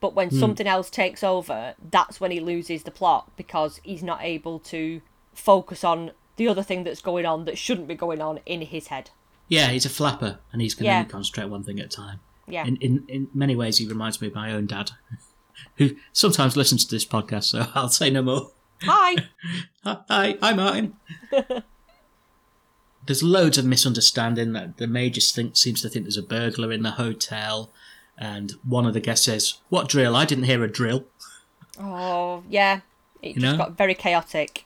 but 0.00 0.14
when 0.14 0.30
Hmm. 0.30 0.38
something 0.40 0.66
else 0.66 0.88
takes 0.88 1.22
over, 1.22 1.74
that's 1.90 2.18
when 2.18 2.30
he 2.30 2.40
loses 2.40 2.82
the 2.84 2.90
plot 2.90 3.30
because 3.36 3.78
he's 3.84 4.02
not 4.02 4.20
able 4.22 4.58
to 4.60 5.02
focus 5.38 5.84
on 5.84 6.10
the 6.36 6.48
other 6.48 6.62
thing 6.62 6.84
that's 6.84 7.00
going 7.00 7.26
on 7.26 7.44
that 7.46 7.58
shouldn't 7.58 7.88
be 7.88 7.94
going 7.94 8.20
on 8.20 8.40
in 8.46 8.62
his 8.62 8.88
head. 8.88 9.10
Yeah, 9.48 9.68
he's 9.68 9.86
a 9.86 9.90
flapper, 9.90 10.38
and 10.52 10.60
he's 10.60 10.74
can 10.74 10.84
Yeah. 10.86 11.04
concentrate 11.04 11.46
one 11.48 11.64
thing 11.64 11.80
at 11.80 11.86
a 11.86 11.88
time. 11.88 12.20
Yeah. 12.46 12.66
In, 12.66 12.76
in 12.76 13.04
in 13.08 13.28
many 13.34 13.56
ways, 13.56 13.78
he 13.78 13.86
reminds 13.86 14.20
me 14.20 14.28
of 14.28 14.34
my 14.34 14.52
own 14.52 14.66
dad, 14.66 14.90
who 15.76 15.96
sometimes 16.12 16.56
listens 16.56 16.84
to 16.84 16.94
this 16.94 17.04
podcast. 17.04 17.44
So 17.44 17.66
I'll 17.74 17.88
say 17.88 18.10
no 18.10 18.22
more. 18.22 18.50
Hi. 18.82 19.16
Hi, 19.84 20.36
hi, 20.40 20.52
Martin. 20.52 20.94
there's 23.06 23.22
loads 23.22 23.58
of 23.58 23.64
misunderstanding. 23.64 24.52
That 24.52 24.76
the 24.76 24.86
major 24.86 25.20
think, 25.20 25.56
seems 25.56 25.82
to 25.82 25.88
think 25.88 26.04
there's 26.04 26.16
a 26.16 26.22
burglar 26.22 26.70
in 26.72 26.82
the 26.82 26.92
hotel, 26.92 27.72
and 28.16 28.52
one 28.64 28.86
of 28.86 28.94
the 28.94 29.00
guests 29.00 29.24
says, 29.26 29.54
"What 29.68 29.88
drill? 29.88 30.14
I 30.14 30.24
didn't 30.24 30.44
hear 30.44 30.62
a 30.62 30.70
drill." 30.70 31.04
oh, 31.80 32.42
yeah. 32.48 32.80
It 33.22 33.34
You 33.36 33.40
just 33.40 33.52
know? 33.52 33.56
got 33.56 33.76
very 33.76 33.94
chaotic. 33.94 34.64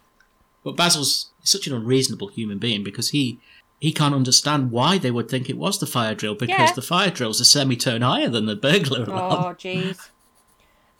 But 0.65 0.77
Basil's 0.77 1.31
such 1.43 1.67
an 1.67 1.73
unreasonable 1.75 2.29
human 2.29 2.59
being 2.59 2.83
because 2.85 3.11
he 3.11 3.41
he 3.81 3.93
can't 3.93 4.15
understand 4.15 4.71
why 4.71 4.97
they 4.97 5.11
would 5.11 5.29
think 5.29 5.51
it 5.51 5.59
was 5.59 5.81
the 5.81 5.87
fire 5.87 6.15
drill 6.15 6.37
because 6.37 6.51
Yeah. 6.69 6.73
the 6.73 6.83
fire 6.83 7.11
drill's 7.11 7.41
a 7.41 7.45
semitone 7.45 8.03
higher 8.03 8.29
than 8.29 8.47
the 8.47 8.55
burglar 8.55 9.03
alarm. 9.03 9.45
Oh, 9.45 9.55
jeez. 9.59 10.09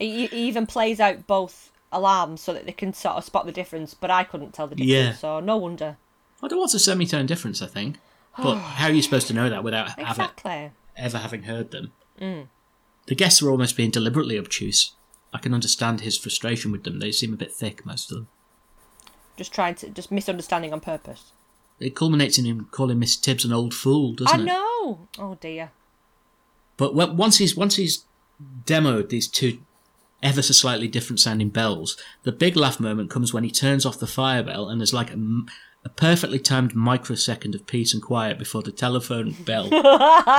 he, 0.01 0.25
even 0.33 0.67
plays 0.67 0.99
out 0.99 1.29
both 1.29 1.71
alarms 1.93 2.41
so 2.41 2.53
that 2.53 2.67
they 2.67 2.73
can 2.73 2.93
sort 2.93 3.17
of 3.17 3.25
spot 3.25 3.47
the 3.47 3.53
difference, 3.53 3.95
but 3.95 4.11
I 4.11 4.25
couldn't 4.25 4.53
tell 4.53 4.67
the 4.67 4.75
difference, 4.75 4.91
Yeah. 4.91 5.15
so 5.15 5.39
no 5.39 5.57
wonder. 5.57 5.97
I 6.43 6.49
don't 6.49 6.57
know 6.57 6.63
what's 6.63 6.75
a 6.75 6.81
semitone 6.81 7.27
difference, 7.27 7.63
I 7.63 7.67
think. 7.69 7.99
But 8.37 8.57
how 8.59 8.87
are 8.89 8.93
you 8.93 9.03
supposed 9.03 9.29
to 9.29 9.33
know 9.35 9.49
that 9.49 9.63
without 9.63 9.97
Exactly. 9.97 10.73
ever 10.97 11.19
having 11.19 11.45
heard 11.45 11.71
them? 11.71 11.93
Mm. 12.21 12.49
The 13.07 13.15
guests 13.15 13.41
are 13.43 13.51
almost 13.51 13.77
being 13.77 13.91
deliberately 13.93 14.37
obtuse. 14.39 14.93
I 15.33 15.39
can 15.39 15.55
understand 15.55 16.01
his 16.01 16.19
frustration 16.19 16.73
with 16.73 16.83
them. 16.83 16.99
They 16.99 17.13
seem 17.13 17.33
a 17.33 17.37
bit 17.37 17.53
thick, 17.53 17.87
most 17.87 18.11
of 18.11 18.17
them. 18.17 18.29
Just 19.37 19.53
trying 19.53 19.75
to, 19.77 19.89
just 19.91 20.11
misunderstanding 20.13 20.73
on 20.73 20.81
purpose. 20.81 21.33
It 21.81 21.97
culminates 21.97 22.39
in 22.39 22.45
him 22.45 22.69
calling 22.71 22.99
Miss 22.99 23.17
Tibbs 23.17 23.45
an 23.45 23.53
old 23.53 23.75
fool, 23.75 24.13
doesn't 24.15 24.41
I 24.41 24.43
it? 24.43 24.45
I 24.45 24.47
know. 24.53 25.09
Oh 25.19 25.37
dear. 25.41 25.71
But 26.77 26.95
when, 26.95 27.17
once 27.17 27.39
he's 27.39 27.57
once 27.57 27.77
he's 27.77 28.05
demoed 28.65 29.09
these 29.09 29.29
two 29.29 29.59
ever 30.23 30.43
so 30.43 30.53
slightly 30.53 30.87
different 30.87 31.19
sounding 31.21 31.49
bells, 31.49 31.97
the 32.23 32.31
big 32.33 32.57
laugh 32.57 32.79
moment 32.79 33.11
comes 33.11 33.33
when 33.35 33.43
he 33.45 33.51
turns 33.51 33.85
off 33.85 33.99
the 33.99 34.07
fire 34.07 34.43
bell 34.43 34.69
and 34.69 34.81
there's 34.81 34.93
like 34.95 35.11
a 35.11 35.89
perfectly 35.97 36.39
timed 36.39 36.75
microsecond 36.77 37.55
of 37.57 37.67
peace 37.67 37.93
and 37.93 38.03
quiet 38.03 38.39
before 38.39 38.63
the 38.63 38.71
telephone 38.71 39.33
bell 39.45 39.69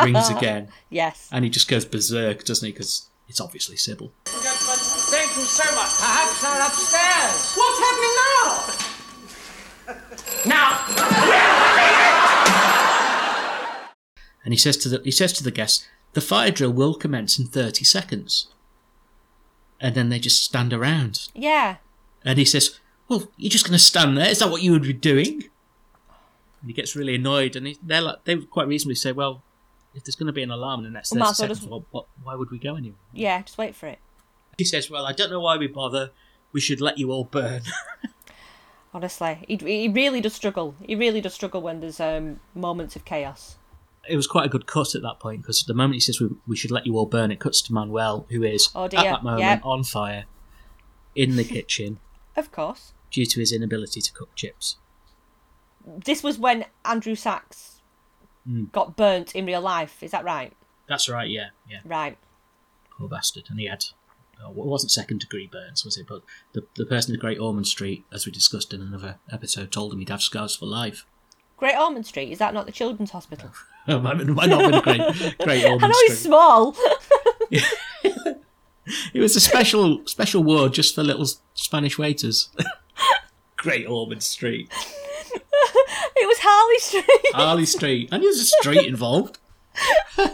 rings 0.03 0.29
again, 0.29 0.69
Yes. 0.89 1.27
and 1.33 1.43
he 1.43 1.49
just 1.49 1.67
goes 1.67 1.83
berserk, 1.83 2.45
doesn't 2.45 2.65
he? 2.65 2.71
Because 2.71 3.09
it's 3.27 3.41
obviously 3.41 3.75
Sybil. 3.75 4.13
Thank 4.25 5.35
you 5.35 5.43
so 5.43 5.63
much. 5.75 5.91
Perhaps 5.99 6.41
they're 6.41 6.61
upstairs. 6.65 7.53
What's 7.55 7.79
happening 7.79 8.15
now? 8.15 8.72
Now, 10.45 10.79
And 14.45 14.53
he 14.53 14.57
says 14.57 14.75
to 14.77 14.89
the 14.89 15.01
he 15.03 15.11
says 15.11 15.31
to 15.33 15.43
the 15.43 15.51
guests, 15.51 15.87
"The 16.13 16.21
fire 16.21 16.51
drill 16.51 16.73
will 16.73 16.93
commence 16.95 17.39
in 17.39 17.47
thirty 17.47 17.85
seconds." 17.85 18.47
And 19.79 19.95
then 19.95 20.09
they 20.09 20.19
just 20.19 20.43
stand 20.43 20.73
around. 20.73 21.29
Yeah. 21.33 21.77
And 22.25 22.37
he 22.37 22.45
says, 22.45 22.79
"Well, 23.07 23.31
you're 23.37 23.49
just 23.49 23.65
going 23.65 23.77
to 23.77 23.83
stand 23.83 24.17
there? 24.17 24.29
Is 24.29 24.39
that 24.39 24.51
what 24.51 24.61
you 24.61 24.71
would 24.73 24.83
be 24.83 24.93
doing?" 24.93 25.43
And 26.61 26.67
he 26.69 26.73
gets 26.73 26.95
really 26.95 27.15
annoyed, 27.15 27.55
and 27.55 27.67
he, 27.67 27.77
they're 27.83 28.01
like, 28.01 28.23
they 28.25 28.35
quite 28.37 28.67
reasonably 28.67 28.95
say, 28.95 29.11
"Well, 29.13 29.43
if 29.93 30.03
there's 30.03 30.15
going 30.15 30.27
to 30.27 30.33
be 30.33 30.43
an 30.43 30.51
alarm 30.51 30.79
in 30.81 30.85
the 30.85 30.91
next 30.91 31.11
We 31.11 31.15
thirty 31.15 31.23
well 31.23 31.33
seconds, 31.33 31.59
just- 31.59 31.69
well, 31.69 31.85
what, 31.91 32.05
why 32.23 32.35
would 32.35 32.51
we 32.51 32.59
go 32.59 32.75
anywhere?" 32.75 32.99
Yeah. 33.13 33.41
Just 33.43 33.57
wait 33.57 33.75
for 33.75 33.87
it. 33.87 33.99
He 34.57 34.65
says, 34.65 34.89
"Well, 34.89 35.05
I 35.05 35.13
don't 35.13 35.29
know 35.31 35.39
why 35.39 35.55
we 35.57 35.67
bother. 35.67 36.11
We 36.51 36.59
should 36.59 36.81
let 36.81 36.97
you 36.97 37.11
all 37.11 37.23
burn." 37.23 37.61
Honestly, 38.93 39.43
he, 39.47 39.55
he 39.57 39.87
really 39.89 40.21
does 40.21 40.33
struggle. 40.33 40.75
He 40.81 40.95
really 40.95 41.19
does 41.21 41.33
struggle 41.33 41.61
when 41.61 41.79
there's 41.79 41.99
um, 41.99 42.39
moments 42.53 42.95
of 42.95 43.05
chaos. 43.05 43.57
it 44.07 44.15
was 44.15 44.27
quite 44.27 44.45
a 44.45 44.49
good 44.49 44.67
cut 44.67 44.93
at 44.95 45.01
that 45.01 45.19
point 45.19 45.41
because 45.41 45.63
the 45.63 45.73
moment 45.73 45.95
he 45.95 45.99
says 45.99 46.19
we, 46.21 46.29
we 46.47 46.55
should 46.55 46.71
let 46.71 46.85
you 46.85 46.95
all 46.97 47.05
burn, 47.07 47.31
it 47.31 47.39
cuts 47.39 47.61
to 47.63 47.73
Manuel, 47.73 48.27
who 48.29 48.43
is 48.43 48.69
Oh, 48.75 48.83
at 48.85 48.91
that 48.91 49.23
moment 49.23 49.39
Yep. 49.39 49.61
on 49.63 49.83
fire 49.83 50.25
in 51.15 51.35
the 51.37 51.43
kitchen 51.57 51.99
Of 52.35 52.51
course. 52.51 52.93
due 53.11 53.25
to 53.25 53.39
his 53.39 53.51
inability 53.51 54.01
to 54.01 54.11
cook 54.13 54.35
chips. 54.35 54.77
This 55.85 56.21
was 56.23 56.37
when 56.37 56.65
Andrew 56.85 57.15
Sachs 57.15 57.81
Hmm. 58.45 58.65
got 58.73 58.97
burnt 58.97 59.33
in 59.35 59.45
real 59.45 59.61
life. 59.61 60.03
Is 60.03 60.11
that 60.11 60.25
right? 60.25 60.51
That's 60.89 61.07
right, 61.07 61.29
yeah, 61.29 61.47
yeah. 61.69 61.79
Right. 61.85 62.17
Poor 62.91 63.07
bastard. 63.07 63.45
And 63.49 63.57
he 63.57 63.67
had, 63.67 63.85
oh, 64.43 64.49
it 64.49 64.55
wasn't 64.55 64.91
second 64.91 65.19
degree 65.19 65.47
burns, 65.51 65.83
was 65.83 65.97
it? 65.97 66.05
But 66.07 66.23
the, 66.53 66.65
the 66.75 66.85
person 66.85 67.13
in 67.13 67.19
Great 67.19 67.39
Ormond 67.39 67.67
Street, 67.67 68.05
as 68.11 68.25
we 68.25 68.31
discussed 68.31 68.73
in 68.73 68.81
another 68.81 69.19
episode, 69.31 69.71
told 69.71 69.91
him 69.93 69.99
he'd 69.99 70.09
have 70.09 70.21
scars 70.21 70.55
for 70.55 70.65
life. 70.65 71.05
Great 71.57 71.77
Ormond 71.77 72.05
Street. 72.05 72.31
Is 72.31 72.39
that 72.39 72.53
not 72.53 72.65
the 72.65 72.71
children's 72.71 73.11
hospital? 73.11 73.51
it 73.87 74.01
might 74.01 74.17
not 74.49 74.71
been 74.71 74.81
Great, 74.81 75.37
Great 75.39 75.65
I 75.65 75.75
know 75.75 75.87
he's 76.07 76.17
Street. 76.19 76.29
small. 76.29 76.75
it 77.51 79.19
was 79.19 79.35
a 79.35 79.39
special 79.39 80.05
special 80.07 80.43
ward 80.43 80.73
just 80.73 80.95
for 80.95 81.03
little 81.03 81.27
Spanish 81.53 81.97
waiters. 81.97 82.49
Great 83.57 83.85
Ormond 83.87 84.23
Street, 84.23 84.69
It 86.15 86.27
was 86.27 86.37
Harley 86.41 86.79
Street. 86.79 87.33
Harley 87.33 87.65
Street, 87.65 88.09
and 88.11 88.21
there's 88.23 88.39
a 88.39 88.45
street 88.45 88.85
involved. 88.85 89.37
His 90.17 90.27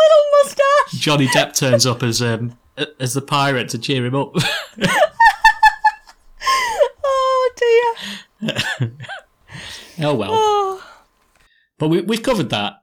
little 0.00 0.24
moustache. 0.42 0.89
Johnny 1.00 1.26
Depp 1.28 1.54
turns 1.56 1.86
up 1.86 2.02
as 2.02 2.20
um 2.22 2.56
as 2.98 3.14
the 3.14 3.22
pirate 3.22 3.68
to 3.70 3.78
cheer 3.78 4.04
him 4.06 4.14
up. 4.14 4.34
Oh 7.02 7.50
dear. 8.40 8.92
oh 10.02 10.14
well, 10.14 10.30
Oh, 10.32 10.84
but 11.78 11.88
we 11.88 12.00
we've 12.00 12.22
covered 12.22 12.50
that. 12.50 12.74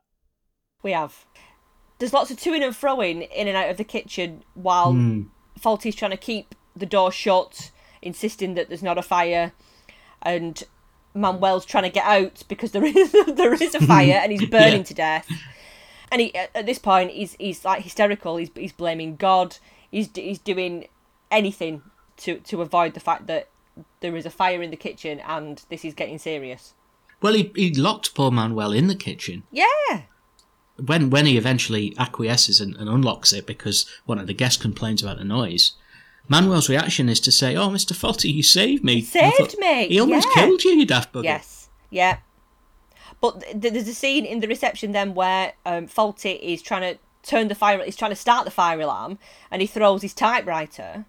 we 0.83 0.91
have. 0.91 1.25
There's 1.99 2.13
lots 2.13 2.29
of 2.29 2.37
toing 2.37 2.63
and 2.63 2.75
froing 2.75 3.27
in 3.31 3.47
and 3.47 3.57
out 3.57 3.69
of 3.69 3.77
the 3.77 3.83
kitchen 3.83 4.43
while 4.53 4.93
Fawlty's 5.57 5.95
trying 5.95 6.11
to 6.11 6.17
keep 6.17 6.53
the 6.75 6.85
door 6.85 7.11
shut, 7.11 7.71
insisting 8.03 8.53
that 8.53 8.67
there's 8.67 8.83
not 8.83 8.99
a 8.99 9.01
fire, 9.01 9.53
and 10.21 10.63
Manuel's 11.15 11.65
trying 11.65 11.85
to 11.85 11.89
get 11.89 12.05
out 12.05 12.43
because 12.47 12.71
there 12.71 12.85
is 12.85 13.11
there 13.27 13.53
is 13.53 13.73
a 13.73 13.81
fire 13.81 14.19
and 14.21 14.31
he's 14.31 14.45
burning 14.45 14.77
Yeah. 14.79 14.83
to 14.83 14.93
death. 14.93 15.27
And 16.11 16.21
he 16.21 16.35
at 16.35 16.65
this 16.65 16.79
point 16.79 17.11
he's 17.11 17.35
he's 17.39 17.63
like 17.65 17.83
hysterical. 17.83 18.37
He's 18.37 18.49
he's 18.55 18.71
blaming 18.73 19.15
God. 19.17 19.57
He's 19.91 20.09
he's 20.15 20.39
doing 20.39 20.87
anything 21.31 21.81
to 22.17 22.39
to 22.39 22.61
avoid 22.61 22.93
the 22.93 22.99
fact 22.99 23.27
that 23.27 23.49
there 23.99 24.15
is 24.15 24.25
a 24.25 24.29
fire 24.29 24.61
in 24.61 24.71
the 24.71 24.77
kitchen 24.77 25.19
and 25.19 25.63
this 25.69 25.85
is 25.85 25.93
getting 25.93 26.17
serious. 26.17 26.73
Well, 27.21 27.33
he 27.33 27.51
he 27.55 27.73
locked 27.73 28.15
poor 28.15 28.31
Manuel 28.31 28.71
in 28.71 28.87
the 28.87 28.95
kitchen. 28.95 29.43
Yeah. 29.51 30.01
when 30.83 31.09
when 31.09 31.25
he 31.25 31.37
eventually 31.37 31.93
acquiesces 31.97 32.61
and, 32.61 32.75
and 32.77 32.87
unlocks 32.89 33.33
it 33.33 33.45
because 33.45 33.85
one 34.05 34.19
of 34.19 34.27
the 34.27 34.33
guests 34.33 34.61
complains 34.61 35.01
about 35.01 35.17
the 35.17 35.23
noise, 35.23 35.73
Manuel's 36.29 36.69
reaction 36.69 37.09
is 37.09 37.19
to 37.21 37.31
say, 37.31 37.55
"Oh, 37.55 37.69
Mister 37.69 37.93
Fawlty, 37.93 38.31
you 38.33 38.43
saved 38.43 38.83
me. 38.83 39.01
Saved 39.01 39.57
me, 39.57 39.87
He 39.87 39.99
almost 39.99 40.27
yeah. 40.29 40.43
killed 40.45 40.63
you, 40.63 40.71
you 40.71 40.85
daft 40.85 41.11
bugger." 41.13 41.23
Yes. 41.23 41.69
Yeah. 41.89 42.17
But 43.19 43.41
th- 43.41 43.61
th- 43.61 43.73
there's 43.73 43.87
a 43.87 43.93
scene 43.93 44.25
in 44.25 44.39
the 44.39 44.47
reception 44.47 44.91
then 44.91 45.15
where 45.15 45.53
um, 45.65 45.87
Fawlty 45.87 46.39
is 46.39 46.61
trying 46.61 46.81
to 46.81 46.99
turn 47.23 47.47
the 47.47 47.55
fire. 47.55 47.83
He's 47.83 47.95
trying 47.95 48.11
to 48.11 48.15
start 48.15 48.45
the 48.45 48.51
fire 48.51 48.79
alarm, 48.79 49.19
and 49.51 49.61
he 49.61 49.67
throws 49.67 50.01
his 50.01 50.13
typewriter 50.13 51.05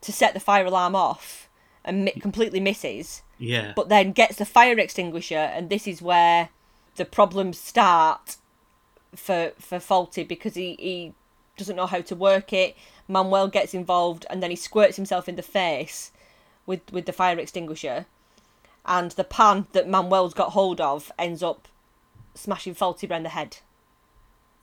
to 0.00 0.12
set 0.12 0.34
the 0.34 0.40
fire 0.40 0.66
alarm 0.66 0.96
off, 0.96 1.48
and 1.84 2.04
mi- 2.04 2.12
completely 2.12 2.60
misses. 2.60 3.22
Yeah. 3.38 3.72
But 3.74 3.88
then 3.88 4.12
gets 4.12 4.36
the 4.36 4.44
fire 4.44 4.78
extinguisher, 4.78 5.34
and 5.36 5.70
this 5.70 5.86
is 5.86 6.02
where 6.02 6.50
the 6.96 7.04
problems 7.04 7.58
start 7.58 8.36
for 9.14 9.52
for 9.58 9.78
Fawlty 9.78 10.26
because 10.26 10.54
he 10.54 10.76
he 10.78 11.14
doesn't 11.56 11.76
know 11.76 11.86
how 11.86 12.00
to 12.00 12.14
work 12.16 12.52
it. 12.52 12.76
Manuel 13.08 13.48
gets 13.48 13.74
involved, 13.74 14.26
and 14.30 14.42
then 14.42 14.50
he 14.50 14.56
squirts 14.56 14.96
himself 14.96 15.28
in 15.28 15.36
the 15.36 15.42
face 15.42 16.12
with 16.66 16.80
with 16.92 17.06
the 17.06 17.12
fire 17.12 17.38
extinguisher, 17.38 18.06
and 18.86 19.10
the 19.12 19.24
pan 19.24 19.66
that 19.72 19.88
Manuel's 19.88 20.34
got 20.34 20.50
hold 20.52 20.80
of 20.80 21.10
ends 21.18 21.42
up 21.42 21.68
smashing 22.34 22.74
Fawlty 22.74 23.10
around 23.10 23.24
the 23.24 23.28
head. 23.30 23.58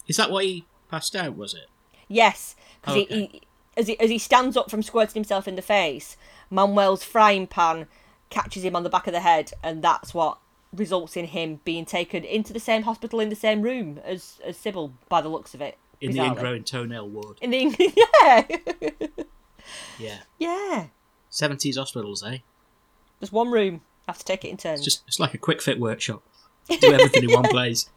Is 0.07 0.17
that 0.17 0.31
why 0.31 0.43
he 0.43 0.65
passed 0.89 1.15
out? 1.15 1.37
Was 1.37 1.53
it? 1.53 1.67
Yes, 2.07 2.55
because 2.81 2.97
Okay. 3.03 3.15
he, 3.15 3.25
he 3.27 3.41
as 3.77 3.87
he 3.87 3.99
as 3.99 4.09
he 4.09 4.17
stands 4.17 4.57
up 4.57 4.69
from 4.71 4.81
squirting 4.83 5.13
himself 5.13 5.47
in 5.47 5.55
the 5.55 5.61
face, 5.61 6.17
Manuel's 6.49 7.03
frying 7.03 7.45
pan 7.47 7.87
catches 8.29 8.63
him 8.63 8.75
on 8.75 8.83
the 8.83 8.89
back 8.89 9.07
of 9.07 9.13
the 9.13 9.19
head, 9.21 9.51
and 9.63 9.81
that's 9.83 10.13
what 10.13 10.39
results 10.73 11.15
in 11.17 11.25
him 11.25 11.59
being 11.63 11.85
taken 11.85 12.23
into 12.23 12.53
the 12.53 12.59
same 12.59 12.83
hospital 12.83 13.19
in 13.19 13.29
the 13.29 13.35
same 13.35 13.61
room 13.61 13.99
as 14.03 14.39
as 14.43 14.57
Sybil 14.57 14.93
by 15.07 15.21
the 15.21 15.29
looks 15.29 15.53
of 15.53 15.61
it. 15.61 15.77
In 16.01 16.11
the 16.13 16.19
ingrowing 16.19 16.65
toenail 16.65 17.07
ward. 17.09 17.37
In 17.41 17.51
the 17.51 17.75
yeah 18.21 19.07
Yeah. 19.99 20.19
yeah. 20.39 20.87
Seventies 21.29 21.77
hospitals, 21.77 22.23
eh? 22.23 22.39
There's 23.19 23.31
one 23.31 23.51
room. 23.51 23.81
Have 24.09 24.17
to 24.19 24.25
take 24.25 24.43
it 24.43 24.49
in 24.49 24.57
turns. 24.57 24.79
It's 24.79 24.85
just 24.85 25.03
it's 25.07 25.19
like 25.19 25.33
a 25.33 25.37
quick 25.37 25.61
fit 25.61 25.79
workshop. 25.79 26.23
Do 26.67 26.93
everything 26.93 27.29
in 27.29 27.31
one 27.31 27.43
place. 27.49 27.89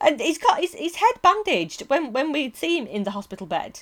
And 0.00 0.20
he's 0.20 0.38
got 0.38 0.60
his, 0.60 0.74
his 0.74 0.96
head 0.96 1.14
bandaged. 1.22 1.82
When 1.88 2.12
when 2.12 2.32
we 2.32 2.52
see 2.54 2.78
him 2.78 2.86
in 2.86 3.04
the 3.04 3.12
hospital 3.12 3.46
bed, 3.46 3.80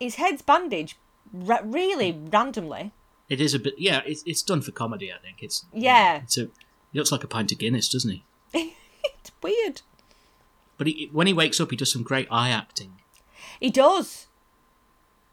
his 0.00 0.14
head's 0.16 0.42
bandaged 0.42 0.96
ra- 1.32 1.60
really 1.62 2.12
randomly. 2.12 2.92
It 3.28 3.40
is 3.40 3.52
a 3.54 3.58
bit. 3.58 3.74
Yeah, 3.78 4.00
it's 4.06 4.22
it's 4.24 4.42
done 4.42 4.62
for 4.62 4.72
comedy. 4.72 5.12
I 5.12 5.18
think 5.18 5.42
it's. 5.42 5.66
Yeah. 5.72 6.22
It's 6.22 6.38
a. 6.38 6.48
He 6.92 6.98
looks 6.98 7.12
like 7.12 7.24
a 7.24 7.28
pint 7.28 7.52
of 7.52 7.58
Guinness, 7.58 7.88
doesn't 7.88 8.10
he? 8.52 8.74
It's 9.20 9.30
weird. 9.42 9.82
But 10.78 10.86
he, 10.86 11.10
when 11.12 11.26
he 11.26 11.32
wakes 11.32 11.60
up, 11.60 11.70
he 11.70 11.76
does 11.76 11.92
some 11.92 12.02
great 12.02 12.28
eye 12.30 12.50
acting. 12.50 12.94
He 13.60 13.68
does. 13.70 14.27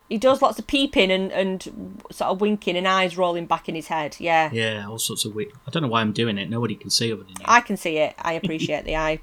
He 0.09 0.17
does 0.19 0.41
lots 0.41 0.59
of 0.59 0.67
peeping 0.67 1.09
and, 1.11 1.31
and 1.31 2.01
sort 2.11 2.29
of 2.29 2.39
winking 2.41 2.77
and 2.77 2.87
eyes 2.87 3.17
rolling 3.17 3.47
back 3.47 3.67
in 3.67 3.73
his 3.75 3.87
head. 3.87 4.15
Yeah. 4.19 4.51
Yeah, 4.53 4.87
all 4.87 4.99
sorts 4.99 5.25
of 5.25 5.33
weird. 5.33 5.51
I 5.67 5.71
don't 5.71 5.81
know 5.81 5.89
why 5.89 6.01
I'm 6.01 6.11
doing 6.11 6.37
it. 6.37 6.49
Nobody 6.49 6.75
can 6.75 6.91
see 6.91 7.11
other 7.11 7.23
than 7.23 7.31
you. 7.39 7.45
I 7.45 7.61
can 7.61 7.75
see 7.75 7.97
it. 7.97 8.13
I 8.19 8.33
appreciate 8.33 8.85
the 8.85 8.95
eye, 8.95 9.19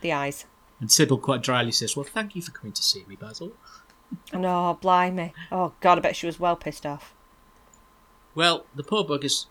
the 0.00 0.12
eyes. 0.12 0.46
And 0.80 0.90
Sybil 0.90 1.18
quite 1.18 1.42
dryly 1.42 1.72
says, 1.72 1.94
"Well, 1.96 2.04
thank 2.04 2.34
you 2.34 2.42
for 2.42 2.52
coming 2.52 2.72
to 2.72 2.82
see 2.82 3.04
me, 3.06 3.16
Basil." 3.16 3.52
And 4.32 4.44
oh, 4.46 4.78
blimey. 4.80 5.32
Oh, 5.52 5.72
God, 5.80 5.98
I 5.98 6.00
bet 6.00 6.16
she 6.16 6.26
was 6.26 6.40
well 6.40 6.56
pissed 6.56 6.86
off. 6.86 7.14
Well, 8.34 8.66
the 8.74 8.82
poor 8.82 9.04
bug 9.04 9.24
is 9.24 9.46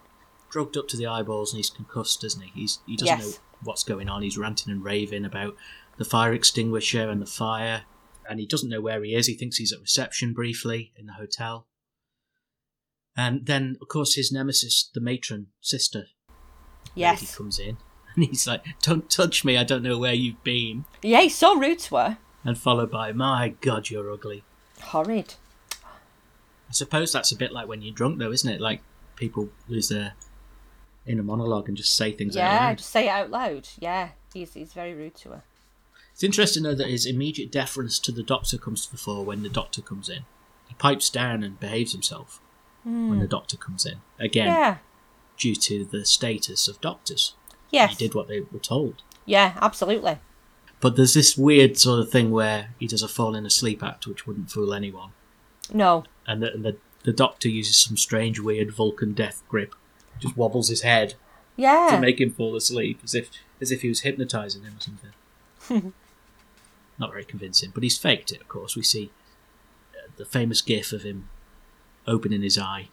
drugged 0.49 0.77
up 0.77 0.87
to 0.89 0.97
the 0.97 1.07
eyeballs 1.07 1.51
and 1.53 1.57
he's 1.57 1.69
concussed, 1.69 2.23
isn't 2.23 2.41
he? 2.43 2.51
He's 2.61 2.79
he 2.85 2.95
doesn't 2.95 3.17
Yes. 3.19 3.25
know 3.27 3.37
what's 3.63 3.83
going 3.83 4.09
on. 4.09 4.21
He's 4.21 4.37
ranting 4.37 4.71
and 4.71 4.83
raving 4.83 5.25
about 5.25 5.55
the 5.97 6.05
fire 6.05 6.33
extinguisher 6.33 7.09
and 7.09 7.21
the 7.21 7.25
fire, 7.25 7.83
and 8.29 8.39
he 8.39 8.45
doesn't 8.45 8.69
know 8.69 8.81
where 8.81 9.03
he 9.03 9.15
is. 9.15 9.27
He 9.27 9.33
thinks 9.35 9.57
he's 9.57 9.73
at 9.73 9.81
reception 9.81 10.33
briefly 10.33 10.91
in 10.97 11.05
the 11.07 11.13
hotel. 11.13 11.67
And 13.15 13.45
then, 13.45 13.77
of 13.81 13.87
course, 13.87 14.15
his 14.15 14.31
nemesis, 14.31 14.89
the 14.93 14.99
matron 15.01 15.47
sister, 15.61 15.99
lady, 15.99 16.09
Yes. 16.95 17.35
comes 17.35 17.59
in, 17.59 17.77
and 18.15 18.25
he's 18.25 18.47
like, 18.47 18.63
"Don't 18.81 19.09
touch 19.09 19.45
me! 19.45 19.55
I 19.57 19.63
don't 19.63 19.83
know 19.83 19.97
where 19.99 20.13
you've 20.13 20.43
been." 20.43 20.85
Yeah, 21.01 21.21
he's 21.21 21.35
so 21.35 21.55
rude 21.57 21.79
to 21.79 21.95
her. 21.97 22.17
And 22.43 22.57
followed 22.57 22.91
by, 22.91 23.11
"My 23.11 23.49
God, 23.61 23.89
you're 23.89 24.11
ugly." 24.11 24.43
Horrid. 24.81 25.35
I 25.81 26.71
suppose 26.71 27.11
that's 27.13 27.31
a 27.31 27.35
bit 27.35 27.51
like 27.51 27.67
when 27.67 27.81
you're 27.83 27.93
drunk, 27.93 28.17
though, 28.17 28.31
isn't 28.31 28.49
it? 28.51 28.59
Like 28.59 28.81
people 29.15 29.49
lose 29.67 29.89
their 29.89 30.13
inner 31.05 31.21
monologue 31.23 31.67
and 31.67 31.77
just 31.77 31.95
say 31.95 32.11
things 32.11 32.35
out 32.35 32.39
Yeah, 32.51 32.65
loud. 32.67 32.77
just 32.79 32.89
say 32.89 33.05
it 33.05 33.09
out 33.11 33.29
loud. 33.29 33.67
Yeah, 33.77 34.09
he's, 34.33 34.53
he's 34.55 34.73
very 34.73 34.93
rude 34.95 35.15
to 35.17 35.29
her. 35.29 35.43
It's 36.13 36.23
interesting 36.23 36.63
though 36.63 36.75
that 36.75 36.89
his 36.89 37.05
immediate 37.05 37.51
deference 37.51 37.99
to 37.99 38.11
the 38.11 38.23
doctor 38.23 38.57
comes 38.57 38.85
to 38.85 38.91
the 38.91 38.97
fore 38.97 39.25
when 39.25 39.43
the 39.43 39.49
doctor 39.49 39.81
comes 39.81 40.09
in. 40.09 40.25
He 40.67 40.75
pipes 40.75 41.09
down 41.09 41.43
and 41.43 41.59
behaves 41.59 41.91
himself 41.91 42.39
when 42.83 43.19
the 43.19 43.27
doctor 43.27 43.57
comes 43.57 43.85
in. 43.85 43.97
Again, 44.19 44.47
Hmm. 44.47 44.53
Yeah. 44.59 44.77
due 45.37 45.55
to 45.55 45.85
the 45.85 46.05
status 46.05 46.67
of 46.67 46.79
doctors. 46.81 47.33
Yes. 47.71 47.91
He 47.97 48.07
did 48.07 48.13
what 48.13 48.27
they 48.27 48.41
were 48.41 48.59
told. 48.59 49.01
Yeah, 49.25 49.57
absolutely. 49.61 50.19
But 50.79 50.95
there's 50.97 51.13
this 51.13 51.37
weird 51.37 51.77
sort 51.77 52.01
of 52.01 52.11
thing 52.11 52.29
where 52.31 52.73
he 52.79 52.87
does 52.87 53.01
a 53.01 53.07
falling 53.07 53.45
asleep 53.45 53.81
act 53.81 54.05
which 54.05 54.27
wouldn't 54.27 54.51
fool 54.51 54.73
anyone. 54.73 55.11
No. 55.73 56.03
And 56.27 56.43
the, 56.43 56.51
the, 56.51 56.77
the 57.03 57.13
doctor 57.13 57.47
uses 57.49 57.77
some 57.77 57.95
strange, 57.97 58.39
weird 58.39 58.71
Vulcan 58.73 59.13
death 59.13 59.41
grip. 59.49 59.73
Just 60.19 60.35
wobbles 60.37 60.67
his 60.69 60.81
head 60.81 61.15
Yeah. 61.55 61.87
to 61.91 61.99
make 61.99 62.19
him 62.21 62.31
fall 62.31 62.55
asleep 62.55 62.99
as 63.03 63.15
if 63.15 63.29
as 63.61 63.71
if 63.71 63.81
he 63.81 63.87
was 63.89 64.01
hypnotizing 64.01 64.63
him 64.63 64.75
or 64.77 64.81
something. 64.81 65.93
Not 66.99 67.11
very 67.11 67.25
convincing, 67.25 67.71
but 67.73 67.83
he's 67.83 67.97
faked 67.97 68.31
it. 68.31 68.41
Of 68.41 68.47
course, 68.47 68.75
we 68.75 68.83
see 68.83 69.11
uh, 69.93 70.09
the 70.17 70.25
famous 70.25 70.61
GIF 70.61 70.93
of 70.93 71.03
him 71.03 71.29
opening 72.07 72.41
his 72.41 72.57
eye 72.57 72.89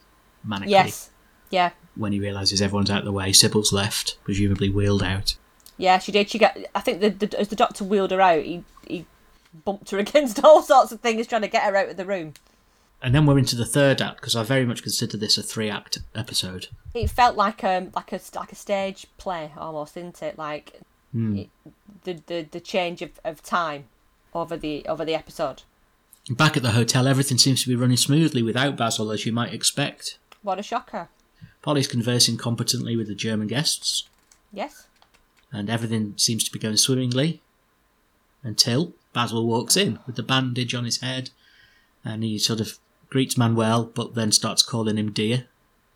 manically 0.47 0.69
yes. 0.69 1.11
Yeah. 1.51 1.71
when 1.97 2.13
he 2.13 2.21
realizes 2.21 2.63
everyone's 2.63 2.91
out 2.91 3.01
of 3.01 3.05
the 3.05 3.13
way. 3.13 3.33
Sybil's 3.33 3.73
left, 3.73 4.19
presumably 4.25 4.71
wheeled 4.71 5.03
out. 5.03 5.37
Yeah, 5.77 5.99
she 5.99 6.13
did. 6.13 6.29
She 6.29 6.39
got. 6.39 6.57
I 6.75 6.81
think 6.81 7.01
the, 7.01 7.11
the 7.11 7.39
as 7.39 7.49
the 7.49 7.57
doctor 7.57 7.85
wheeled 7.85 8.11
her 8.11 8.21
out, 8.21 8.45
he 8.45 8.65
he 8.87 9.07
bumped 9.65 9.91
her 9.91 9.99
against 10.07 10.45
all 10.45 10.63
sorts 10.63 10.93
of 10.93 11.01
things, 11.01 11.27
trying 11.27 11.43
to 11.43 11.49
get 11.49 11.63
her 11.65 11.77
out 11.77 11.89
of 11.89 11.97
the 11.97 12.05
room. 12.05 12.35
And 13.03 13.15
then 13.15 13.25
we're 13.25 13.39
into 13.39 13.57
the 13.57 13.65
third 13.65 14.03
act 14.03 14.21
because 14.21 14.37
I 14.37 14.43
very 14.43 14.67
much 14.67 14.83
consider 14.83 15.17
this 15.17 15.39
a 15.39 15.43
three-act 15.43 16.01
episode. 16.15 16.69
It 16.93 17.09
felt 17.09 17.35
like 17.35 17.65
um 17.65 17.91
like 17.95 18.13
a 18.13 18.21
like 18.35 18.53
a 18.53 18.57
stage 18.57 19.07
play 19.17 19.53
almost, 19.57 19.95
didn't 19.95 20.23
it? 20.23 20.37
Like 20.37 20.81
it, 21.15 21.49
the, 22.05 22.21
the 22.27 22.43
the 22.51 22.61
change 22.61 23.01
of, 23.01 23.13
of 23.25 23.43
time 23.43 23.87
over 24.35 24.57
the 24.57 24.85
over 24.87 25.05
the 25.05 25.15
episode. 25.15 25.63
Back 26.29 26.57
at 26.57 26.63
the 26.63 26.73
hotel, 26.73 27.09
everything 27.09 27.39
seems 27.39 27.63
to 27.63 27.69
be 27.69 27.75
running 27.77 27.97
smoothly 27.97 28.43
without 28.43 28.77
Basil, 28.77 29.11
as 29.11 29.25
you 29.27 29.33
might 29.33 29.55
expect. 29.55 30.19
What 30.43 30.59
a 30.59 30.63
shocker! 30.63 31.09
Polly's 31.63 31.89
conversing 31.89 32.37
competently 32.37 32.97
with 32.97 33.09
the 33.09 33.15
German 33.15 33.47
guests. 33.49 34.09
Yes. 34.53 34.87
and 35.53 35.69
everything 35.71 36.15
seems 36.17 36.45
to 36.45 36.53
be 36.53 36.59
going 36.59 36.77
swimmingly 36.77 37.41
until 38.43 38.93
Basil 39.13 39.47
walks 39.47 39.77
in 39.77 39.99
with 40.07 40.17
the 40.17 40.23
bandage 40.23 40.75
on 40.75 40.85
his 40.85 41.01
head 41.01 41.31
and 42.05 42.23
he 42.25 42.39
sort 42.39 42.61
of 42.61 42.79
greets 43.11 43.37
Manuel 43.37 43.85
but 43.85 44.15
then 44.15 44.33
starts 44.33 44.63
calling 44.63 44.97
him 44.97 45.11
dear 45.13 45.47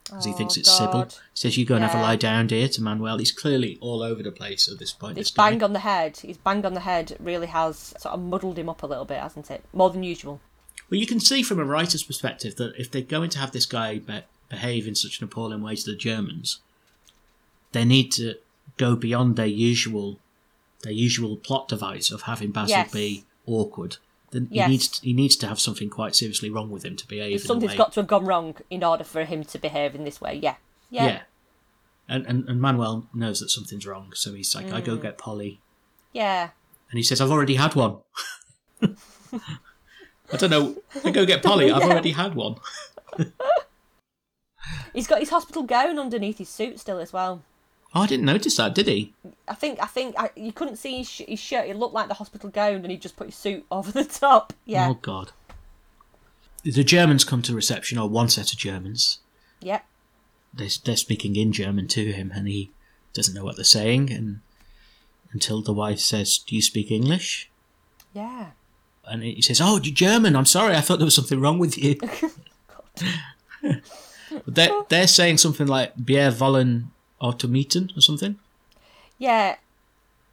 because 0.04 0.24
he 0.24 0.32
oh, 0.32 0.36
thinks 0.36 0.56
Oh, 0.56 0.60
it's 0.60 0.70
Sybil. 0.70 1.02
He 1.04 1.16
says, 1.34 1.56
"You 1.56 1.64
go 1.64 1.76
and 1.76 1.84
have 1.84 1.94
a 1.94 2.02
lie 2.02 2.16
down, 2.16 2.46
dear." 2.46 2.68
To 2.68 2.82
Manuel, 2.82 3.18
he's 3.18 3.32
clearly 3.32 3.78
all 3.80 4.02
over 4.02 4.22
the 4.22 4.30
place 4.30 4.68
at 4.70 4.78
this 4.78 4.92
point. 4.92 5.16
Guy. 5.16 5.50
bang 5.50 5.62
on 5.62 5.72
the 5.72 5.80
head, 5.80 6.18
his 6.18 6.36
bang 6.36 6.64
on 6.64 6.74
the 6.74 6.80
head 6.80 7.16
really 7.18 7.46
has 7.46 7.94
sort 7.98 8.14
of 8.14 8.20
muddled 8.20 8.58
him 8.58 8.68
up 8.68 8.82
a 8.82 8.86
little 8.86 9.04
bit, 9.06 9.20
hasn't 9.20 9.50
it? 9.50 9.64
More 9.72 9.90
than 9.90 10.02
usual. 10.02 10.40
Well, 10.90 11.00
you 11.00 11.06
can 11.06 11.20
see 11.20 11.42
from 11.42 11.58
a 11.58 11.64
writer's 11.64 12.02
perspective 12.02 12.56
that 12.56 12.74
if 12.78 12.90
they're 12.90 13.02
going 13.02 13.30
to 13.30 13.38
have 13.38 13.52
this 13.52 13.66
guy 13.66 13.98
be- 13.98 14.24
behave 14.50 14.86
in 14.86 14.94
such 14.94 15.20
an 15.20 15.24
appalling 15.24 15.62
way 15.62 15.76
to 15.76 15.90
the 15.90 15.96
Germans, 15.96 16.60
they 17.72 17.84
need 17.84 18.12
to 18.12 18.34
go 18.76 18.94
beyond 18.96 19.36
their 19.36 19.46
usual 19.46 20.18
their 20.82 20.92
usual 20.92 21.36
plot 21.36 21.66
device 21.68 22.10
of 22.10 22.22
having 22.22 22.50
Basil 22.50 22.76
Yes. 22.76 22.92
be 22.92 23.24
awkward. 23.46 23.96
Then 24.34 24.48
Yes. 24.50 24.66
he 24.66 24.70
needs 24.72 24.88
to, 24.88 25.02
he 25.02 25.12
needs 25.12 25.36
to 25.36 25.46
have 25.46 25.60
something 25.60 25.88
quite 25.88 26.14
seriously 26.16 26.50
wrong 26.50 26.68
with 26.70 26.84
him 26.84 26.96
to 26.96 27.06
behave. 27.06 27.40
Something's 27.40 27.74
got 27.76 27.92
to 27.92 28.00
have 28.00 28.08
gone 28.08 28.24
wrong 28.26 28.56
in 28.68 28.82
order 28.82 29.04
for 29.04 29.24
him 29.24 29.44
to 29.44 29.58
behave 29.58 29.94
in 29.94 30.02
this 30.04 30.20
way. 30.20 30.34
Yeah. 30.42 30.56
Yeah. 30.90 31.06
yeah. 31.06 31.20
And, 32.08 32.26
and 32.26 32.48
and 32.48 32.60
Manuel 32.60 33.06
knows 33.14 33.38
that 33.40 33.48
something's 33.50 33.86
wrong, 33.86 34.12
so 34.14 34.34
he's 34.34 34.54
like, 34.54 34.70
"I 34.72 34.80
Mm. 34.82 34.84
go 34.84 34.96
get 34.96 35.16
Polly," 35.18 35.60
Yeah. 36.12 36.50
and 36.90 36.98
he 36.98 37.02
says, 37.02 37.20
"I've 37.20 37.30
already 37.30 37.54
had 37.54 37.74
one." 37.74 37.98
I 38.82 40.36
don't 40.36 40.50
know. 40.50 40.76
I 41.04 41.10
go 41.10 41.24
get 41.24 41.42
Polly. 41.42 41.70
I've 41.70 41.80
Yeah. 41.86 41.88
already 41.92 42.12
had 42.12 42.34
one. 42.34 42.56
He's 44.92 45.06
got 45.06 45.20
his 45.20 45.30
hospital 45.30 45.62
gown 45.62 45.98
underneath 45.98 46.38
his 46.38 46.48
suit 46.48 46.78
still 46.80 46.98
as 46.98 47.12
well. 47.12 47.42
Oh, 47.94 48.00
I 48.00 48.06
didn't 48.08 48.24
notice 48.24 48.56
that, 48.56 48.74
did 48.74 48.88
he? 48.88 49.14
I 49.46 49.54
think 49.54 49.80
I 49.80 49.86
think 49.86 50.16
I, 50.18 50.30
you 50.34 50.52
couldn't 50.52 50.76
see 50.76 50.98
his, 50.98 51.08
sh- 51.08 51.22
his 51.28 51.38
shirt. 51.38 51.68
It 51.68 51.76
looked 51.76 51.94
like 51.94 52.08
the 52.08 52.14
hospital 52.14 52.50
gown, 52.50 52.76
and 52.76 52.90
he 52.90 52.96
just 52.96 53.16
put 53.16 53.28
his 53.28 53.36
suit 53.36 53.64
over 53.70 53.92
the 53.92 54.04
top. 54.04 54.52
Yeah. 54.64 54.88
Oh 54.88 54.94
God. 54.94 55.32
The 56.64 56.82
Germans 56.82 57.24
come 57.24 57.42
to 57.42 57.54
reception, 57.54 57.98
or 57.98 58.08
one 58.08 58.28
set 58.28 58.52
of 58.52 58.58
Germans. 58.58 59.18
Yeah. 59.60 59.80
They 60.52 60.68
they're 60.84 60.96
speaking 60.96 61.36
in 61.36 61.52
German 61.52 61.86
to 61.88 62.12
him, 62.12 62.32
and 62.34 62.48
he 62.48 62.72
doesn't 63.12 63.34
know 63.34 63.44
what 63.44 63.56
they're 63.56 63.64
saying. 63.64 64.10
And 64.10 64.40
until 65.32 65.62
the 65.62 65.72
wife 65.72 66.00
says, 66.00 66.38
"Do 66.38 66.56
you 66.56 66.62
speak 66.62 66.90
English?" 66.90 67.50
Yeah. 68.12 68.50
And 69.06 69.22
he 69.22 69.42
says, 69.42 69.60
"Oh, 69.60 69.78
you're 69.80 69.94
German. 69.94 70.34
I'm 70.34 70.46
sorry. 70.46 70.74
I 70.74 70.80
thought 70.80 70.98
there 70.98 71.04
was 71.04 71.14
something 71.14 71.40
wrong 71.40 71.58
with 71.58 71.78
you." 71.78 71.96
they're 74.46 74.82
they're 74.88 75.06
saying 75.06 75.38
something 75.38 75.66
like 75.68 75.92
"Wir 75.96 76.32
wollen 76.32 76.90
Auto 77.24 77.48
mieten" 77.48 77.90
or 77.96 78.00
something. 78.00 78.38
Yeah. 79.18 79.56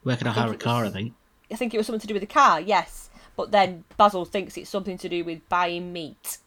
Where 0.03 0.17
can 0.17 0.27
I 0.27 0.31
hire 0.31 0.51
a 0.51 0.57
car? 0.57 0.85
I 0.85 0.89
think. 0.89 1.13
I 1.51 1.55
think 1.55 1.73
it 1.73 1.77
was 1.77 1.85
something 1.87 2.01
to 2.01 2.07
do 2.07 2.13
with 2.13 2.21
the 2.21 2.27
car. 2.41 2.59
Yes. 2.59 3.09
But 3.37 3.51
then 3.51 3.83
Basil 3.97 4.25
thinks 4.25 4.57
it's 4.57 4.69
something 4.69 4.97
to 4.97 5.09
do 5.09 5.23
with 5.23 5.47
buying 5.49 5.93
meat. 5.93 6.37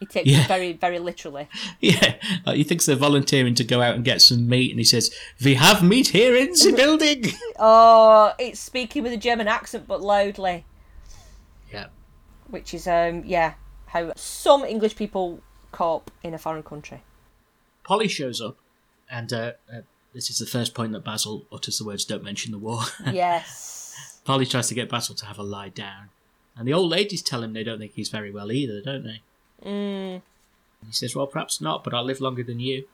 He 0.00 0.06
takes 0.06 0.28
Yeah. 0.28 0.40
it 0.42 0.48
very, 0.48 0.72
very 0.72 0.98
literally. 0.98 1.48
Yeah, 1.80 2.14
uh, 2.46 2.52
he 2.52 2.64
thinks 2.64 2.86
they're 2.86 2.96
volunteering 2.96 3.54
to 3.56 3.64
go 3.64 3.80
out 3.82 3.94
and 3.94 4.04
get 4.04 4.20
some 4.22 4.48
meat, 4.48 4.70
and 4.70 4.78
he 4.80 4.84
says, 4.84 5.14
"We 5.44 5.54
have 5.54 5.82
meat 5.82 6.08
here 6.08 6.34
in 6.36 6.50
the 6.52 6.72
building." 6.82 7.24
Oh, 7.58 8.32
it's 8.38 8.60
speaking 8.60 9.02
with 9.02 9.12
a 9.12 9.16
German 9.28 9.46
accent 9.48 9.86
but 9.86 10.00
loudly, 10.02 10.64
yeah, 11.72 11.86
which 12.48 12.72
is 12.74 12.86
um 12.86 13.22
yeah 13.26 13.54
how 13.86 14.12
some 14.16 14.64
English 14.64 14.96
people 14.96 15.40
cope 15.72 16.10
in 16.22 16.32
a 16.34 16.38
foreign 16.38 16.62
country. 16.62 17.02
Polly 17.84 18.08
shows 18.08 18.40
up, 18.40 18.56
and 19.10 19.32
uh, 19.32 19.52
uh, 19.72 19.80
this 20.14 20.30
is 20.30 20.38
the 20.38 20.46
first 20.46 20.74
point 20.74 20.92
that 20.92 21.04
Basil 21.04 21.44
utters 21.52 21.78
the 21.78 21.84
words 21.84 22.04
"Don't 22.04 22.24
mention 22.24 22.52
the 22.52 22.58
war." 22.58 22.82
Yes. 23.12 24.20
Polly 24.24 24.46
tries 24.46 24.68
to 24.68 24.74
get 24.74 24.90
Basil 24.90 25.14
to 25.14 25.26
have 25.26 25.38
a 25.38 25.42
lie 25.42 25.70
down, 25.70 26.10
and 26.56 26.68
the 26.68 26.72
old 26.72 26.90
ladies 26.90 27.22
tell 27.22 27.42
him 27.42 27.52
they 27.52 27.64
don't 27.64 27.78
think 27.78 27.92
he's 27.94 28.10
very 28.10 28.30
well 28.30 28.52
either, 28.52 28.80
don't 28.82 29.04
they? 29.04 29.22
Mm. 29.64 30.22
He 30.86 30.92
says, 30.92 31.16
"Well, 31.16 31.26
perhaps 31.26 31.60
not, 31.60 31.82
but 31.84 31.94
I'll 31.94 32.04
live 32.04 32.20
longer 32.20 32.42
than 32.42 32.60
you." 32.60 32.84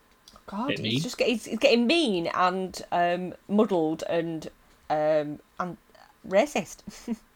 God, 0.46 0.68
Bit 0.68 0.78
he's 0.80 1.02
just 1.02 1.20
he's, 1.20 1.44
he's 1.44 1.58
getting 1.58 1.86
mean 1.86 2.28
and 2.28 2.80
um, 2.92 3.34
muddled 3.48 4.04
and 4.08 4.48
um, 4.88 5.40
and 5.58 5.76
racist. 6.26 7.16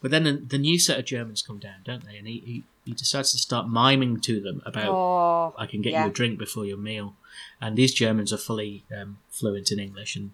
But 0.00 0.10
then 0.10 0.24
the, 0.24 0.32
the 0.32 0.58
new 0.58 0.78
set 0.78 0.98
of 0.98 1.04
Germans 1.04 1.42
come 1.42 1.58
down, 1.58 1.80
don't 1.84 2.04
they? 2.04 2.16
And 2.16 2.26
he, 2.26 2.42
he, 2.44 2.62
he 2.84 2.92
decides 2.92 3.32
to 3.32 3.38
start 3.38 3.68
miming 3.68 4.20
to 4.20 4.40
them 4.40 4.62
about 4.64 4.88
oh, 4.88 5.54
I 5.58 5.66
can 5.66 5.82
get 5.82 5.92
yeah. 5.92 6.04
you 6.04 6.10
a 6.10 6.12
drink 6.12 6.38
before 6.38 6.64
your 6.64 6.78
meal. 6.78 7.16
And 7.60 7.76
these 7.76 7.92
Germans 7.94 8.32
are 8.32 8.38
fully 8.38 8.84
um, 8.96 9.18
fluent 9.30 9.70
in 9.72 9.78
English, 9.78 10.16
and 10.16 10.32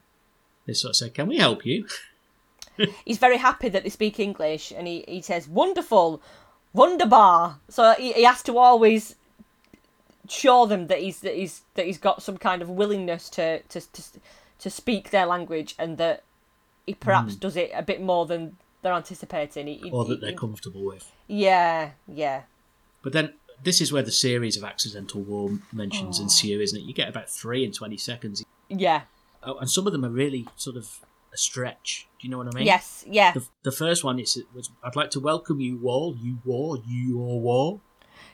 they 0.66 0.72
sort 0.74 0.90
of 0.90 0.96
say, 0.96 1.10
"Can 1.10 1.26
we 1.28 1.38
help 1.38 1.64
you?" 1.66 1.86
he's 3.04 3.18
very 3.18 3.36
happy 3.38 3.68
that 3.68 3.82
they 3.84 3.88
speak 3.90 4.18
English, 4.20 4.72
and 4.76 4.86
he, 4.86 5.04
he 5.08 5.22
says 5.22 5.48
wonderful, 5.48 6.20
wunderbar. 6.72 7.58
So 7.68 7.94
he, 7.98 8.12
he 8.12 8.24
has 8.24 8.42
to 8.44 8.58
always 8.58 9.14
show 10.28 10.66
them 10.66 10.88
that 10.88 10.98
he's 11.00 11.20
that 11.20 11.34
he's 11.36 11.62
that 11.74 11.86
he's 11.86 11.98
got 11.98 12.22
some 12.22 12.36
kind 12.36 12.62
of 12.62 12.68
willingness 12.68 13.28
to 13.30 13.60
to 13.62 13.80
to, 13.92 14.02
to 14.60 14.70
speak 14.70 15.10
their 15.10 15.26
language, 15.26 15.74
and 15.78 15.98
that 15.98 16.22
he 16.86 16.94
perhaps 16.94 17.34
does 17.36 17.56
it 17.56 17.70
a 17.74 17.82
bit 17.82 18.00
more 18.00 18.26
than 18.26 18.56
they're 18.82 18.92
anticipating. 18.92 19.66
He, 19.66 19.74
he- 19.78 19.90
or 19.90 20.04
that 20.04 20.14
he- 20.20 20.20
they're 20.20 20.34
comfortable 20.38 20.84
with. 20.84 21.10
yeah, 21.26 21.90
yeah. 22.06 22.42
But 23.02 23.12
then 23.12 23.34
this 23.62 23.80
is 23.80 23.92
where 23.92 24.02
the 24.02 24.12
series 24.12 24.56
of 24.56 24.64
accidental 24.64 25.22
war 25.22 25.50
mentions 25.72 26.20
ensue, 26.20 26.60
isn't 26.60 26.78
it? 26.78 26.82
You 26.84 26.94
get 26.94 27.08
about 27.08 27.30
three 27.30 27.64
in 27.64 27.72
twenty 27.72 27.96
seconds, 27.96 28.44
Yeah. 28.68 29.02
oh, 29.42 29.56
and 29.58 29.70
some 29.70 29.86
of 29.86 29.92
them 29.92 30.04
are 30.04 30.10
really 30.10 30.46
sort 30.56 30.76
of 30.76 31.00
a 31.32 31.36
stretch. 31.36 32.06
Do 32.20 32.26
you 32.26 32.30
know 32.30 32.38
what 32.38 32.48
I 32.54 32.58
mean? 32.58 32.66
Yes. 32.66 33.04
Yeah. 33.08 33.32
The, 33.32 33.46
the 33.64 33.72
first 33.72 34.04
one 34.04 34.18
is 34.18 34.42
was 34.54 34.70
I'd 34.84 34.96
like 34.96 35.10
to 35.10 35.20
welcome 35.20 35.60
you 35.60 35.80
all, 35.84 36.16
you 36.16 36.38
war, 36.44 36.78
you 36.86 37.18
all 37.20 37.40
war. 37.40 37.80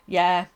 Yeah. 0.07 0.47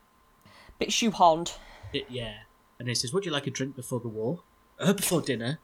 Bit 0.79 0.89
shoehorned. 0.89 1.55
It, 1.93 2.05
yeah, 2.09 2.33
and 2.79 2.87
he 2.87 2.93
says, 2.95 3.13
"Would 3.13 3.25
you 3.25 3.31
like 3.31 3.47
a 3.47 3.51
drink 3.51 3.75
before 3.75 3.99
the 3.99 4.09
war? 4.09 4.43
Uh, 4.79 4.93
before 4.93 5.21
dinner?" 5.21 5.59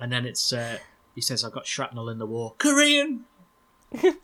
And 0.00 0.10
then 0.12 0.24
it's 0.24 0.52
uh, 0.52 0.78
he 1.14 1.20
says, 1.20 1.44
"I've 1.44 1.52
got 1.52 1.66
shrapnel 1.66 2.08
in 2.08 2.18
the 2.18 2.26
war, 2.26 2.54
Korean." 2.58 3.24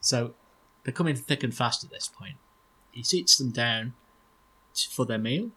so 0.00 0.34
they're 0.86 0.92
coming 0.94 1.16
thick 1.16 1.42
and 1.42 1.52
fast 1.52 1.82
at 1.82 1.90
this 1.90 2.06
point. 2.08 2.36
He 2.92 3.02
seats 3.02 3.36
them 3.36 3.50
down 3.50 3.94
for 4.88 5.04
their 5.04 5.18
meal. 5.18 5.50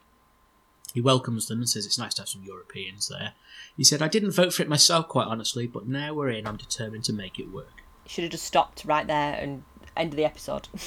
He 0.95 1.01
welcomes 1.01 1.45
them 1.45 1.59
and 1.59 1.69
says, 1.69 1.85
"It's 1.85 1.99
nice 1.99 2.15
to 2.15 2.23
have 2.23 2.29
some 2.29 2.43
Europeans 2.43 3.07
there." 3.09 3.35
He 3.77 3.83
said, 3.83 4.01
"I 4.01 4.07
didn't 4.07 4.31
vote 4.31 4.51
for 4.55 4.63
it 4.63 4.67
myself, 4.67 5.07
quite 5.07 5.27
honestly, 5.27 5.67
but 5.67 5.87
now 5.87 6.15
we're 6.15 6.31
in. 6.31 6.47
I'm 6.47 6.57
determined 6.57 7.03
to 7.03 7.13
make 7.13 7.37
it 7.37 7.51
work." 7.51 7.83
Should 8.07 8.23
have 8.23 8.31
just 8.31 8.45
stopped 8.45 8.85
right 8.85 9.05
there 9.05 9.35
and 9.35 9.63
ended 9.95 10.17
the 10.17 10.25
episode. 10.25 10.67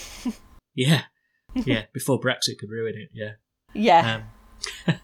Yeah, 0.74 1.02
yeah. 1.52 1.82
Before 1.92 2.18
Brexit 2.18 2.56
could 2.58 2.70
ruin 2.70 2.94
it. 2.96 3.10
Yeah. 3.12 3.32
yeah. 3.74 4.22
Um, 4.86 4.94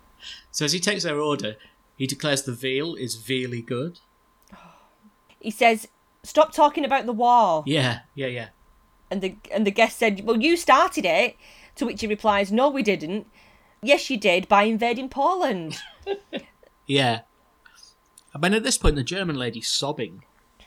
so 0.50 0.64
as 0.64 0.72
he 0.72 0.80
takes 0.80 1.02
their 1.02 1.20
order, 1.20 1.56
he 1.98 2.06
declares 2.06 2.44
the 2.44 2.52
veal 2.52 2.94
is 2.94 3.14
veally 3.14 3.62
good. 3.64 3.98
he 5.38 5.50
says, 5.50 5.86
"Stop 6.22 6.54
talking 6.54 6.82
about 6.82 7.04
the 7.04 7.12
war." 7.12 7.62
Yeah, 7.66 8.00
yeah, 8.14 8.28
yeah. 8.28 8.48
And 9.10 9.20
the 9.22 9.36
and 9.52 9.66
the 9.66 9.70
guest 9.70 9.98
said, 9.98 10.24
"Well, 10.24 10.40
you 10.40 10.56
started 10.56 11.04
it." 11.04 11.36
To 11.76 11.86
which 11.86 12.00
he 12.00 12.06
replies, 12.06 12.50
"No, 12.52 12.68
we 12.68 12.82
didn't." 12.82 13.26
Yes, 13.82 14.10
you 14.10 14.16
did 14.18 14.48
by 14.48 14.64
invading 14.64 15.08
Poland. 15.08 15.78
Yeah. 16.86 17.20
I 18.34 18.38
mean, 18.38 18.54
at 18.54 18.62
this 18.62 18.78
point, 18.78 18.96
the 18.96 19.02
German 19.02 19.36
lady's 19.36 19.68
sobbing. 19.68 20.24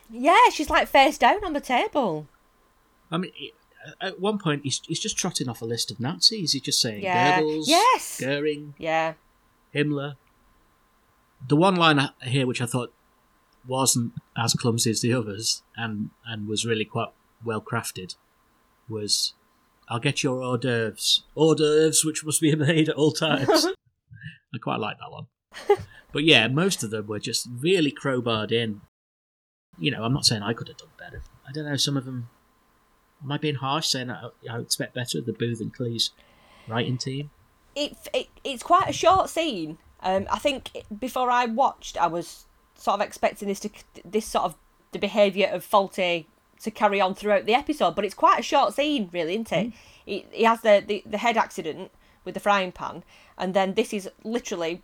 yeah, 0.09 0.49
she's 0.53 0.69
like 0.69 0.87
face 0.87 1.17
down 1.17 1.43
on 1.43 1.53
the 1.53 1.59
table. 1.59 2.27
I 3.09 3.17
mean, 3.17 3.31
at 3.99 4.19
one 4.19 4.37
point, 4.37 4.61
he's, 4.63 4.81
he's 4.87 4.99
just 4.99 5.17
trotting 5.17 5.49
off 5.49 5.63
a 5.63 5.65
list 5.65 5.89
of 5.89 5.99
Nazis. 5.99 6.51
He's 6.53 6.61
just 6.61 6.79
saying 6.79 7.01
Yeah. 7.01 7.41
Goebbels, 7.41 7.63
Yes. 7.67 8.19
Goering, 8.21 8.75
Yeah. 8.77 9.13
Himmler. 9.73 10.15
The 11.47 11.55
one 11.55 11.75
line 11.75 12.09
here, 12.21 12.45
which 12.45 12.61
I 12.61 12.67
thought 12.67 12.93
wasn't 13.67 14.13
as 14.37 14.53
clumsy 14.53 14.91
as 14.91 15.01
the 15.01 15.13
others 15.13 15.63
and, 15.75 16.11
and 16.27 16.47
was 16.47 16.65
really 16.67 16.85
quite 16.85 17.09
well 17.43 17.61
crafted, 17.61 18.15
was 18.91 19.33
I'll 19.89 19.99
get 19.99 20.23
your 20.23 20.41
hors 20.41 20.57
d'oeuvres. 20.57 21.23
Hors 21.35 21.55
d'oeuvres, 21.55 22.05
which 22.05 22.25
must 22.25 22.41
be 22.41 22.55
made 22.67 22.89
at 22.89 22.95
all 22.95 23.11
times. 23.11 23.67
I 24.53 24.57
quite 24.57 24.79
like 24.79 24.97
that 24.99 25.11
one. 25.11 25.27
but 26.13 26.23
yeah, 26.23 26.47
most 26.47 26.83
of 26.83 26.91
them 26.91 27.07
were 27.07 27.19
just 27.19 27.47
really 27.59 27.91
crowbarred 27.91 28.51
in. 28.51 28.81
You 29.79 29.91
know, 29.91 30.03
I'm 30.03 30.13
not 30.13 30.25
saying 30.25 30.43
I 30.43 30.53
could 30.53 30.67
have 30.67 30.77
done 30.77 30.89
better. 30.99 31.23
I 31.47 31.51
don't 31.51 31.65
know, 31.65 31.77
some 31.77 31.97
of 31.97 32.05
them. 32.05 32.29
Am 33.23 33.31
I 33.31 33.37
being 33.37 33.55
harsh 33.55 33.87
saying 33.87 34.09
I, 34.09 34.29
I 34.49 34.59
expect 34.59 34.95
better 34.95 35.19
of 35.19 35.25
the 35.25 35.33
Booth 35.33 35.61
and 35.61 35.75
Cleese 35.75 36.09
writing 36.67 36.97
team? 36.97 37.29
it, 37.75 37.95
it 38.13 38.27
it's 38.43 38.63
quite 38.63 38.89
a 38.89 38.93
short 38.93 39.29
scene. 39.29 39.77
Um, 40.01 40.27
I 40.31 40.39
think 40.39 40.71
before 40.99 41.29
I 41.29 41.45
watched, 41.45 41.97
I 41.97 42.07
was 42.07 42.45
sort 42.75 42.99
of 42.99 43.05
expecting 43.05 43.47
this 43.47 43.59
to 43.61 43.69
this 44.03 44.25
sort 44.25 44.45
of 44.45 44.55
the 44.91 44.99
behaviour 44.99 45.47
of 45.47 45.65
Fawlty 45.65 46.25
to 46.64 46.72
carry 46.72 47.01
on 47.01 47.16
throughout 47.16 47.45
the 47.45 47.53
episode, 47.53 47.95
but 47.95 48.05
it's 48.05 48.14
quite 48.14 48.39
a 48.39 48.43
short 48.43 48.74
scene, 48.74 49.09
really, 49.12 49.34
isn't 49.34 49.51
it? 49.51 49.74
He, 50.05 50.26
he 50.32 50.43
has 50.43 50.62
the, 50.62 50.84
the 50.86 51.03
the 51.05 51.18
head 51.20 51.38
accident 51.38 51.91
with 52.26 52.34
the 52.34 52.39
frying 52.39 52.72
pan, 52.72 53.03
and 53.38 53.53
then 53.53 53.74
this 53.74 53.93
is 53.93 54.09
literally 54.24 54.82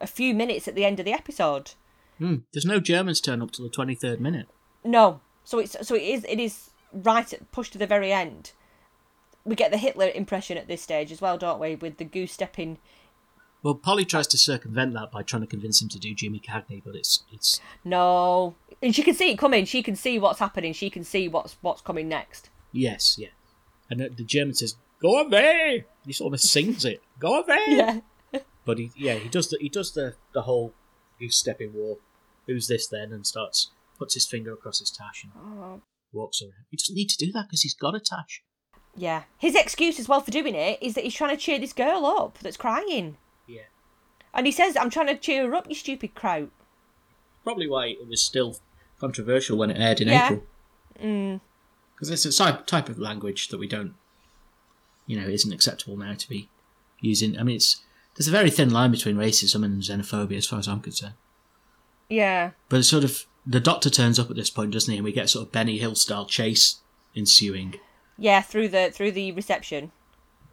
a 0.00 0.06
few 0.06 0.34
minutes 0.34 0.66
at 0.66 0.74
the 0.74 0.84
end 0.84 0.98
of 0.98 1.04
the 1.04 1.12
episode. 1.12 1.72
Hmm. 2.18 2.36
There's 2.52 2.66
no 2.66 2.80
Germans 2.80 3.20
turn 3.20 3.42
up 3.42 3.50
till 3.50 3.64
the 3.68 3.70
23rd 3.70 4.20
minute. 4.20 4.48
No, 4.84 5.20
so 5.44 5.58
it's 5.58 5.76
so 5.86 5.94
it 5.94 6.02
is 6.02 6.24
it 6.28 6.38
is 6.40 6.70
right 6.92 7.32
at, 7.32 7.50
pushed 7.52 7.72
to 7.72 7.78
the 7.78 7.86
very 7.86 8.12
end. 8.12 8.52
we 9.44 9.54
get 9.54 9.70
the 9.70 9.78
Hitler 9.78 10.10
impression 10.14 10.58
at 10.58 10.68
this 10.68 10.82
stage 10.82 11.10
as 11.12 11.20
well, 11.20 11.38
don't 11.38 11.60
we? 11.60 11.74
With 11.74 11.96
the 11.98 12.04
goose 12.04 12.32
stepping. 12.32 12.78
Well, 13.62 13.74
Polly 13.74 14.04
tries 14.04 14.26
to 14.28 14.38
circumvent 14.38 14.94
that 14.94 15.10
by 15.10 15.22
trying 15.22 15.42
to 15.42 15.46
convince 15.46 15.82
him 15.82 15.88
to 15.90 15.98
do 15.98 16.14
Jimmy 16.14 16.40
Cagney, 16.40 16.82
but 16.84 16.94
it's 16.94 17.24
it's 17.32 17.60
No, 17.84 18.54
and 18.82 18.94
she 18.94 19.02
can 19.02 19.14
see 19.14 19.30
it 19.30 19.38
coming. 19.38 19.64
She 19.64 19.82
can 19.82 19.96
see 19.96 20.18
what's 20.18 20.38
happening. 20.38 20.72
She 20.72 20.90
can 20.90 21.04
see 21.04 21.28
what's 21.28 21.56
what's 21.60 21.82
coming 21.82 22.08
next. 22.08 22.48
yes, 22.72 23.16
yeah. 23.18 23.28
And 23.90 24.00
the, 24.00 24.24
German 24.24 24.54
says, 24.54 24.76
"Go 25.02 25.20
away." 25.20 25.84
He 26.06 26.12
sort 26.12 26.32
of 26.32 26.40
sings 26.40 26.84
it, 26.84 27.02
"Go 27.18 27.40
away." 27.40 27.56
Yeah. 27.68 28.00
But 28.64 28.78
he, 28.78 28.92
yeah, 28.94 29.14
he 29.14 29.28
does 29.28 29.48
the 29.48 29.58
he 29.60 29.68
does 29.68 29.92
the 29.92 30.14
the 30.32 30.42
whole 30.42 30.74
goose 31.18 31.36
stepping 31.36 31.72
walk. 31.74 32.00
Who's 32.46 32.68
this 32.68 32.86
then? 32.86 33.12
And 33.12 33.26
starts 33.26 33.70
puts 33.98 34.14
his 34.14 34.26
finger 34.26 34.52
across 34.52 34.78
his 34.78 34.90
tash 34.90 35.24
and 35.24 35.32
oh. 35.36 35.82
walks 36.12 36.40
around. 36.40 36.64
He 36.70 36.76
doesn't 36.76 36.94
need 36.94 37.08
to 37.10 37.16
do 37.16 37.32
that 37.32 37.46
because 37.48 37.62
he's 37.62 37.74
got 37.74 37.94
a 37.94 38.00
tash. 38.00 38.42
Yeah. 38.96 39.24
His 39.38 39.54
excuse 39.54 40.00
as 40.00 40.08
well 40.08 40.20
for 40.20 40.30
doing 40.30 40.54
it 40.54 40.82
is 40.82 40.94
that 40.94 41.04
he's 41.04 41.14
trying 41.14 41.36
to 41.36 41.42
cheer 41.42 41.58
this 41.58 41.72
girl 41.72 42.06
up 42.06 42.38
that's 42.38 42.56
crying. 42.56 43.18
And 44.34 44.46
he 44.46 44.52
says, 44.52 44.76
I'm 44.76 44.90
trying 44.90 45.08
to 45.08 45.16
cheer 45.16 45.46
her 45.48 45.54
up, 45.54 45.68
you 45.68 45.74
stupid 45.74 46.14
kraut. 46.14 46.48
probably 47.42 47.68
why 47.68 47.86
it 47.86 48.06
was 48.06 48.20
still 48.22 48.56
controversial 48.98 49.56
when 49.56 49.70
it 49.70 49.78
aired 49.80 50.00
in 50.00 50.08
Yeah. 50.08 50.26
April. 50.26 50.42
Mm. 51.02 51.40
Because 51.94 52.10
it's 52.10 52.40
a 52.40 52.52
type 52.66 52.88
of 52.88 52.98
language 52.98 53.48
that 53.48 53.58
we 53.58 53.66
don't, 53.66 53.94
you 55.06 55.18
know, 55.20 55.26
isn't 55.26 55.52
acceptable 55.52 55.96
now 55.96 56.14
to 56.14 56.28
be 56.28 56.48
using. 57.00 57.38
I 57.38 57.42
mean, 57.42 57.56
it's 57.56 57.82
there's 58.14 58.28
a 58.28 58.32
very 58.32 58.50
thin 58.50 58.70
line 58.70 58.90
between 58.90 59.16
racism 59.16 59.64
and 59.64 59.82
xenophobia, 59.82 60.36
as 60.36 60.46
far 60.46 60.58
as 60.58 60.68
I'm 60.68 60.80
concerned. 60.80 61.14
Yeah. 62.08 62.50
But 62.68 62.80
it's 62.80 62.88
sort 62.88 63.04
of 63.04 63.24
the 63.46 63.60
Doctor 63.60 63.88
turns 63.90 64.18
up 64.18 64.28
at 64.30 64.36
this 64.36 64.50
point, 64.50 64.72
doesn't 64.72 64.90
he? 64.90 64.98
And 64.98 65.04
we 65.04 65.12
get 65.12 65.30
sort 65.30 65.46
of 65.46 65.52
Benny 65.52 65.78
Hill 65.78 65.94
style 65.94 66.26
chase 66.26 66.80
ensuing. 67.16 67.76
Yeah, 68.18 68.42
through 68.42 68.68
the 68.68 68.90
through 68.92 69.12
the 69.12 69.32
reception. 69.32 69.92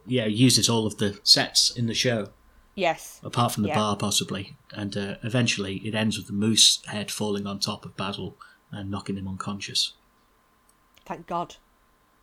Yeah, 0.06 0.24
he 0.26 0.34
uses 0.34 0.68
all 0.70 0.86
of 0.86 0.96
the 0.96 1.20
sets 1.22 1.70
in 1.76 1.86
the 1.86 1.94
show, 1.94 2.28
Yes. 2.78 3.20
apart 3.24 3.52
from 3.52 3.64
the 3.64 3.70
Yeah. 3.70 3.74
bar 3.76 3.96
possibly, 3.96 4.56
and 4.72 4.96
uh, 4.96 5.16
eventually 5.24 5.78
it 5.78 5.94
ends 5.96 6.16
with 6.16 6.28
the 6.28 6.32
moose 6.32 6.80
head 6.86 7.10
falling 7.10 7.44
on 7.46 7.58
top 7.58 7.84
of 7.84 7.96
Basil 7.96 8.36
and 8.70 8.88
knocking 8.88 9.16
him 9.16 9.26
unconscious. 9.26 9.94
Thank 11.04 11.26
God. 11.26 11.56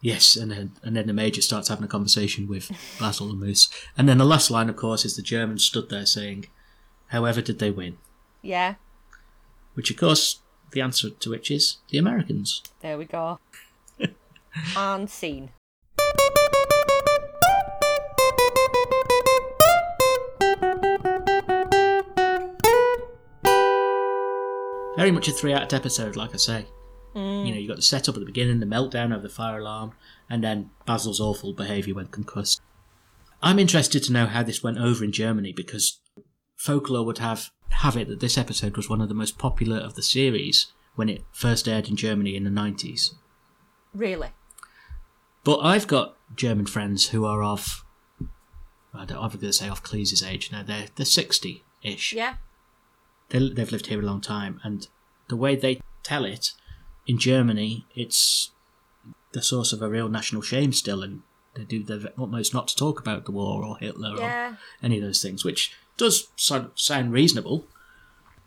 Yes, 0.01 0.35
and 0.37 0.51
then 0.51 0.71
and 0.81 0.95
then 0.95 1.07
the 1.07 1.13
major 1.13 1.41
starts 1.41 1.67
having 1.67 1.83
a 1.83 1.89
conversation 1.89 2.47
with 2.47 2.71
Basil 2.99 3.27
the 3.27 3.33
moose, 3.33 3.69
and 3.97 4.07
then 4.07 4.17
the 4.17 4.25
last 4.25 4.49
line, 4.49 4.69
of 4.69 4.75
course, 4.77 5.03
is 5.03 5.15
the 5.15 5.21
German 5.21 5.57
stood 5.59 5.89
there 5.89 6.05
saying, 6.05 6.45
"However, 7.07 7.41
did 7.41 7.59
they 7.59 7.71
win?" 7.71 7.97
Yeah. 8.41 8.75
Which, 9.73 9.91
of 9.91 9.97
course, 9.97 10.39
the 10.71 10.79
answer 10.81 11.09
to 11.09 11.29
which 11.29 11.51
is 11.51 11.77
the 11.89 11.97
Americans. 11.97 12.61
There 12.79 12.97
we 12.97 13.05
go. 13.05 13.39
and 14.77 15.09
scene. 15.09 15.49
Very 24.95 25.11
much 25.11 25.27
a 25.27 25.31
three-act 25.31 25.73
episode, 25.73 26.15
like 26.15 26.33
I 26.33 26.37
say. 26.37 26.65
You 27.15 27.21
know, 27.21 27.51
mm. 27.51 27.61
you 27.61 27.67
got 27.67 27.77
the 27.77 27.81
setup 27.81 28.15
at 28.15 28.19
the 28.19 28.25
beginning, 28.25 28.59
the 28.59 28.65
meltdown 28.65 29.13
over 29.13 29.21
the 29.21 29.29
fire 29.29 29.59
alarm, 29.59 29.93
and 30.29 30.43
then 30.43 30.71
Basil's 30.85 31.21
awful 31.21 31.53
behaviour 31.53 31.95
when 31.95 32.07
concussed. 32.07 32.61
I'm 33.41 33.59
interested 33.59 34.03
to 34.03 34.13
know 34.13 34.25
how 34.25 34.43
this 34.43 34.63
went 34.63 34.79
over 34.79 35.03
in 35.03 35.11
Germany 35.11 35.53
because 35.53 35.99
folklore 36.57 37.05
would 37.05 37.19
have 37.19 37.51
have 37.69 37.97
it 37.97 38.07
that 38.07 38.19
this 38.19 38.37
episode 38.37 38.77
was 38.77 38.89
one 38.89 39.01
of 39.01 39.09
the 39.09 39.15
most 39.15 39.37
popular 39.37 39.77
of 39.77 39.95
the 39.95 40.01
series 40.01 40.71
when 40.95 41.09
it 41.09 41.23
first 41.31 41.67
aired 41.67 41.87
in 41.87 41.95
Germany 41.95 42.35
in 42.35 42.43
the 42.43 42.49
90s. 42.49 43.11
Really? 43.93 44.29
But 45.43 45.59
I've 45.59 45.87
got 45.87 46.17
German 46.35 46.65
friends 46.65 47.09
who 47.09 47.25
are 47.25 47.43
of, 47.43 47.85
I 48.93 49.05
don't, 49.05 49.17
I'm 49.17 49.29
going 49.29 49.39
to 49.39 49.53
say 49.53 49.69
off 49.69 49.83
Cleese's 49.83 50.23
age 50.23 50.51
now. 50.51 50.63
They're 50.63 50.87
they're 50.95 51.05
60 51.05 51.63
ish. 51.83 52.13
Yeah. 52.13 52.35
They, 53.29 53.49
they've 53.49 53.71
lived 53.71 53.87
here 53.87 53.99
a 54.01 54.05
long 54.05 54.21
time, 54.21 54.59
and 54.63 54.87
the 55.29 55.35
way 55.35 55.55
they 55.55 55.81
tell 56.03 56.25
it 56.25 56.51
in 57.07 57.17
Germany, 57.17 57.85
it's 57.95 58.51
the 59.33 59.41
source 59.41 59.73
of 59.73 59.81
a 59.81 59.89
real 59.89 60.09
national 60.09 60.41
shame 60.41 60.71
still, 60.73 61.01
and 61.03 61.21
they 61.55 61.63
do 61.63 61.83
their 61.83 62.11
utmost 62.17 62.53
not 62.53 62.67
to 62.69 62.75
talk 62.75 62.99
about 62.99 63.25
the 63.25 63.31
war 63.31 63.63
or 63.63 63.77
Hitler 63.77 64.15
Yeah. 64.17 64.51
or 64.51 64.57
any 64.83 64.97
of 64.97 65.03
those 65.03 65.21
things, 65.21 65.43
which 65.43 65.73
does 65.97 66.27
sound, 66.35 67.11
reasonable. 67.13 67.65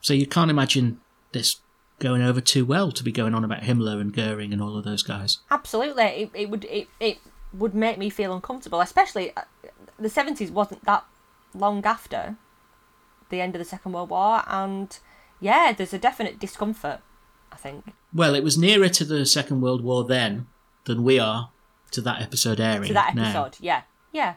So 0.01 0.15
you 0.15 0.27
can't 0.27 0.51
imagine 0.51 1.01
this 1.33 1.57
going 1.99 2.23
over 2.23 2.41
too 2.41 2.65
well 2.65 2.93
to 2.93 3.03
be 3.03 3.11
going 3.11 3.35
on 3.35 3.45
about 3.45 3.63
Himmler 3.63 4.01
and 4.01 4.13
Goering 4.13 4.53
and 4.53 4.63
all 4.63 4.77
of 4.77 4.85
those 4.85 5.03
guys. 5.03 5.39
Absolutely. 5.51 6.05
It, 6.05 6.31
it 6.35 6.51
would 6.51 6.65
it, 6.67 6.89
it 7.01 7.19
would 7.53 7.75
make 7.75 7.99
me 7.99 8.09
feel 8.11 8.33
uncomfortable, 8.33 8.81
especially 8.81 9.35
uh, 9.37 9.43
the 9.99 10.09
70s 10.09 10.51
wasn't 10.51 10.85
that 10.85 11.05
long 11.55 11.85
after 11.85 12.37
the 13.31 13.41
end 13.41 13.55
of 13.55 13.59
the 13.59 13.65
Second 13.65 13.93
World 13.93 14.11
War 14.11 14.43
and 14.47 14.99
yeah, 15.41 15.73
there's 15.77 15.95
a 15.95 15.99
definite 15.99 16.39
discomfort, 16.41 17.01
I 17.53 17.57
think. 17.57 17.93
Well, 18.13 18.35
it 18.35 18.43
was 18.43 18.59
nearer 18.59 18.89
to 18.89 19.05
the 19.05 19.25
Second 19.27 19.61
World 19.61 19.85
War 19.85 20.05
then 20.05 20.47
than 20.85 21.05
we 21.05 21.19
are 21.19 21.51
to 21.93 22.01
that 22.03 22.21
episode 22.23 22.61
airing 22.61 22.89
To 22.89 22.95
that 22.95 23.15
now. 23.15 23.23
episode. 23.45 23.57
Yeah. 23.61 23.83
Yeah. 24.13 24.35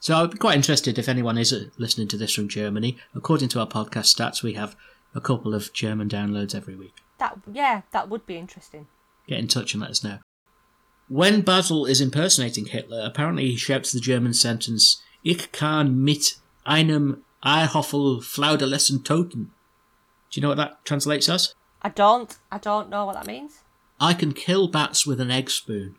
So 0.00 0.16
I'd 0.16 0.30
be 0.32 0.38
quite 0.38 0.56
interested 0.56 0.98
if 0.98 1.08
anyone 1.08 1.38
is 1.38 1.52
uh, 1.52 1.66
listening 1.78 2.08
to 2.08 2.16
this 2.16 2.34
from 2.34 2.48
Germany. 2.48 2.96
According 3.14 3.48
to 3.50 3.60
our 3.60 3.66
podcast 3.66 4.14
stats, 4.14 4.42
we 4.42 4.54
have 4.54 4.76
a 5.14 5.20
couple 5.20 5.54
of 5.54 5.72
German 5.72 6.08
downloads 6.08 6.54
every 6.54 6.74
week. 6.76 6.94
That 7.18 7.38
yeah, 7.50 7.82
that 7.92 8.08
would 8.10 8.26
be 8.26 8.36
interesting. 8.36 8.86
Get 9.26 9.38
in 9.38 9.48
touch 9.48 9.72
and 9.72 9.80
let 9.80 9.90
us 9.90 10.04
know. 10.04 10.18
When 11.08 11.40
Basil 11.40 11.86
is 11.86 12.00
impersonating 12.00 12.66
Hitler, 12.66 13.00
apparently 13.04 13.50
he 13.50 13.56
shouts 13.56 13.92
the 13.92 14.00
German 14.00 14.34
sentence, 14.34 15.00
Ich 15.24 15.50
kann 15.52 16.04
mit 16.04 16.34
einem 16.66 17.22
Eierhoffel 17.46 18.22
Flauderlessen 18.22 19.04
toten. 19.04 19.50
Do 20.30 20.40
you 20.40 20.42
know 20.42 20.48
what 20.48 20.56
that 20.56 20.84
translates 20.84 21.28
as? 21.28 21.54
I 21.80 21.90
don't 21.90 22.36
I 22.50 22.58
don't 22.58 22.90
know 22.90 23.06
what 23.06 23.14
that 23.14 23.26
means. 23.26 23.62
I 24.00 24.12
can 24.14 24.32
kill 24.32 24.66
bats 24.68 25.06
with 25.06 25.20
an 25.20 25.30
egg 25.30 25.48
spoon. 25.48 25.96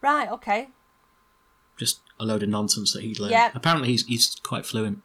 Right, 0.00 0.30
okay. 0.30 0.70
Just 1.76 2.00
a 2.18 2.24
load 2.24 2.42
of 2.42 2.48
nonsense 2.48 2.92
that 2.94 3.02
he 3.02 3.14
learned. 3.14 3.32
Yeah. 3.32 3.50
Apparently 3.54 3.88
he's, 3.88 4.06
he's 4.06 4.36
quite 4.42 4.66
fluent 4.66 5.02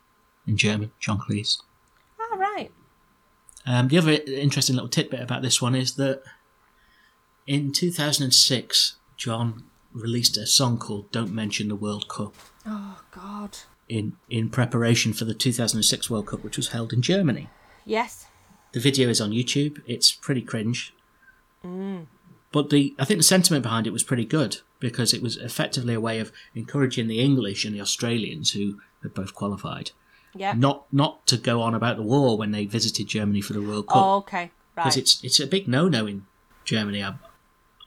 in 0.48 0.58
German, 0.58 0.92
John 1.00 1.20
Cleese. 1.20 1.62
Ah, 2.20 2.36
right. 2.36 2.72
Um, 3.66 3.90
the 3.90 3.98
other 3.98 4.12
interesting 4.12 4.76
little 4.76 4.90
tidbit 4.90 5.22
about 5.22 5.42
this 5.42 5.62
one 5.62 5.76
is 5.76 5.96
that 5.96 6.24
in 7.46 7.72
2006, 7.72 8.96
John 9.18 9.66
released 9.92 10.38
a 10.38 10.48
song 10.48 10.78
called 10.78 11.12
"Don't 11.12 11.34
Mention 11.34 11.68
the 11.68 11.76
World 11.76 12.08
Cup" 12.08 12.36
Oh 12.66 13.02
God. 13.12 13.58
In 13.88 14.14
in 14.30 14.50
preparation 14.50 15.14
for 15.14 15.26
the 15.26 15.34
2006 15.34 16.10
World 16.10 16.28
Cup, 16.28 16.44
which 16.44 16.58
was 16.58 16.70
held 16.70 16.94
in 16.94 17.02
Germany. 17.02 17.50
Yes. 17.86 18.28
The 18.74 18.80
video 18.80 19.10
is 19.10 19.22
on 19.22 19.32
YouTube. 19.32 19.82
It's 19.86 20.12
pretty 20.12 20.42
cringe, 20.42 20.94
mm. 21.64 22.08
but 22.52 22.70
the 22.70 22.94
I 23.00 23.06
think 23.06 23.20
the 23.20 23.24
sentiment 23.24 23.64
behind 23.64 23.88
it 23.88 23.94
was 23.94 24.04
pretty 24.04 24.26
good 24.26 24.58
because 24.80 25.14
it 25.14 25.22
was 25.22 25.38
effectively 25.38 25.94
a 25.94 26.02
way 26.02 26.20
of 26.20 26.32
encouraging 26.54 27.08
the 27.08 27.20
English 27.22 27.64
and 27.66 27.74
the 27.74 27.82
Australians 27.82 28.52
who 28.52 28.80
had 29.02 29.14
both 29.14 29.34
qualified 29.34 29.92
Yeah. 30.36 30.54
not 30.54 30.86
not 30.92 31.26
to 31.28 31.38
go 31.38 31.62
on 31.62 31.74
about 31.74 31.96
the 31.98 32.04
war 32.04 32.38
when 32.38 32.52
they 32.52 32.66
visited 32.66 33.08
Germany 33.08 33.40
for 33.42 33.54
the 33.54 33.62
World 33.62 33.88
Cup. 33.88 33.98
Oh, 33.98 34.16
okay. 34.18 34.52
Right. 34.76 34.84
Because 34.84 34.98
it's 34.98 35.24
it's 35.24 35.40
a 35.40 35.48
big 35.48 35.68
no 35.68 35.88
no 35.88 36.06
in 36.06 36.26
Germany. 36.66 37.02
I've, 37.02 37.16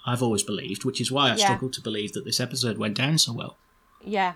I've 0.06 0.22
always 0.22 0.42
believed, 0.42 0.84
which 0.84 1.00
is 1.02 1.12
why 1.12 1.26
I 1.26 1.36
Yeah. 1.36 1.44
struggle 1.44 1.68
to 1.70 1.80
believe 1.82 2.14
that 2.14 2.24
this 2.24 2.40
episode 2.40 2.78
went 2.78 2.96
down 2.96 3.18
so 3.18 3.32
well. 3.34 3.58
Yeah. 4.02 4.34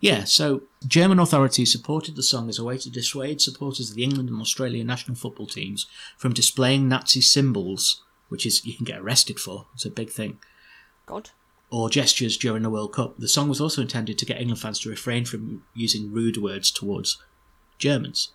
Yeah, 0.00 0.24
so 0.24 0.62
German 0.86 1.18
authorities 1.18 1.70
supported 1.70 2.16
the 2.16 2.22
song 2.22 2.48
as 2.48 2.58
a 2.58 2.64
way 2.64 2.78
to 2.78 2.90
dissuade 2.90 3.42
supporters 3.42 3.90
of 3.90 3.96
the 3.96 4.02
England 4.02 4.30
and 4.30 4.40
Australian 4.40 4.86
national 4.86 5.16
football 5.16 5.46
teams 5.46 5.86
from 6.16 6.32
displaying 6.32 6.88
Nazi 6.88 7.20
symbols, 7.20 8.02
which 8.30 8.46
is 8.46 8.64
you 8.64 8.74
can 8.74 8.86
get 8.86 9.00
arrested 9.00 9.38
for. 9.38 9.66
It's 9.74 9.84
a 9.84 9.90
big 9.90 10.08
thing. 10.10 10.38
God. 11.04 11.30
Or 11.70 11.90
gestures 11.90 12.38
during 12.38 12.62
the 12.62 12.70
World 12.70 12.94
Cup. 12.94 13.18
The 13.18 13.28
song 13.28 13.48
was 13.50 13.60
also 13.60 13.82
intended 13.82 14.16
to 14.18 14.24
get 14.26 14.40
England 14.40 14.60
fans 14.60 14.80
to 14.80 14.88
refrain 14.88 15.26
from 15.26 15.64
using 15.74 16.10
rude 16.10 16.38
words 16.38 16.70
towards 16.70 17.22
Germans. 17.78 18.30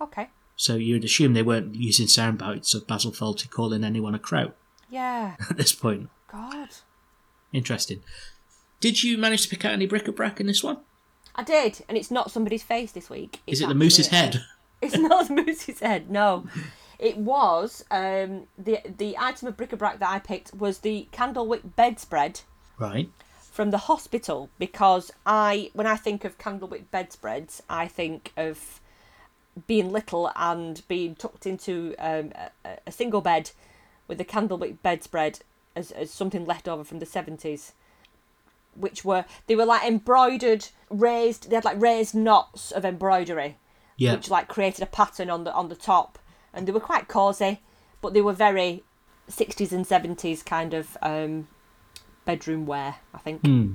Okay. 0.00 0.30
So 0.56 0.74
you'd 0.74 1.04
assume 1.04 1.32
they 1.34 1.42
weren't 1.42 1.76
using 1.76 2.08
sound 2.08 2.38
bites 2.38 2.74
of 2.74 2.86
Basil 2.88 3.12
Fawlty 3.12 3.48
calling 3.48 3.84
anyone 3.84 4.14
a 4.14 4.18
kraut 4.18 4.56
Yeah. 4.90 5.36
at 5.50 5.56
this 5.56 5.72
point. 5.72 6.10
God. 6.30 6.70
Interesting. 7.52 8.02
Did 8.80 9.04
you 9.04 9.16
manage 9.16 9.42
to 9.44 9.48
pick 9.48 9.64
out 9.64 9.72
any 9.72 9.86
bric-a-brac 9.86 10.40
in 10.40 10.46
this 10.48 10.62
one? 10.62 10.78
I 11.36 11.42
did, 11.42 11.82
and 11.88 11.98
it's 11.98 12.10
not 12.10 12.30
somebody's 12.30 12.62
face 12.62 12.92
this 12.92 13.10
week. 13.10 13.40
Is 13.46 13.60
it 13.60 13.68
the 13.68 13.74
moose's 13.74 14.08
head? 14.08 14.44
It's 14.82 14.98
not 14.98 15.28
the 15.28 15.34
moose's 15.34 15.80
head. 15.80 16.10
No, 16.10 16.44
it 16.98 17.16
was 17.16 17.86
um, 17.90 18.48
the 18.58 18.80
the 18.98 19.16
item 19.16 19.48
of 19.48 19.56
bric-a-brac 19.56 19.98
that 20.00 20.10
I 20.10 20.18
picked 20.18 20.52
was 20.52 20.78
the 20.80 21.08
candlewick 21.10 21.74
bedspread 21.74 22.42
Right. 22.78 23.08
from 23.40 23.70
the 23.70 23.78
hospital 23.78 24.50
because 24.58 25.10
I 25.24 25.70
when 25.72 25.86
I 25.86 25.96
think 25.96 26.24
of 26.26 26.36
candlewick 26.36 26.90
bedspreads, 26.90 27.62
I 27.70 27.88
think 27.88 28.32
of 28.36 28.80
being 29.66 29.90
little 29.90 30.30
and 30.36 30.82
being 30.86 31.14
tucked 31.14 31.46
into 31.46 31.94
um, 31.98 32.32
a, 32.66 32.76
a 32.86 32.92
single 32.92 33.22
bed 33.22 33.52
with 34.06 34.20
a 34.20 34.24
candlewick 34.24 34.82
bedspread 34.82 35.38
as, 35.74 35.92
as 35.92 36.10
something 36.10 36.44
left 36.44 36.68
over 36.68 36.84
from 36.84 36.98
the 36.98 37.06
seventies. 37.06 37.72
Which 38.76 39.04
were 39.04 39.24
they 39.46 39.56
were 39.56 39.64
like 39.66 39.84
embroidered, 39.86 40.68
raised. 40.90 41.48
They 41.50 41.56
had 41.56 41.64
like 41.64 41.80
raised 41.80 42.14
knots 42.14 42.70
of 42.72 42.84
embroidery, 42.84 43.58
Yeah. 43.96 44.14
which 44.14 44.30
like 44.30 44.48
created 44.48 44.82
a 44.82 44.86
pattern 44.86 45.30
on 45.30 45.44
the 45.44 45.52
on 45.52 45.68
the 45.68 45.76
top, 45.76 46.18
and 46.52 46.66
they 46.66 46.72
were 46.72 46.80
quite 46.80 47.08
cosy, 47.08 47.60
but 48.00 48.14
they 48.14 48.20
were 48.22 48.32
very 48.32 48.84
sixties 49.28 49.72
and 49.72 49.86
seventies 49.86 50.42
kind 50.42 50.74
of 50.74 50.96
um, 51.02 51.48
bedroom 52.24 52.66
wear. 52.66 52.96
I 53.14 53.18
think. 53.18 53.40
Hmm. 53.42 53.74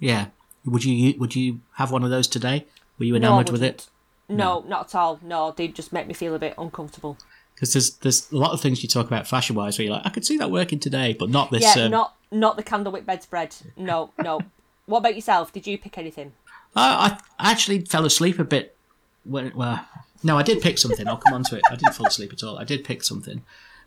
Yeah. 0.00 0.26
Would 0.64 0.84
you 0.84 1.18
would 1.18 1.34
you 1.36 1.60
have 1.74 1.90
one 1.90 2.04
of 2.04 2.10
those 2.10 2.28
today? 2.28 2.66
Were 2.98 3.04
you 3.04 3.12
No, 3.12 3.16
enamoured 3.18 3.50
with 3.50 3.62
it? 3.62 3.88
wouldn't. 4.28 4.38
No, 4.38 4.60
not 4.68 4.86
at 4.88 4.94
all. 4.94 5.18
No, 5.22 5.52
they 5.52 5.68
just 5.68 5.92
make 5.92 6.06
me 6.06 6.12
feel 6.14 6.34
a 6.34 6.38
bit 6.38 6.54
uncomfortable. 6.58 7.16
Because 7.58 7.72
there's 7.72 7.90
there's 7.96 8.30
a 8.30 8.36
lot 8.36 8.52
of 8.52 8.60
things 8.60 8.84
you 8.84 8.88
talk 8.88 9.08
about 9.08 9.26
fashion 9.26 9.56
wise 9.56 9.78
where 9.78 9.86
you're 9.86 9.94
like, 9.96 10.06
I 10.06 10.10
could 10.10 10.24
see 10.24 10.36
that 10.38 10.52
working 10.52 10.78
today, 10.78 11.12
but 11.18 11.28
not 11.28 11.50
this. 11.50 11.62
yeah, 11.62 11.86
um, 11.86 11.90
not 11.90 12.14
not 12.30 12.56
the 12.56 12.62
candlewick 12.62 13.04
bedspread. 13.04 13.56
No, 13.76 14.12
no. 14.22 14.40
what 14.86 14.98
about 14.98 15.16
yourself? 15.16 15.52
Did 15.52 15.66
you 15.66 15.76
pick 15.76 15.98
anything? 15.98 16.32
I, 16.76 17.18
I 17.38 17.50
actually 17.50 17.80
fell 17.84 18.04
asleep 18.06 18.38
a 18.38 18.44
bit. 18.44 18.76
When, 19.24 19.52
well, 19.56 19.84
no, 20.22 20.38
I 20.38 20.42
did 20.44 20.62
pick 20.62 20.78
something. 20.78 21.08
I'll 21.08 21.16
come 21.16 21.34
on 21.34 21.42
to 21.44 21.56
it. 21.56 21.62
I 21.68 21.74
didn't 21.74 21.94
fall 21.94 22.06
asleep 22.06 22.32
at 22.32 22.44
all. 22.44 22.58
I 22.58 22.64
did 22.64 22.84
pick 22.84 23.02
something, 23.02 23.42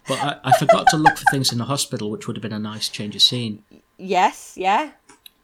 but 0.06 0.20
I, 0.20 0.40
I 0.44 0.58
forgot 0.58 0.88
to 0.90 0.98
look 0.98 1.18
for 1.18 1.26
things 1.32 1.52
in 1.54 1.58
the 1.58 1.66
hospital, 1.66 2.12
which 2.12 2.28
would 2.28 2.36
have 2.36 2.42
been 2.42 2.52
a 2.52 2.60
nice 2.60 2.90
change 2.90 3.16
of 3.16 3.22
scene. 3.22 3.64
Yes, 3.98 4.56
yeah, 4.58 4.92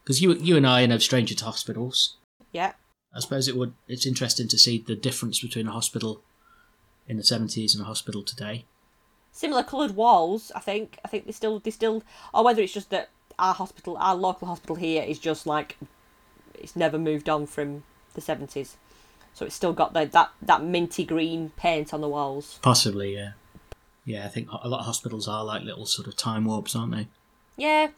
Because 0.04 0.20
you 0.20 0.34
you 0.34 0.56
and 0.58 0.66
I 0.66 0.82
are 0.82 0.86
no 0.86 0.98
stranger 0.98 1.34
to 1.34 1.44
hospitals. 1.46 2.18
yeah. 2.52 2.72
I 3.14 3.20
suppose 3.20 3.48
it 3.48 3.56
would. 3.56 3.72
It's 3.88 4.04
interesting 4.06 4.48
to 4.48 4.58
see 4.58 4.84
the 4.86 4.94
difference 4.94 5.40
between 5.40 5.66
a 5.66 5.72
hospital 5.72 6.20
in 7.08 7.16
the 7.16 7.24
seventies 7.24 7.74
and 7.74 7.82
a 7.82 7.86
hospital 7.86 8.22
today. 8.22 8.64
Similar 9.32 9.64
coloured 9.64 9.96
walls. 9.96 10.52
I 10.54 10.60
think. 10.60 10.98
I 11.04 11.08
think 11.08 11.26
they 11.26 11.32
still 11.32 11.58
they 11.58 11.70
still. 11.70 12.02
Or 12.32 12.44
whether 12.44 12.62
it's 12.62 12.72
just 12.72 12.90
that 12.90 13.08
our 13.38 13.54
hospital, 13.54 13.96
our 13.98 14.14
local 14.14 14.48
hospital 14.48 14.76
here, 14.76 15.02
is 15.02 15.18
just 15.18 15.46
like 15.46 15.76
it's 16.54 16.76
never 16.76 16.98
moved 16.98 17.28
on 17.28 17.46
from 17.46 17.84
the 18.14 18.20
seventies. 18.20 18.76
So 19.34 19.46
it's 19.46 19.54
still 19.54 19.72
got 19.72 19.92
the, 19.92 20.04
that 20.06 20.30
that 20.42 20.62
minty 20.62 21.04
green 21.04 21.52
paint 21.56 21.94
on 21.94 22.00
the 22.00 22.08
walls. 22.08 22.58
Possibly, 22.62 23.14
yeah. 23.14 23.32
Yeah, 24.04 24.24
I 24.24 24.28
think 24.28 24.48
a 24.50 24.68
lot 24.68 24.80
of 24.80 24.86
hospitals 24.86 25.28
are 25.28 25.44
like 25.44 25.62
little 25.62 25.86
sort 25.86 26.08
of 26.08 26.16
time 26.16 26.46
warps, 26.46 26.74
aren't 26.74 26.92
they? 26.92 27.08
Yeah, 27.56 27.88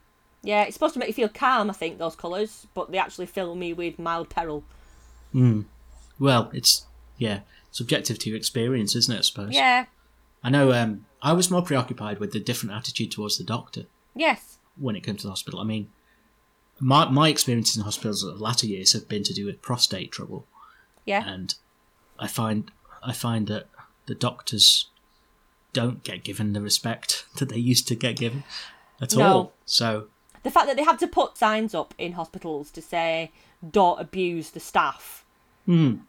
yeah. 0.42 0.64
It's 0.64 0.74
supposed 0.74 0.94
to 0.94 1.00
make 1.00 1.08
you 1.08 1.14
feel 1.14 1.28
calm. 1.28 1.70
I 1.70 1.72
think 1.72 1.98
those 1.98 2.16
colours, 2.16 2.66
but 2.74 2.90
they 2.90 2.98
actually 2.98 3.26
fill 3.26 3.54
me 3.54 3.72
with 3.72 3.98
mild 3.98 4.28
peril. 4.28 4.64
Hmm. 5.32 5.62
Well, 6.18 6.50
it's 6.52 6.84
yeah, 7.16 7.40
subjective 7.70 8.18
to 8.20 8.30
your 8.30 8.36
experience, 8.36 8.94
isn't 8.96 9.14
it? 9.14 9.18
I 9.18 9.22
suppose. 9.22 9.54
Yeah. 9.54 9.86
I 10.42 10.50
know. 10.50 10.72
Um, 10.72 11.06
I 11.22 11.32
was 11.32 11.50
more 11.50 11.62
preoccupied 11.62 12.18
with 12.18 12.32
the 12.32 12.40
different 12.40 12.74
attitude 12.74 13.10
towards 13.12 13.36
the 13.38 13.44
doctor 13.44 13.84
Yes. 14.14 14.58
when 14.76 14.96
it 14.96 15.02
came 15.04 15.16
to 15.16 15.22
the 15.24 15.28
hospital. 15.30 15.60
I 15.60 15.64
mean, 15.64 15.90
my 16.78 17.08
my 17.10 17.28
experiences 17.28 17.76
in 17.76 17.82
hospitals 17.82 18.22
of 18.24 18.40
latter 18.40 18.66
years 18.66 18.92
have 18.94 19.08
been 19.08 19.22
to 19.24 19.34
do 19.34 19.44
with 19.46 19.60
prostate 19.60 20.10
trouble, 20.12 20.46
Yeah. 21.04 21.22
and 21.28 21.54
I 22.18 22.26
find 22.26 22.70
I 23.02 23.12
find 23.12 23.46
that 23.48 23.66
the 24.06 24.14
doctors 24.14 24.86
don't 25.72 26.02
get 26.02 26.24
given 26.24 26.52
the 26.54 26.60
respect 26.60 27.26
that 27.36 27.48
they 27.50 27.58
used 27.58 27.86
to 27.88 27.94
get 27.94 28.16
given 28.16 28.44
at 29.00 29.14
No. 29.14 29.26
all. 29.26 29.52
So 29.66 30.08
the 30.42 30.50
fact 30.50 30.66
that 30.68 30.76
they 30.76 30.84
have 30.84 30.98
to 30.98 31.06
put 31.06 31.36
signs 31.36 31.74
up 31.74 31.94
in 31.98 32.12
hospitals 32.12 32.70
to 32.72 32.80
say 32.82 33.30
don't 33.70 34.00
abuse 34.00 34.50
the 34.50 34.60
staff 34.60 35.26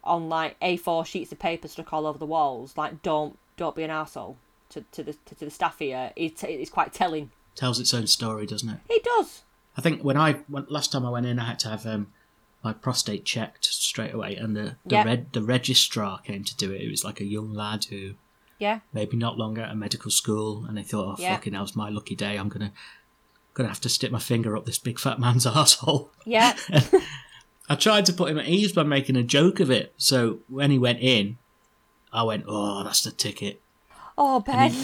on 0.03 0.29
like 0.29 0.59
A4 0.59 1.05
sheets 1.05 1.31
of 1.31 1.39
paper 1.39 1.67
stuck 1.67 1.93
all 1.93 2.05
over 2.07 2.17
the 2.17 2.25
walls, 2.25 2.77
like 2.77 3.01
don't 3.01 3.37
don't 3.57 3.75
be 3.75 3.83
an 3.83 3.91
asshole 3.91 4.37
to, 4.69 4.83
to 4.91 5.03
the 5.03 5.13
to, 5.25 5.35
the 5.35 5.51
staff 5.51 5.79
here, 5.79 6.11
it, 6.15 6.43
it's 6.43 6.69
quite 6.71 6.93
telling. 6.93 7.31
tells 7.55 7.79
its 7.79 7.93
own 7.93 8.07
story, 8.07 8.45
doesn't 8.45 8.69
it? 8.69 8.79
It 8.89 9.03
does. 9.03 9.43
I 9.77 9.81
think 9.81 10.03
when 10.03 10.17
I 10.17 10.33
when, 10.47 10.65
last 10.69 10.91
time 10.91 11.05
I 11.05 11.09
went 11.09 11.25
in, 11.25 11.39
I 11.39 11.45
had 11.45 11.59
to 11.59 11.69
have 11.69 11.85
um, 11.85 12.07
my 12.63 12.73
prostate 12.73 13.25
checked 13.25 13.65
straight 13.65 14.13
away, 14.13 14.35
and 14.35 14.55
the 14.55 14.75
the, 14.85 15.03
red, 15.03 15.33
the 15.33 15.41
registrar 15.41 16.19
came 16.19 16.43
to 16.43 16.55
do 16.55 16.71
it. 16.71 16.81
It 16.81 16.89
was 16.89 17.03
like 17.03 17.19
a 17.19 17.25
young 17.25 17.53
lad 17.53 17.85
who 17.85 18.15
Yeah. 18.59 18.79
maybe 18.93 19.17
not 19.17 19.37
long 19.37 19.57
at 19.57 19.71
a 19.71 19.75
medical 19.75 20.11
school, 20.11 20.65
and 20.65 20.77
they 20.77 20.83
thought, 20.83 21.19
"Oh, 21.19 21.23
fucking 21.23 21.53
was 21.53 21.75
my 21.75 21.89
lucky 21.89 22.15
day. 22.15 22.37
I'm 22.37 22.49
gonna 22.49 22.71
gonna 23.53 23.69
have 23.69 23.81
to 23.81 23.89
stick 23.89 24.11
my 24.11 24.19
finger 24.19 24.55
up 24.55 24.65
this 24.65 24.79
big 24.79 24.99
fat 24.99 25.19
man's 25.19 25.45
asshole." 25.61 26.09
Yeah. 26.25 26.55
I 27.69 27.75
tried 27.75 28.05
to 28.07 28.13
put 28.13 28.29
him 28.29 28.39
at 28.39 28.47
ease 28.47 28.73
by 28.73 28.83
making 28.83 29.15
a 29.15 29.23
joke 29.23 29.59
of 29.59 29.71
it. 29.71 29.93
So 29.97 30.39
when 30.47 30.71
he 30.71 30.79
went 30.79 30.99
in, 30.99 31.37
I 32.11 32.23
went, 32.23 32.45
"Oh, 32.47 32.83
that's 32.83 33.03
the 33.03 33.11
ticket." 33.11 33.61
Oh, 34.17 34.39
Ben. 34.39 34.73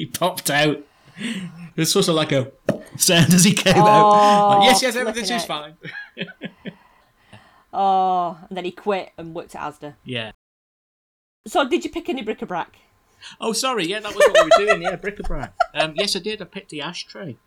He 0.00 0.06
popped 0.06 0.50
out. 0.50 0.78
It 1.18 1.76
was 1.76 1.92
sort 1.92 2.08
of 2.08 2.14
like 2.14 2.32
a 2.32 2.50
sound 2.96 3.34
as 3.34 3.44
he 3.44 3.52
came 3.52 3.76
out. 3.76 4.58
Like, 4.58 4.64
yes, 4.64 4.80
yes, 4.80 4.96
everything 4.96 5.24
is 5.30 5.44
fine. 5.44 5.74
oh, 7.74 8.38
and 8.48 8.56
then 8.56 8.64
he 8.64 8.70
quit 8.70 9.10
and 9.18 9.34
worked 9.34 9.54
at 9.54 9.60
Asda. 9.60 9.96
Yeah. 10.02 10.32
So, 11.46 11.68
did 11.68 11.84
you 11.84 11.90
pick 11.90 12.08
any 12.08 12.22
bric-a-brac? 12.22 12.76
Oh, 13.38 13.52
sorry. 13.52 13.86
Yeah, 13.86 14.00
that 14.00 14.14
was 14.14 14.26
what 14.26 14.32
we 14.32 14.64
were 14.64 14.66
doing. 14.72 14.82
Yeah, 14.82 14.96
bric-a-brac. 14.96 15.54
Um, 15.74 15.92
yes, 15.96 16.16
I 16.16 16.20
did. 16.20 16.40
I 16.40 16.46
picked 16.46 16.70
the 16.70 16.80
ashtray. 16.80 17.36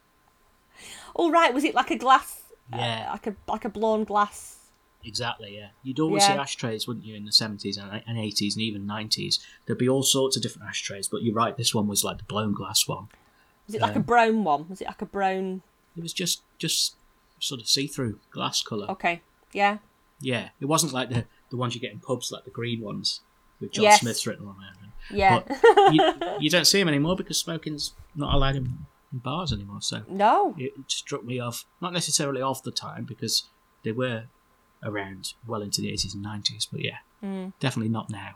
Oh, 1.15 1.29
right. 1.31 1.53
Was 1.53 1.63
it 1.63 1.73
like 1.75 1.91
a 1.91 1.95
glass? 1.95 2.42
Uh, 2.71 2.77
Yeah. 2.77 3.09
like 3.11 3.27
a 3.27 3.35
like 3.47 3.65
a 3.65 3.69
blown 3.69 4.03
glass. 4.03 4.57
Exactly. 5.05 5.57
Yeah, 5.57 5.69
you'd 5.83 5.99
always 5.99 6.25
see 6.25 6.31
ashtrays, 6.31 6.87
wouldn't 6.87 7.05
you, 7.05 7.15
in 7.15 7.25
the 7.25 7.31
seventies 7.33 7.75
and 7.77 8.01
and 8.07 8.17
eighties 8.17 8.55
and 8.55 8.63
even 8.63 8.85
nineties? 8.85 9.39
There'd 9.65 9.77
be 9.79 9.89
all 9.89 10.03
sorts 10.03 10.37
of 10.37 10.43
different 10.43 10.69
ashtrays, 10.69 11.07
but 11.09 11.23
you're 11.23 11.35
right. 11.35 11.57
This 11.57 11.75
one 11.75 11.87
was 11.87 12.03
like 12.03 12.19
the 12.19 12.23
blown 12.23 12.53
glass 12.53 12.87
one. 12.87 13.07
Was 13.67 13.75
it 13.75 13.81
like 13.81 13.95
a 13.95 13.99
brown 13.99 14.43
one? 14.43 14.67
Was 14.69 14.81
it 14.81 14.87
like 14.87 15.01
a 15.01 15.05
brown? 15.05 15.61
It 15.97 16.03
was 16.03 16.13
just 16.13 16.41
just 16.57 16.95
sort 17.39 17.59
of 17.59 17.67
see-through 17.67 18.19
glass 18.31 18.61
color. 18.61 18.89
Okay. 18.91 19.21
Yeah. 19.51 19.79
Yeah, 20.21 20.49
it 20.61 20.65
wasn't 20.65 20.93
like 20.93 21.09
the 21.09 21.25
the 21.49 21.57
ones 21.57 21.75
you 21.75 21.81
get 21.81 21.91
in 21.91 21.99
pubs, 21.99 22.31
like 22.31 22.45
the 22.45 22.51
green 22.51 22.79
ones 22.81 23.19
with 23.59 23.71
John 23.73 23.83
Yes. 23.83 23.99
Smith's 23.99 24.25
written 24.25 24.47
on 24.47 24.55
there. 24.59 24.89
Yeah. 25.17 25.41
But 25.45 25.93
you, 25.93 26.13
you 26.39 26.49
don't 26.49 26.65
see 26.65 26.79
them 26.79 26.87
anymore 26.87 27.17
because 27.17 27.37
smoking's 27.37 27.91
not 28.15 28.33
allowed 28.33 28.55
in, 28.55 28.85
in 29.13 29.19
bars 29.19 29.53
anymore. 29.53 29.81
So 29.81 30.01
no. 30.09 30.55
it 30.57 30.73
struck 30.87 31.23
me 31.23 31.39
off, 31.39 31.65
not 31.81 31.93
necessarily 31.93 32.41
off 32.41 32.63
the 32.63 32.71
time 32.71 33.05
because 33.05 33.43
they 33.83 33.91
were 33.91 34.23
around 34.83 35.33
well 35.47 35.61
into 35.61 35.81
the 35.81 35.91
80s 35.91 36.13
and 36.13 36.25
90s, 36.25 36.67
but 36.71 36.81
yeah, 36.83 36.97
Hmm. 37.21 37.49
definitely 37.61 37.89
not 37.89 38.09
now. 38.09 38.31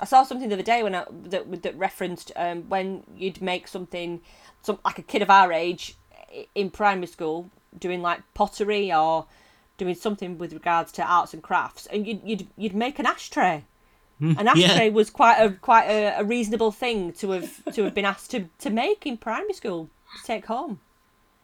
I 0.00 0.06
saw 0.06 0.22
something 0.22 0.48
the 0.48 0.54
other 0.54 0.62
day 0.62 0.82
when 0.82 0.94
I, 0.94 1.04
that 1.10 1.62
that 1.62 1.76
referenced 1.76 2.32
um, 2.36 2.62
when 2.70 3.04
you'd 3.14 3.42
make 3.42 3.68
something, 3.68 4.22
some 4.62 4.78
like 4.82 4.98
a 4.98 5.02
kid 5.02 5.20
of 5.20 5.28
our 5.28 5.52
age 5.52 5.96
in 6.54 6.70
primary 6.70 7.06
school 7.06 7.50
doing 7.78 8.00
like 8.00 8.20
pottery 8.32 8.90
or 8.90 9.26
doing 9.76 9.94
something 9.94 10.38
with 10.38 10.54
regards 10.54 10.90
to 10.92 11.02
arts 11.04 11.34
and 11.34 11.42
crafts, 11.42 11.84
and 11.86 12.06
you'd 12.06 12.22
you'd 12.24 12.46
you'd 12.56 12.74
make 12.74 12.98
an 12.98 13.04
ashtray. 13.04 13.64
An 14.22 14.48
ashtray 14.48 14.88
was 14.90 15.08
quite 15.10 15.38
a 15.38 15.50
quite 15.52 15.84
a, 15.86 16.20
a 16.20 16.24
reasonable 16.24 16.72
thing 16.72 17.12
to 17.14 17.30
have 17.32 17.62
to 17.74 17.84
have 17.84 17.94
been 17.94 18.04
asked 18.06 18.30
to, 18.30 18.48
to 18.60 18.70
make 18.70 19.06
in 19.06 19.18
primary 19.18 19.52
school 19.54 19.90
to 20.18 20.22
take 20.26 20.46
home. 20.46 20.80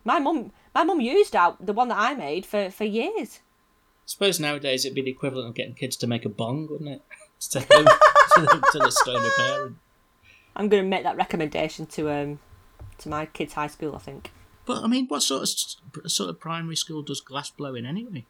My 0.04 0.18
mum 0.18 0.52
my 0.74 0.84
mum 0.84 1.00
used 1.00 1.34
out 1.34 1.64
the 1.64 1.72
one 1.72 1.88
that 1.88 1.98
I 1.98 2.14
made 2.14 2.44
for, 2.46 2.70
for 2.70 2.84
years. 2.84 3.40
I 3.40 4.06
suppose 4.08 4.38
nowadays 4.38 4.84
it'd 4.84 4.94
be 4.94 5.02
the 5.02 5.10
equivalent 5.10 5.48
of 5.48 5.54
getting 5.54 5.74
kids 5.74 5.96
to 5.96 6.06
make 6.06 6.24
a 6.24 6.28
bong, 6.28 6.68
wouldn't 6.70 6.90
it? 6.90 7.02
to 7.40 7.48
take 7.60 7.68
to 7.68 7.84
the, 8.36 8.68
to 8.72 8.78
the 8.78 8.90
stoner 8.90 9.28
parent. 9.36 9.76
I'm 10.54 10.68
going 10.68 10.82
to 10.84 10.88
make 10.88 11.02
that 11.02 11.16
recommendation 11.16 11.86
to 11.86 12.10
um 12.10 12.38
to 12.98 13.08
my 13.08 13.26
kids' 13.26 13.54
high 13.54 13.66
school. 13.66 13.94
I 13.94 13.98
think. 13.98 14.30
But 14.64 14.82
I 14.82 14.86
mean, 14.86 15.06
what 15.08 15.22
sort 15.22 15.42
of 15.42 16.10
sort 16.10 16.30
of 16.30 16.40
primary 16.40 16.76
school 16.76 17.02
does 17.02 17.20
glass 17.20 17.50
blowing 17.50 17.84
anyway? 17.86 18.26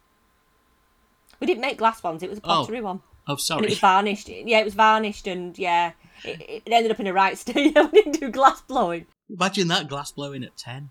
We 1.40 1.46
didn't 1.46 1.60
make 1.60 1.78
glass 1.78 2.02
ones. 2.02 2.22
It 2.22 2.30
was 2.30 2.38
a 2.38 2.42
Oh. 2.44 2.48
pottery 2.62 2.80
one. 2.80 3.02
Oh, 3.28 3.32
And 3.32 3.38
it 3.38 3.42
sorry. 3.42 3.68
was 3.68 3.78
varnished. 3.78 4.28
Yeah, 4.28 4.60
it 4.60 4.64
was 4.64 4.74
varnished, 4.74 5.26
and 5.26 5.58
yeah, 5.58 5.92
it, 6.24 6.62
it 6.66 6.72
ended 6.72 6.92
up 6.92 7.00
in 7.00 7.06
a 7.08 7.12
right 7.12 7.36
state. 7.36 7.74
we 7.92 8.02
didn't 8.02 8.20
do 8.20 8.30
glass 8.30 8.60
blowing. 8.62 9.06
Imagine 9.28 9.68
that 9.68 9.88
glass 9.88 10.12
blowing 10.12 10.44
at 10.44 10.56
10. 10.56 10.90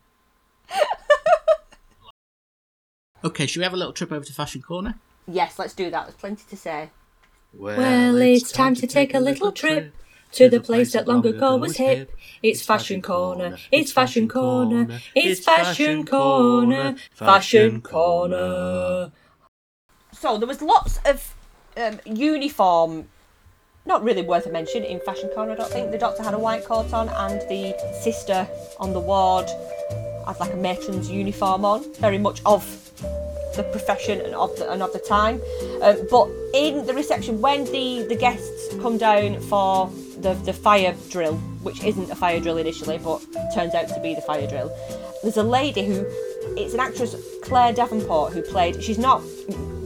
okay, 3.23 3.45
should 3.45 3.59
we 3.59 3.63
have 3.63 3.73
a 3.73 3.77
little 3.77 3.93
trip 3.93 4.11
over 4.11 4.25
to 4.25 4.33
Fashion 4.33 4.61
Corner? 4.61 4.95
Yes, 5.27 5.57
let's 5.57 5.73
do 5.73 5.89
that. 5.89 6.05
There's 6.05 6.15
plenty 6.15 6.43
to 6.49 6.57
say. 6.57 6.89
Well, 7.53 8.17
it's 8.17 8.51
time 8.51 8.75
to 8.75 8.87
take 8.87 9.13
a 9.13 9.19
little 9.19 9.51
trip 9.51 9.93
to 10.33 10.49
the 10.49 10.59
place 10.59 10.93
that 10.93 11.07
long 11.07 11.25
ago 11.25 11.55
was 11.55 11.77
hip. 11.77 12.11
It's 12.43 12.61
Fashion 12.61 13.01
Corner, 13.01 13.57
it's 13.71 13.91
Fashion 13.91 14.27
Corner, 14.27 14.99
it's 15.15 15.43
Fashion 15.43 16.05
Corner, 16.05 16.95
Fashion 17.13 17.81
Corner. 17.81 19.11
So 20.11 20.37
there 20.37 20.47
was 20.47 20.61
lots 20.61 20.99
of 21.05 21.33
um, 21.77 21.99
uniform, 22.05 23.07
not 23.85 24.03
really 24.03 24.23
worth 24.23 24.45
a 24.47 24.51
mention 24.51 24.83
in 24.83 24.99
Fashion 24.99 25.29
Corner. 25.29 25.51
I 25.51 25.55
don't 25.55 25.71
think 25.71 25.91
the 25.91 25.97
doctor 25.97 26.23
had 26.23 26.33
a 26.33 26.39
white 26.39 26.65
coat 26.65 26.91
on, 26.91 27.09
and 27.09 27.39
the 27.49 27.75
sister 28.01 28.47
on 28.79 28.93
the 28.93 28.99
ward 28.99 29.47
had 30.25 30.39
like 30.39 30.53
a 30.53 30.57
matron's 30.57 31.09
uniform 31.09 31.63
on, 31.63 31.93
very 31.95 32.17
much 32.17 32.41
of 32.45 32.63
the 33.55 33.63
profession 33.71 34.19
and 34.21 34.33
of 34.33 34.55
the, 34.57 34.69
and 34.71 34.81
of 34.81 34.91
the 34.91 34.99
time. 34.99 35.39
Um, 35.81 36.07
but 36.09 36.27
in 36.53 36.85
the 36.85 36.93
reception, 36.93 37.41
when 37.41 37.65
the, 37.65 38.05
the 38.09 38.15
guests 38.15 38.75
come 38.81 38.97
down 38.97 39.39
for 39.41 39.89
the, 40.17 40.33
the 40.33 40.53
fire 40.53 40.95
drill, 41.09 41.35
which 41.61 41.83
isn't 41.83 42.09
a 42.09 42.15
fire 42.15 42.39
drill 42.39 42.57
initially, 42.57 42.97
but 42.97 43.19
turns 43.53 43.75
out 43.75 43.87
to 43.89 43.99
be 44.01 44.15
the 44.15 44.21
fire 44.21 44.47
drill, 44.47 44.75
there's 45.21 45.37
a 45.37 45.43
lady 45.43 45.85
who 45.85 46.05
it's 46.57 46.73
an 46.73 46.79
actress, 46.79 47.15
Claire 47.43 47.73
Davenport, 47.73 48.33
who 48.33 48.41
played. 48.41 48.81
She's 48.81 48.97
not 48.97 49.21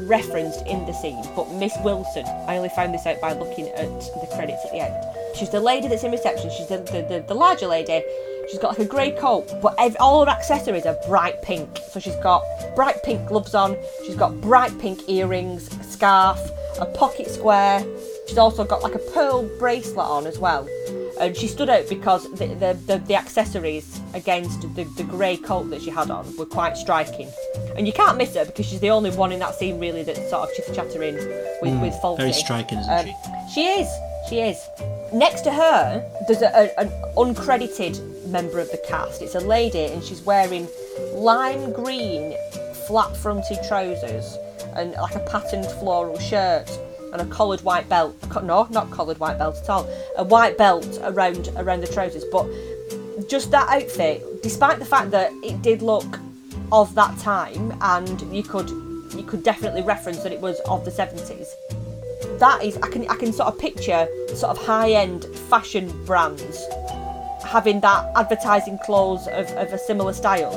referenced 0.09 0.65
in 0.65 0.85
the 0.85 0.93
scene, 0.93 1.23
but 1.35 1.49
Miss 1.51 1.73
Wilson. 1.83 2.25
I 2.47 2.57
only 2.57 2.69
found 2.69 2.93
this 2.93 3.05
out 3.05 3.21
by 3.21 3.33
looking 3.33 3.69
at 3.69 3.87
the 4.21 4.27
credits 4.35 4.65
at 4.65 4.71
the 4.71 4.79
end. 4.79 5.35
She's 5.35 5.51
the 5.51 5.59
lady 5.59 5.87
that's 5.87 6.03
in 6.03 6.11
reception. 6.11 6.49
She's 6.49 6.67
the, 6.67 6.77
the, 6.79 7.05
the, 7.07 7.25
the 7.27 7.33
larger 7.35 7.67
lady. 7.67 8.03
She's 8.49 8.59
got 8.59 8.69
like 8.69 8.79
a 8.79 8.89
grey 8.89 9.11
coat, 9.11 9.47
but 9.61 9.75
ev- 9.77 9.95
all 9.99 10.25
her 10.25 10.31
accessories 10.31 10.87
are 10.87 10.97
bright 11.07 11.39
pink. 11.43 11.79
So 11.91 11.99
she's 11.99 12.15
got 12.17 12.43
bright 12.75 13.01
pink 13.03 13.27
gloves 13.27 13.53
on. 13.53 13.77
She's 14.05 14.15
got 14.15 14.41
bright 14.41 14.77
pink 14.79 15.07
earrings, 15.07 15.71
a 15.79 15.83
scarf, 15.83 16.39
a 16.79 16.85
pocket 16.87 17.27
square. 17.29 17.85
She's 18.27 18.39
also 18.39 18.65
got 18.65 18.81
like 18.81 18.95
a 18.95 18.99
pearl 19.13 19.47
bracelet 19.59 20.05
on 20.05 20.25
as 20.25 20.39
well. 20.39 20.67
And 21.19 21.35
she 21.35 21.47
stood 21.47 21.69
out 21.69 21.87
because 21.89 22.31
the 22.33 22.47
the, 22.47 22.77
the, 22.85 22.97
the 22.99 23.15
accessories 23.15 23.99
against 24.13 24.61
the, 24.75 24.85
the 24.95 25.03
grey 25.03 25.37
coat 25.37 25.69
that 25.69 25.81
she 25.81 25.89
had 25.89 26.09
on 26.09 26.35
were 26.37 26.45
quite 26.45 26.77
striking. 26.77 27.29
And 27.75 27.85
you 27.85 27.93
can't 27.93 28.17
miss 28.17 28.35
her 28.35 28.45
because 28.45 28.65
she's 28.65 28.79
the 28.79 28.89
only 28.89 29.11
one 29.11 29.31
in 29.31 29.39
that 29.39 29.55
scene 29.55 29.79
really 29.79 30.03
that's 30.03 30.29
sort 30.29 30.49
of 30.49 30.55
chitter 30.55 30.73
chattering 30.73 31.15
with, 31.61 31.81
with 31.81 31.93
Fawlty. 32.01 32.17
Very 32.17 32.33
striking, 32.33 32.77
isn't 32.79 32.91
Um, 32.91 33.05
she? 33.05 33.53
She 33.53 33.61
is. 33.67 33.89
She 34.29 34.39
is. 34.41 34.57
Next 35.13 35.41
to 35.41 35.51
her, 35.51 36.09
there's 36.27 36.41
a, 36.41 36.51
a, 36.53 36.79
an 36.79 36.89
uncredited 37.17 38.27
member 38.27 38.59
of 38.59 38.69
the 38.71 38.77
cast. 38.77 39.21
It's 39.21 39.35
a 39.35 39.39
lady, 39.39 39.85
and 39.85 40.03
she's 40.03 40.21
wearing 40.21 40.67
lime 41.13 41.73
green 41.73 42.35
flat 42.87 43.15
fronted 43.17 43.57
trousers 43.67 44.37
and 44.75 44.91
like 44.93 45.15
a 45.15 45.19
patterned 45.21 45.65
floral 45.79 46.19
shirt 46.19 46.69
and 47.11 47.21
a 47.21 47.25
collared 47.25 47.61
white 47.61 47.87
belt. 47.89 48.15
No, 48.43 48.67
not 48.69 48.91
collared 48.91 49.19
white 49.19 49.37
belt 49.37 49.57
at 49.61 49.69
all. 49.69 49.89
A 50.17 50.23
white 50.23 50.57
belt 50.57 50.99
around 51.03 51.49
around 51.57 51.81
the 51.81 51.87
trousers. 51.87 52.23
But 52.25 52.47
just 53.27 53.51
that 53.51 53.69
outfit, 53.69 54.41
despite 54.41 54.79
the 54.79 54.85
fact 54.85 55.11
that 55.11 55.31
it 55.43 55.61
did 55.61 55.81
look 55.81 56.19
of 56.71 56.93
that 56.95 57.17
time, 57.19 57.73
and 57.81 58.21
you 58.33 58.43
could 58.43 58.69
you 59.15 59.23
could 59.23 59.43
definitely 59.43 59.81
reference 59.81 60.19
that 60.23 60.31
it 60.31 60.39
was 60.39 60.59
of 60.61 60.85
the 60.85 60.91
70s 60.91 61.47
that 62.39 62.63
is 62.63 62.77
I 62.77 62.87
can 62.89 63.07
I 63.09 63.15
can 63.15 63.31
sort 63.33 63.53
of 63.53 63.59
picture 63.59 64.07
sort 64.29 64.57
of 64.57 64.65
high 64.65 64.91
end 64.91 65.25
fashion 65.49 65.91
brands 66.05 66.65
having 67.45 67.81
that 67.81 68.11
advertising 68.15 68.77
clause 68.79 69.27
of, 69.27 69.47
of 69.51 69.73
a 69.73 69.77
similar 69.77 70.13
style 70.13 70.53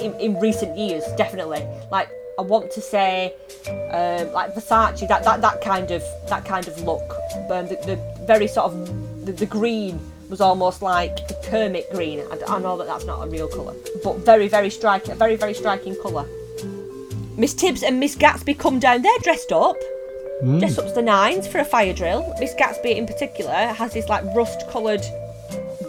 in, 0.00 0.12
in 0.18 0.38
recent 0.40 0.76
years 0.76 1.04
definitely 1.16 1.64
like 1.90 2.08
I 2.38 2.42
want 2.42 2.70
to 2.72 2.80
say 2.80 3.34
um, 3.68 4.32
like 4.32 4.54
Versace 4.54 5.06
that, 5.08 5.24
that 5.24 5.40
that 5.40 5.60
kind 5.60 5.90
of 5.90 6.02
that 6.28 6.44
kind 6.44 6.66
of 6.66 6.80
look. 6.82 7.12
Um, 7.50 7.68
the, 7.68 7.76
the 7.86 8.24
very 8.26 8.46
sort 8.46 8.72
of 8.72 9.26
the, 9.26 9.32
the 9.32 9.46
green 9.46 10.00
was 10.28 10.40
almost 10.40 10.80
like 10.82 11.28
the 11.28 11.34
Kermit 11.44 11.90
green. 11.92 12.20
I, 12.20 12.54
I 12.54 12.58
know 12.58 12.76
that 12.78 12.86
that's 12.86 13.04
not 13.04 13.26
a 13.26 13.30
real 13.30 13.48
colour 13.48 13.74
but 14.02 14.18
very 14.18 14.48
very 14.48 14.70
striking 14.70 15.12
a 15.12 15.14
very 15.14 15.36
very 15.36 15.54
striking 15.54 15.96
colour. 16.02 16.26
Miss 17.36 17.54
Tibbs 17.54 17.82
and 17.82 17.98
Miss 17.98 18.14
Gatsby 18.16 18.58
come 18.58 18.78
down. 18.78 19.02
They're 19.02 19.18
dressed 19.22 19.52
up. 19.52 19.76
Dressed 20.58 20.78
up 20.78 20.86
to 20.86 20.92
the 20.92 21.02
nines 21.02 21.46
for 21.46 21.58
a 21.58 21.64
fire 21.64 21.92
drill. 21.92 22.34
Miss 22.40 22.52
Gatsby, 22.54 22.96
in 22.96 23.06
particular, 23.06 23.52
has 23.52 23.94
this 23.94 24.08
like 24.08 24.24
rust-coloured 24.34 25.02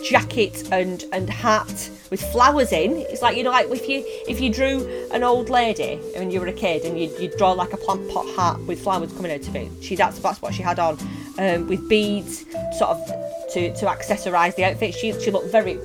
jacket 0.04 0.68
and 0.72 1.06
and 1.12 1.30
hat 1.30 1.90
with 2.12 2.22
flowers 2.32 2.72
in. 2.72 2.98
It's 2.98 3.22
like 3.22 3.38
you 3.38 3.44
know, 3.44 3.52
like 3.52 3.70
if 3.70 3.88
you 3.88 4.04
if 4.28 4.40
you 4.40 4.52
drew 4.52 4.88
an 5.12 5.24
old 5.24 5.50
lady 5.50 5.96
when 6.18 6.30
you 6.32 6.40
were 6.40 6.48
a 6.48 6.54
kid 6.54 6.84
and 6.84 7.00
you 7.00 7.10
you 7.20 7.32
draw 7.38 7.52
like 7.52 7.74
a 7.74 7.78
plant 7.78 8.10
pot 8.10 8.26
hat 8.36 8.60
with 8.62 8.82
flowers 8.82 9.12
coming 9.14 9.32
out 9.32 9.48
of 9.48 9.56
it. 9.56 9.72
She 9.82 9.96
that's 9.96 10.20
that's 10.20 10.42
what 10.42 10.54
she 10.54 10.62
had 10.62 10.80
on, 10.80 10.98
um, 11.38 11.68
with 11.68 11.88
beads, 11.90 12.46
sort 12.78 12.92
of 12.92 13.08
to 13.54 13.74
to 13.76 13.86
accessorise 13.86 14.56
the 14.56 14.66
outfit. 14.66 14.94
She 14.94 15.20
she 15.20 15.32
looked 15.32 15.52
very 15.52 15.80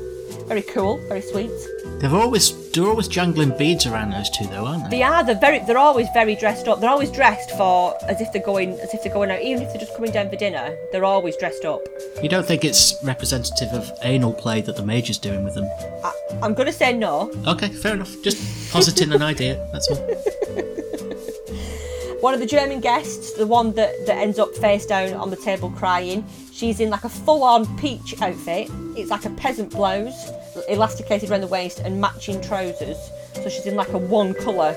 very 0.47 0.63
cool, 0.63 0.99
very 1.09 1.23
sweet. 1.23 1.51
They've 2.01 2.15
always 2.15 2.71
they're 2.71 2.87
always 2.87 3.09
jangling 3.09 3.57
beads 3.59 3.85
around 3.85 4.11
those 4.11 4.31
two 4.31 4.47
though, 4.47 4.67
aren't 4.67 4.85
they? 4.85 4.99
They 4.99 5.03
are. 5.03 5.25
They're 5.25 5.35
very. 5.35 5.59
They're 5.59 5.79
always 5.79 6.07
very 6.15 6.37
dressed 6.37 6.69
up. 6.69 6.81
They're 6.81 6.91
always 6.91 7.11
dressed 7.11 7.51
for 7.53 7.97
as 8.09 8.21
if 8.21 8.33
they're 8.33 8.43
going 8.43 8.79
as 8.79 8.95
if 8.95 9.03
they're 9.03 9.13
going 9.13 9.31
out. 9.33 9.43
Even 9.43 9.65
if 9.65 9.71
they're 9.71 9.81
just 9.81 9.95
coming 9.97 10.13
down 10.13 10.31
for 10.31 10.37
dinner, 10.37 10.77
they're 10.93 11.05
always 11.05 11.37
dressed 11.37 11.65
up. 11.65 11.81
You 12.23 12.29
don't 12.29 12.47
think 12.47 12.65
it's 12.65 12.95
representative 13.03 13.69
of 13.73 13.91
anal 14.03 14.33
play 14.33 14.61
that 14.61 14.77
the 14.77 14.85
Major's 14.85 15.19
doing 15.19 15.43
with 15.43 15.55
them? 15.55 15.65
I, 16.05 16.13
I'm 16.41 16.55
gonna 16.55 16.73
say 16.73 16.93
no. 16.93 17.33
Okay, 17.47 17.69
fair 17.69 17.95
enough. 17.95 18.15
Just 18.23 18.73
positing 18.73 19.13
an 19.13 19.23
idea. 19.23 19.69
That's 19.73 19.89
all. 19.89 19.97
One 22.21 22.35
of 22.35 22.41
the 22.41 22.47
German 22.47 22.81
guests, 22.81 23.35
the 23.35 23.47
one 23.47 23.75
that, 23.75 23.95
that 24.07 24.19
ends 24.19 24.41
up 24.41 24.53
face 24.57 24.85
down 24.85 25.15
on 25.15 25.31
the 25.31 25.37
table 25.37 25.71
crying, 25.71 26.25
she's 26.59 26.81
in 26.81 26.91
like 26.91 27.05
a 27.05 27.09
full 27.09 27.45
on 27.45 27.65
peach 27.79 28.21
outfit. 28.21 28.69
It's 28.97 29.11
like 29.11 29.25
a 29.25 29.31
peasant 29.31 29.71
blouse, 29.71 30.31
elasticated 30.69 31.31
around 31.31 31.43
the 31.43 31.47
waist, 31.47 31.79
and 31.79 32.01
matching 32.01 32.41
trousers. 32.41 32.99
So 33.35 33.49
she's 33.49 33.67
in 33.67 33.77
like 33.77 33.91
a 33.91 33.99
one 33.99 34.35
colour. 34.35 34.77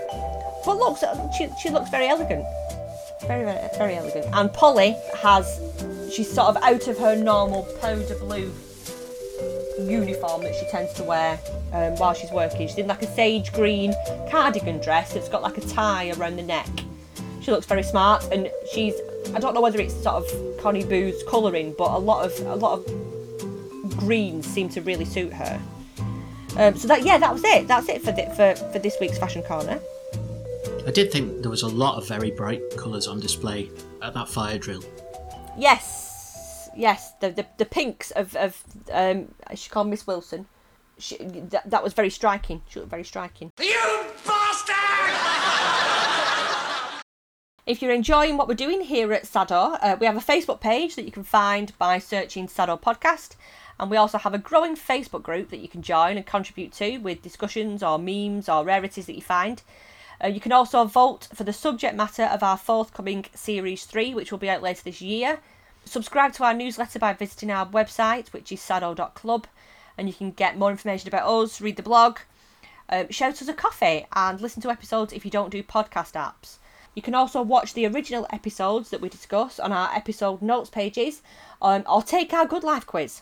But 0.64 0.78
looks, 0.78 1.04
she, 1.38 1.50
she 1.62 1.70
looks 1.70 1.90
very 1.90 2.08
elegant. 2.08 2.46
Very, 3.28 3.46
very, 3.46 3.70
very 3.78 3.96
elegant. 3.96 4.28
And 4.34 4.54
Polly 4.54 4.96
has, 5.22 5.60
she's 6.14 6.32
sort 6.32 6.56
of 6.56 6.58
out 6.64 6.88
of 6.88 6.98
her 7.00 7.16
normal 7.16 7.64
powder 7.82 8.16
blue 8.20 8.52
uniform 9.80 10.44
that 10.44 10.54
she 10.54 10.66
tends 10.68 10.94
to 10.94 11.04
wear 11.04 11.40
um, 11.74 11.96
while 11.96 12.14
she's 12.14 12.32
working. 12.32 12.68
She's 12.68 12.78
in 12.78 12.88
like 12.88 13.02
a 13.02 13.16
sage 13.16 13.52
green 13.54 13.96
cardigan 14.30 14.80
dress 14.82 15.14
that's 15.14 15.30
got 15.30 15.42
like 15.42 15.58
a 15.58 15.62
tie 15.62 16.12
around 16.12 16.36
the 16.36 16.44
neck. 16.44 16.70
She 17.42 17.50
looks 17.50 17.66
very 17.66 17.84
smart, 17.84 18.24
and 18.32 18.52
she's. 18.72 18.94
I 19.34 19.40
don't 19.40 19.54
know 19.54 19.62
whether 19.62 19.80
it's 19.80 19.94
sort 19.94 20.16
of 20.16 20.58
Connie 20.60 20.84
Booth's 20.84 21.24
colouring, 21.24 21.74
but 21.78 21.92
a 21.92 21.98
lot 21.98 22.26
of 22.26 22.38
a 22.46 22.56
lot 22.56 22.80
of 22.80 23.98
greens 23.98 24.46
seem 24.46 24.70
to 24.70 24.82
really 24.82 25.06
suit 25.06 25.34
her. 25.34 25.60
Um, 26.58 26.76
so 26.76 26.88
that 26.88 27.04
yeah, 27.06 27.18
that 27.18 27.32
was 27.32 27.44
it. 27.44 27.68
That's 27.68 27.88
it 27.88 28.02
for 28.02 28.12
the, 28.12 28.26
for 28.36 28.56
for 28.72 28.80
this 28.80 28.98
week's 29.00 29.18
fashion 29.18 29.44
corner. 29.44 29.80
I 30.86 30.92
did 30.92 31.12
think 31.12 31.42
there 31.42 31.52
was 31.52 31.62
a 31.62 31.68
lot 31.68 31.98
of 31.98 32.08
very 32.08 32.32
bright 32.32 32.62
colours 32.78 33.08
on 33.08 33.20
display 33.20 33.70
at 34.02 34.14
that 34.16 34.28
fire 34.28 34.58
drill. 34.58 34.84
Yes, 35.58 36.70
yes, 36.76 37.14
the 37.22 37.30
the, 37.30 37.46
the 37.58 37.66
pinks 37.66 38.12
of 38.12 38.36
of 38.36 38.62
um, 38.92 39.34
she 39.56 39.70
called 39.70 39.88
Miss 39.88 40.06
Wilson. 40.06 40.48
She, 40.98 41.18
that, 41.18 41.70
that 41.70 41.84
was 41.84 41.94
very 41.94 42.12
striking. 42.12 42.62
She 42.70 42.80
looked 42.80 42.92
very 42.92 43.04
striking. 43.04 43.52
You 43.60 44.06
bastard! 44.26 44.76
If 47.72 47.82
you're 47.82 47.94
enjoying 47.94 48.36
what 48.36 48.50
we're 48.50 48.56
doing 48.56 48.82
here 48.82 49.14
at 49.14 49.26
Sado, 49.26 49.78
uh, 49.82 49.96
we 49.98 50.06
have 50.06 50.18
a 50.18 50.20
Facebook 50.20 50.60
page 50.60 50.96
that 50.96 51.06
you 51.06 51.12
can 51.14 51.24
find 51.24 51.72
by 51.78 52.00
searching 52.00 52.50
Sado 52.50 52.76
Podcast. 52.76 53.38
And 53.80 53.90
we 53.90 53.96
also 53.96 54.18
have 54.18 54.34
a 54.34 54.38
growing 54.38 54.76
Facebook 54.76 55.24
group 55.24 55.52
that 55.52 55.62
you 55.62 55.70
can 55.70 55.82
join 55.82 56.18
and 56.18 56.26
contribute 56.26 56.74
to 56.74 56.98
with 56.98 57.22
discussions 57.22 57.82
or 57.82 57.98
memes 57.98 58.50
or 58.50 58.66
rarities 58.66 59.06
that 59.06 59.16
you 59.16 59.22
find. 59.22 59.64
Uh, 60.22 60.28
you 60.28 60.42
can 60.42 60.52
also 60.52 60.84
vote 60.84 61.30
for 61.34 61.46
the 61.46 61.54
subject 61.54 61.96
matter 61.96 62.24
of 62.24 62.44
our 62.44 62.58
forthcoming 62.58 63.24
Series 63.34 63.86
3, 63.86 64.16
which 64.16 64.32
will 64.32 64.38
be 64.38 64.50
out 64.50 64.62
later 64.62 64.84
this 64.84 65.02
year. 65.02 65.40
Subscribe 65.86 66.34
to 66.34 66.44
our 66.44 66.54
newsletter 66.54 67.00
by 67.00 67.14
visiting 67.14 67.52
our 67.52 67.68
website, 67.68 68.34
which 68.34 68.52
is 68.52 68.60
sado.club, 68.60 69.48
and 69.98 70.10
you 70.10 70.14
can 70.14 70.32
get 70.32 70.58
more 70.58 70.72
information 70.72 71.08
about 71.08 71.26
us, 71.26 71.62
read 71.62 71.78
the 71.78 71.84
blog, 71.84 72.20
um, 72.90 73.10
shout 73.12 73.42
us 73.42 73.48
a 73.48 73.54
coffee, 73.54 74.08
and 74.12 74.42
listen 74.42 74.62
to 74.62 74.70
episodes 74.70 75.14
if 75.14 75.24
you 75.24 75.32
don't 75.32 75.52
do 75.52 75.64
podcast 75.64 76.16
apps. 76.16 76.58
You 76.96 77.02
can 77.02 77.16
also 77.16 77.42
watch 77.42 77.74
the 77.74 77.86
original 77.88 78.28
episodes 78.32 78.90
that 78.90 79.02
we 79.02 79.10
discuss 79.10 79.60
on 79.60 79.72
our 79.72 79.94
episode 79.96 80.42
notes 80.42 80.70
pages, 80.70 81.22
um, 81.62 81.84
or 81.90 82.02
take 82.02 82.34
our 82.34 82.46
Good 82.46 82.64
Life 82.64 82.86
quiz. 82.86 83.22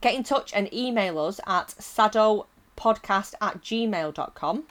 Get 0.00 0.14
in 0.14 0.22
touch 0.22 0.52
and 0.54 0.72
email 0.72 1.18
us 1.18 1.40
at 1.46 1.68
sadopodcast 1.68 3.34
at 3.40 3.60
gmail.com 3.62 4.64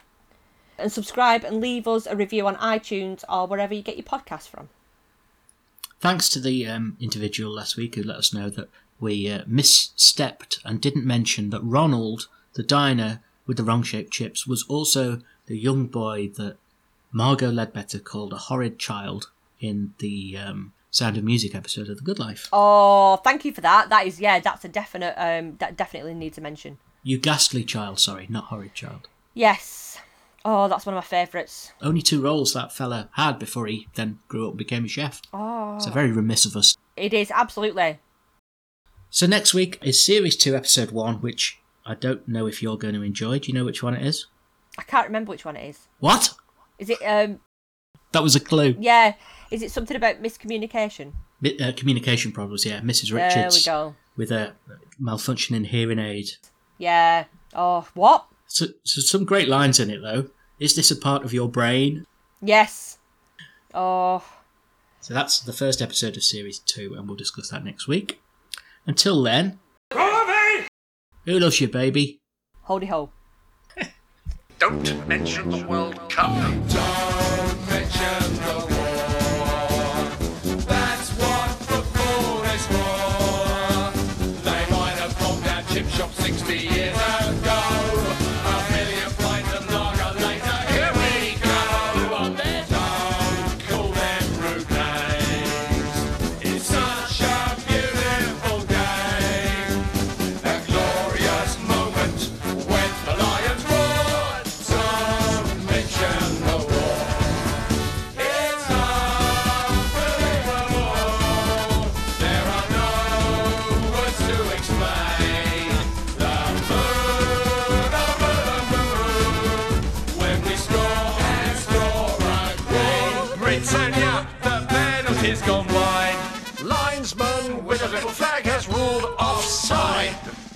and 0.78 0.92
subscribe 0.92 1.44
and 1.44 1.60
leave 1.60 1.88
us 1.88 2.06
a 2.06 2.16
review 2.16 2.46
on 2.46 2.56
iTunes 2.56 3.24
or 3.28 3.46
wherever 3.46 3.74
you 3.74 3.82
get 3.82 3.96
your 3.96 4.04
podcasts 4.04 4.48
from. 4.48 4.68
Thanks 6.00 6.28
to 6.30 6.40
the 6.40 6.66
um, 6.66 6.96
individual 7.00 7.52
last 7.52 7.76
week 7.76 7.94
who 7.94 8.02
let 8.02 8.18
us 8.18 8.32
know 8.32 8.50
that 8.50 8.68
we 9.00 9.30
uh, 9.30 9.42
misstepped 9.44 10.58
and 10.64 10.80
didn't 10.80 11.06
mention 11.06 11.50
that 11.50 11.62
Ronald, 11.62 12.28
the 12.54 12.62
diner 12.62 13.20
with 13.46 13.56
the 13.56 13.64
wrong 13.64 13.82
shaped 13.82 14.12
chips, 14.12 14.46
was 14.46 14.64
also 14.68 15.20
the 15.46 15.56
young 15.56 15.86
boy 15.86 16.28
that 16.36 16.56
Margot 17.16 17.50
Ledbetter 17.50 17.98
called 17.98 18.34
a 18.34 18.36
horrid 18.36 18.78
child 18.78 19.30
in 19.58 19.94
the 20.00 20.36
um, 20.36 20.74
Sound 20.90 21.16
of 21.16 21.24
Music 21.24 21.54
episode 21.54 21.88
of 21.88 21.96
The 21.96 22.02
Good 22.02 22.18
Life. 22.18 22.46
Oh, 22.52 23.16
thank 23.24 23.42
you 23.46 23.54
for 23.54 23.62
that. 23.62 23.88
That 23.88 24.06
is, 24.06 24.20
yeah, 24.20 24.38
that's 24.38 24.66
a 24.66 24.68
definite, 24.68 25.14
um, 25.16 25.56
that 25.56 25.78
definitely 25.78 26.12
needs 26.12 26.36
a 26.36 26.42
mention. 26.42 26.76
You 27.02 27.16
ghastly 27.16 27.64
child, 27.64 28.00
sorry, 28.00 28.26
not 28.28 28.44
horrid 28.44 28.74
child. 28.74 29.08
Yes. 29.32 29.96
Oh, 30.44 30.68
that's 30.68 30.84
one 30.84 30.94
of 30.94 31.02
my 31.02 31.06
favourites. 31.06 31.72
Only 31.80 32.02
two 32.02 32.20
roles 32.20 32.52
that 32.52 32.70
fella 32.70 33.08
had 33.12 33.38
before 33.38 33.66
he 33.66 33.88
then 33.94 34.18
grew 34.28 34.44
up 34.44 34.50
and 34.50 34.58
became 34.58 34.84
a 34.84 34.88
chef. 34.88 35.22
Oh. 35.32 35.78
So 35.78 35.90
very 35.92 36.12
remiss 36.12 36.44
of 36.44 36.54
us. 36.54 36.76
It 36.98 37.14
is, 37.14 37.30
absolutely. 37.30 37.98
So 39.08 39.26
next 39.26 39.54
week 39.54 39.78
is 39.80 40.04
Series 40.04 40.36
2, 40.36 40.54
Episode 40.54 40.90
1, 40.90 41.22
which 41.22 41.60
I 41.86 41.94
don't 41.94 42.28
know 42.28 42.46
if 42.46 42.62
you're 42.62 42.76
going 42.76 42.92
to 42.92 43.00
enjoy. 43.00 43.38
Do 43.38 43.48
you 43.48 43.54
know 43.54 43.64
which 43.64 43.82
one 43.82 43.94
it 43.94 44.06
is? 44.06 44.26
I 44.76 44.82
can't 44.82 45.06
remember 45.06 45.30
which 45.30 45.46
one 45.46 45.56
it 45.56 45.66
is. 45.66 45.88
What? 45.98 46.34
Is 46.78 46.90
it, 46.90 46.98
um, 47.02 47.40
That 48.12 48.22
was 48.22 48.36
a 48.36 48.40
clue. 48.40 48.74
yeah, 48.78 49.14
is 49.50 49.62
it 49.62 49.70
something 49.70 49.96
about 49.96 50.22
miscommunication? 50.22 51.12
Mi- 51.40 51.58
Uh, 51.58 51.72
communication 51.76 52.32
problems, 52.32 52.64
yeah. 52.64 52.80
Mrs. 52.80 53.12
Richards. 53.12 53.34
There 53.34 53.42
we 53.42 53.44
Richards 53.44 53.66
go. 53.66 53.94
with 54.16 54.30
a 54.32 54.54
malfunctioning 55.00 55.66
hearing 55.66 55.98
aid. 55.98 56.30
Yeah. 56.78 57.24
Oh, 57.54 57.86
what? 57.94 58.26
So, 58.46 58.66
so 58.84 59.00
some 59.00 59.24
great 59.24 59.48
lines 59.48 59.80
in 59.80 59.90
it 59.90 60.00
though. 60.02 60.30
Is 60.58 60.74
this 60.76 60.90
a 60.90 60.96
part 60.96 61.24
of 61.24 61.32
your 61.34 61.48
brain? 61.48 62.06
Yes. 62.42 62.98
Oh, 63.74 64.22
So 65.00 65.12
that's 65.14 65.40
the 65.40 65.52
first 65.52 65.80
episode 65.82 66.16
of 66.16 66.22
series 66.24 66.58
two, 66.58 66.94
and 66.96 67.06
we'll 67.06 67.16
discuss 67.16 67.50
that 67.50 67.64
next 67.64 67.86
week. 67.88 68.20
Until 68.86 69.22
then, 69.22 69.58
who 71.24 71.38
loves 71.38 71.60
you, 71.60 71.68
baby? 71.68 72.18
holdy 72.62 72.86
ho. 72.86 73.10
Don't 74.58 75.06
mention 75.06 75.50
the 75.50 75.66
World 75.66 75.96
Cup. 76.08 77.05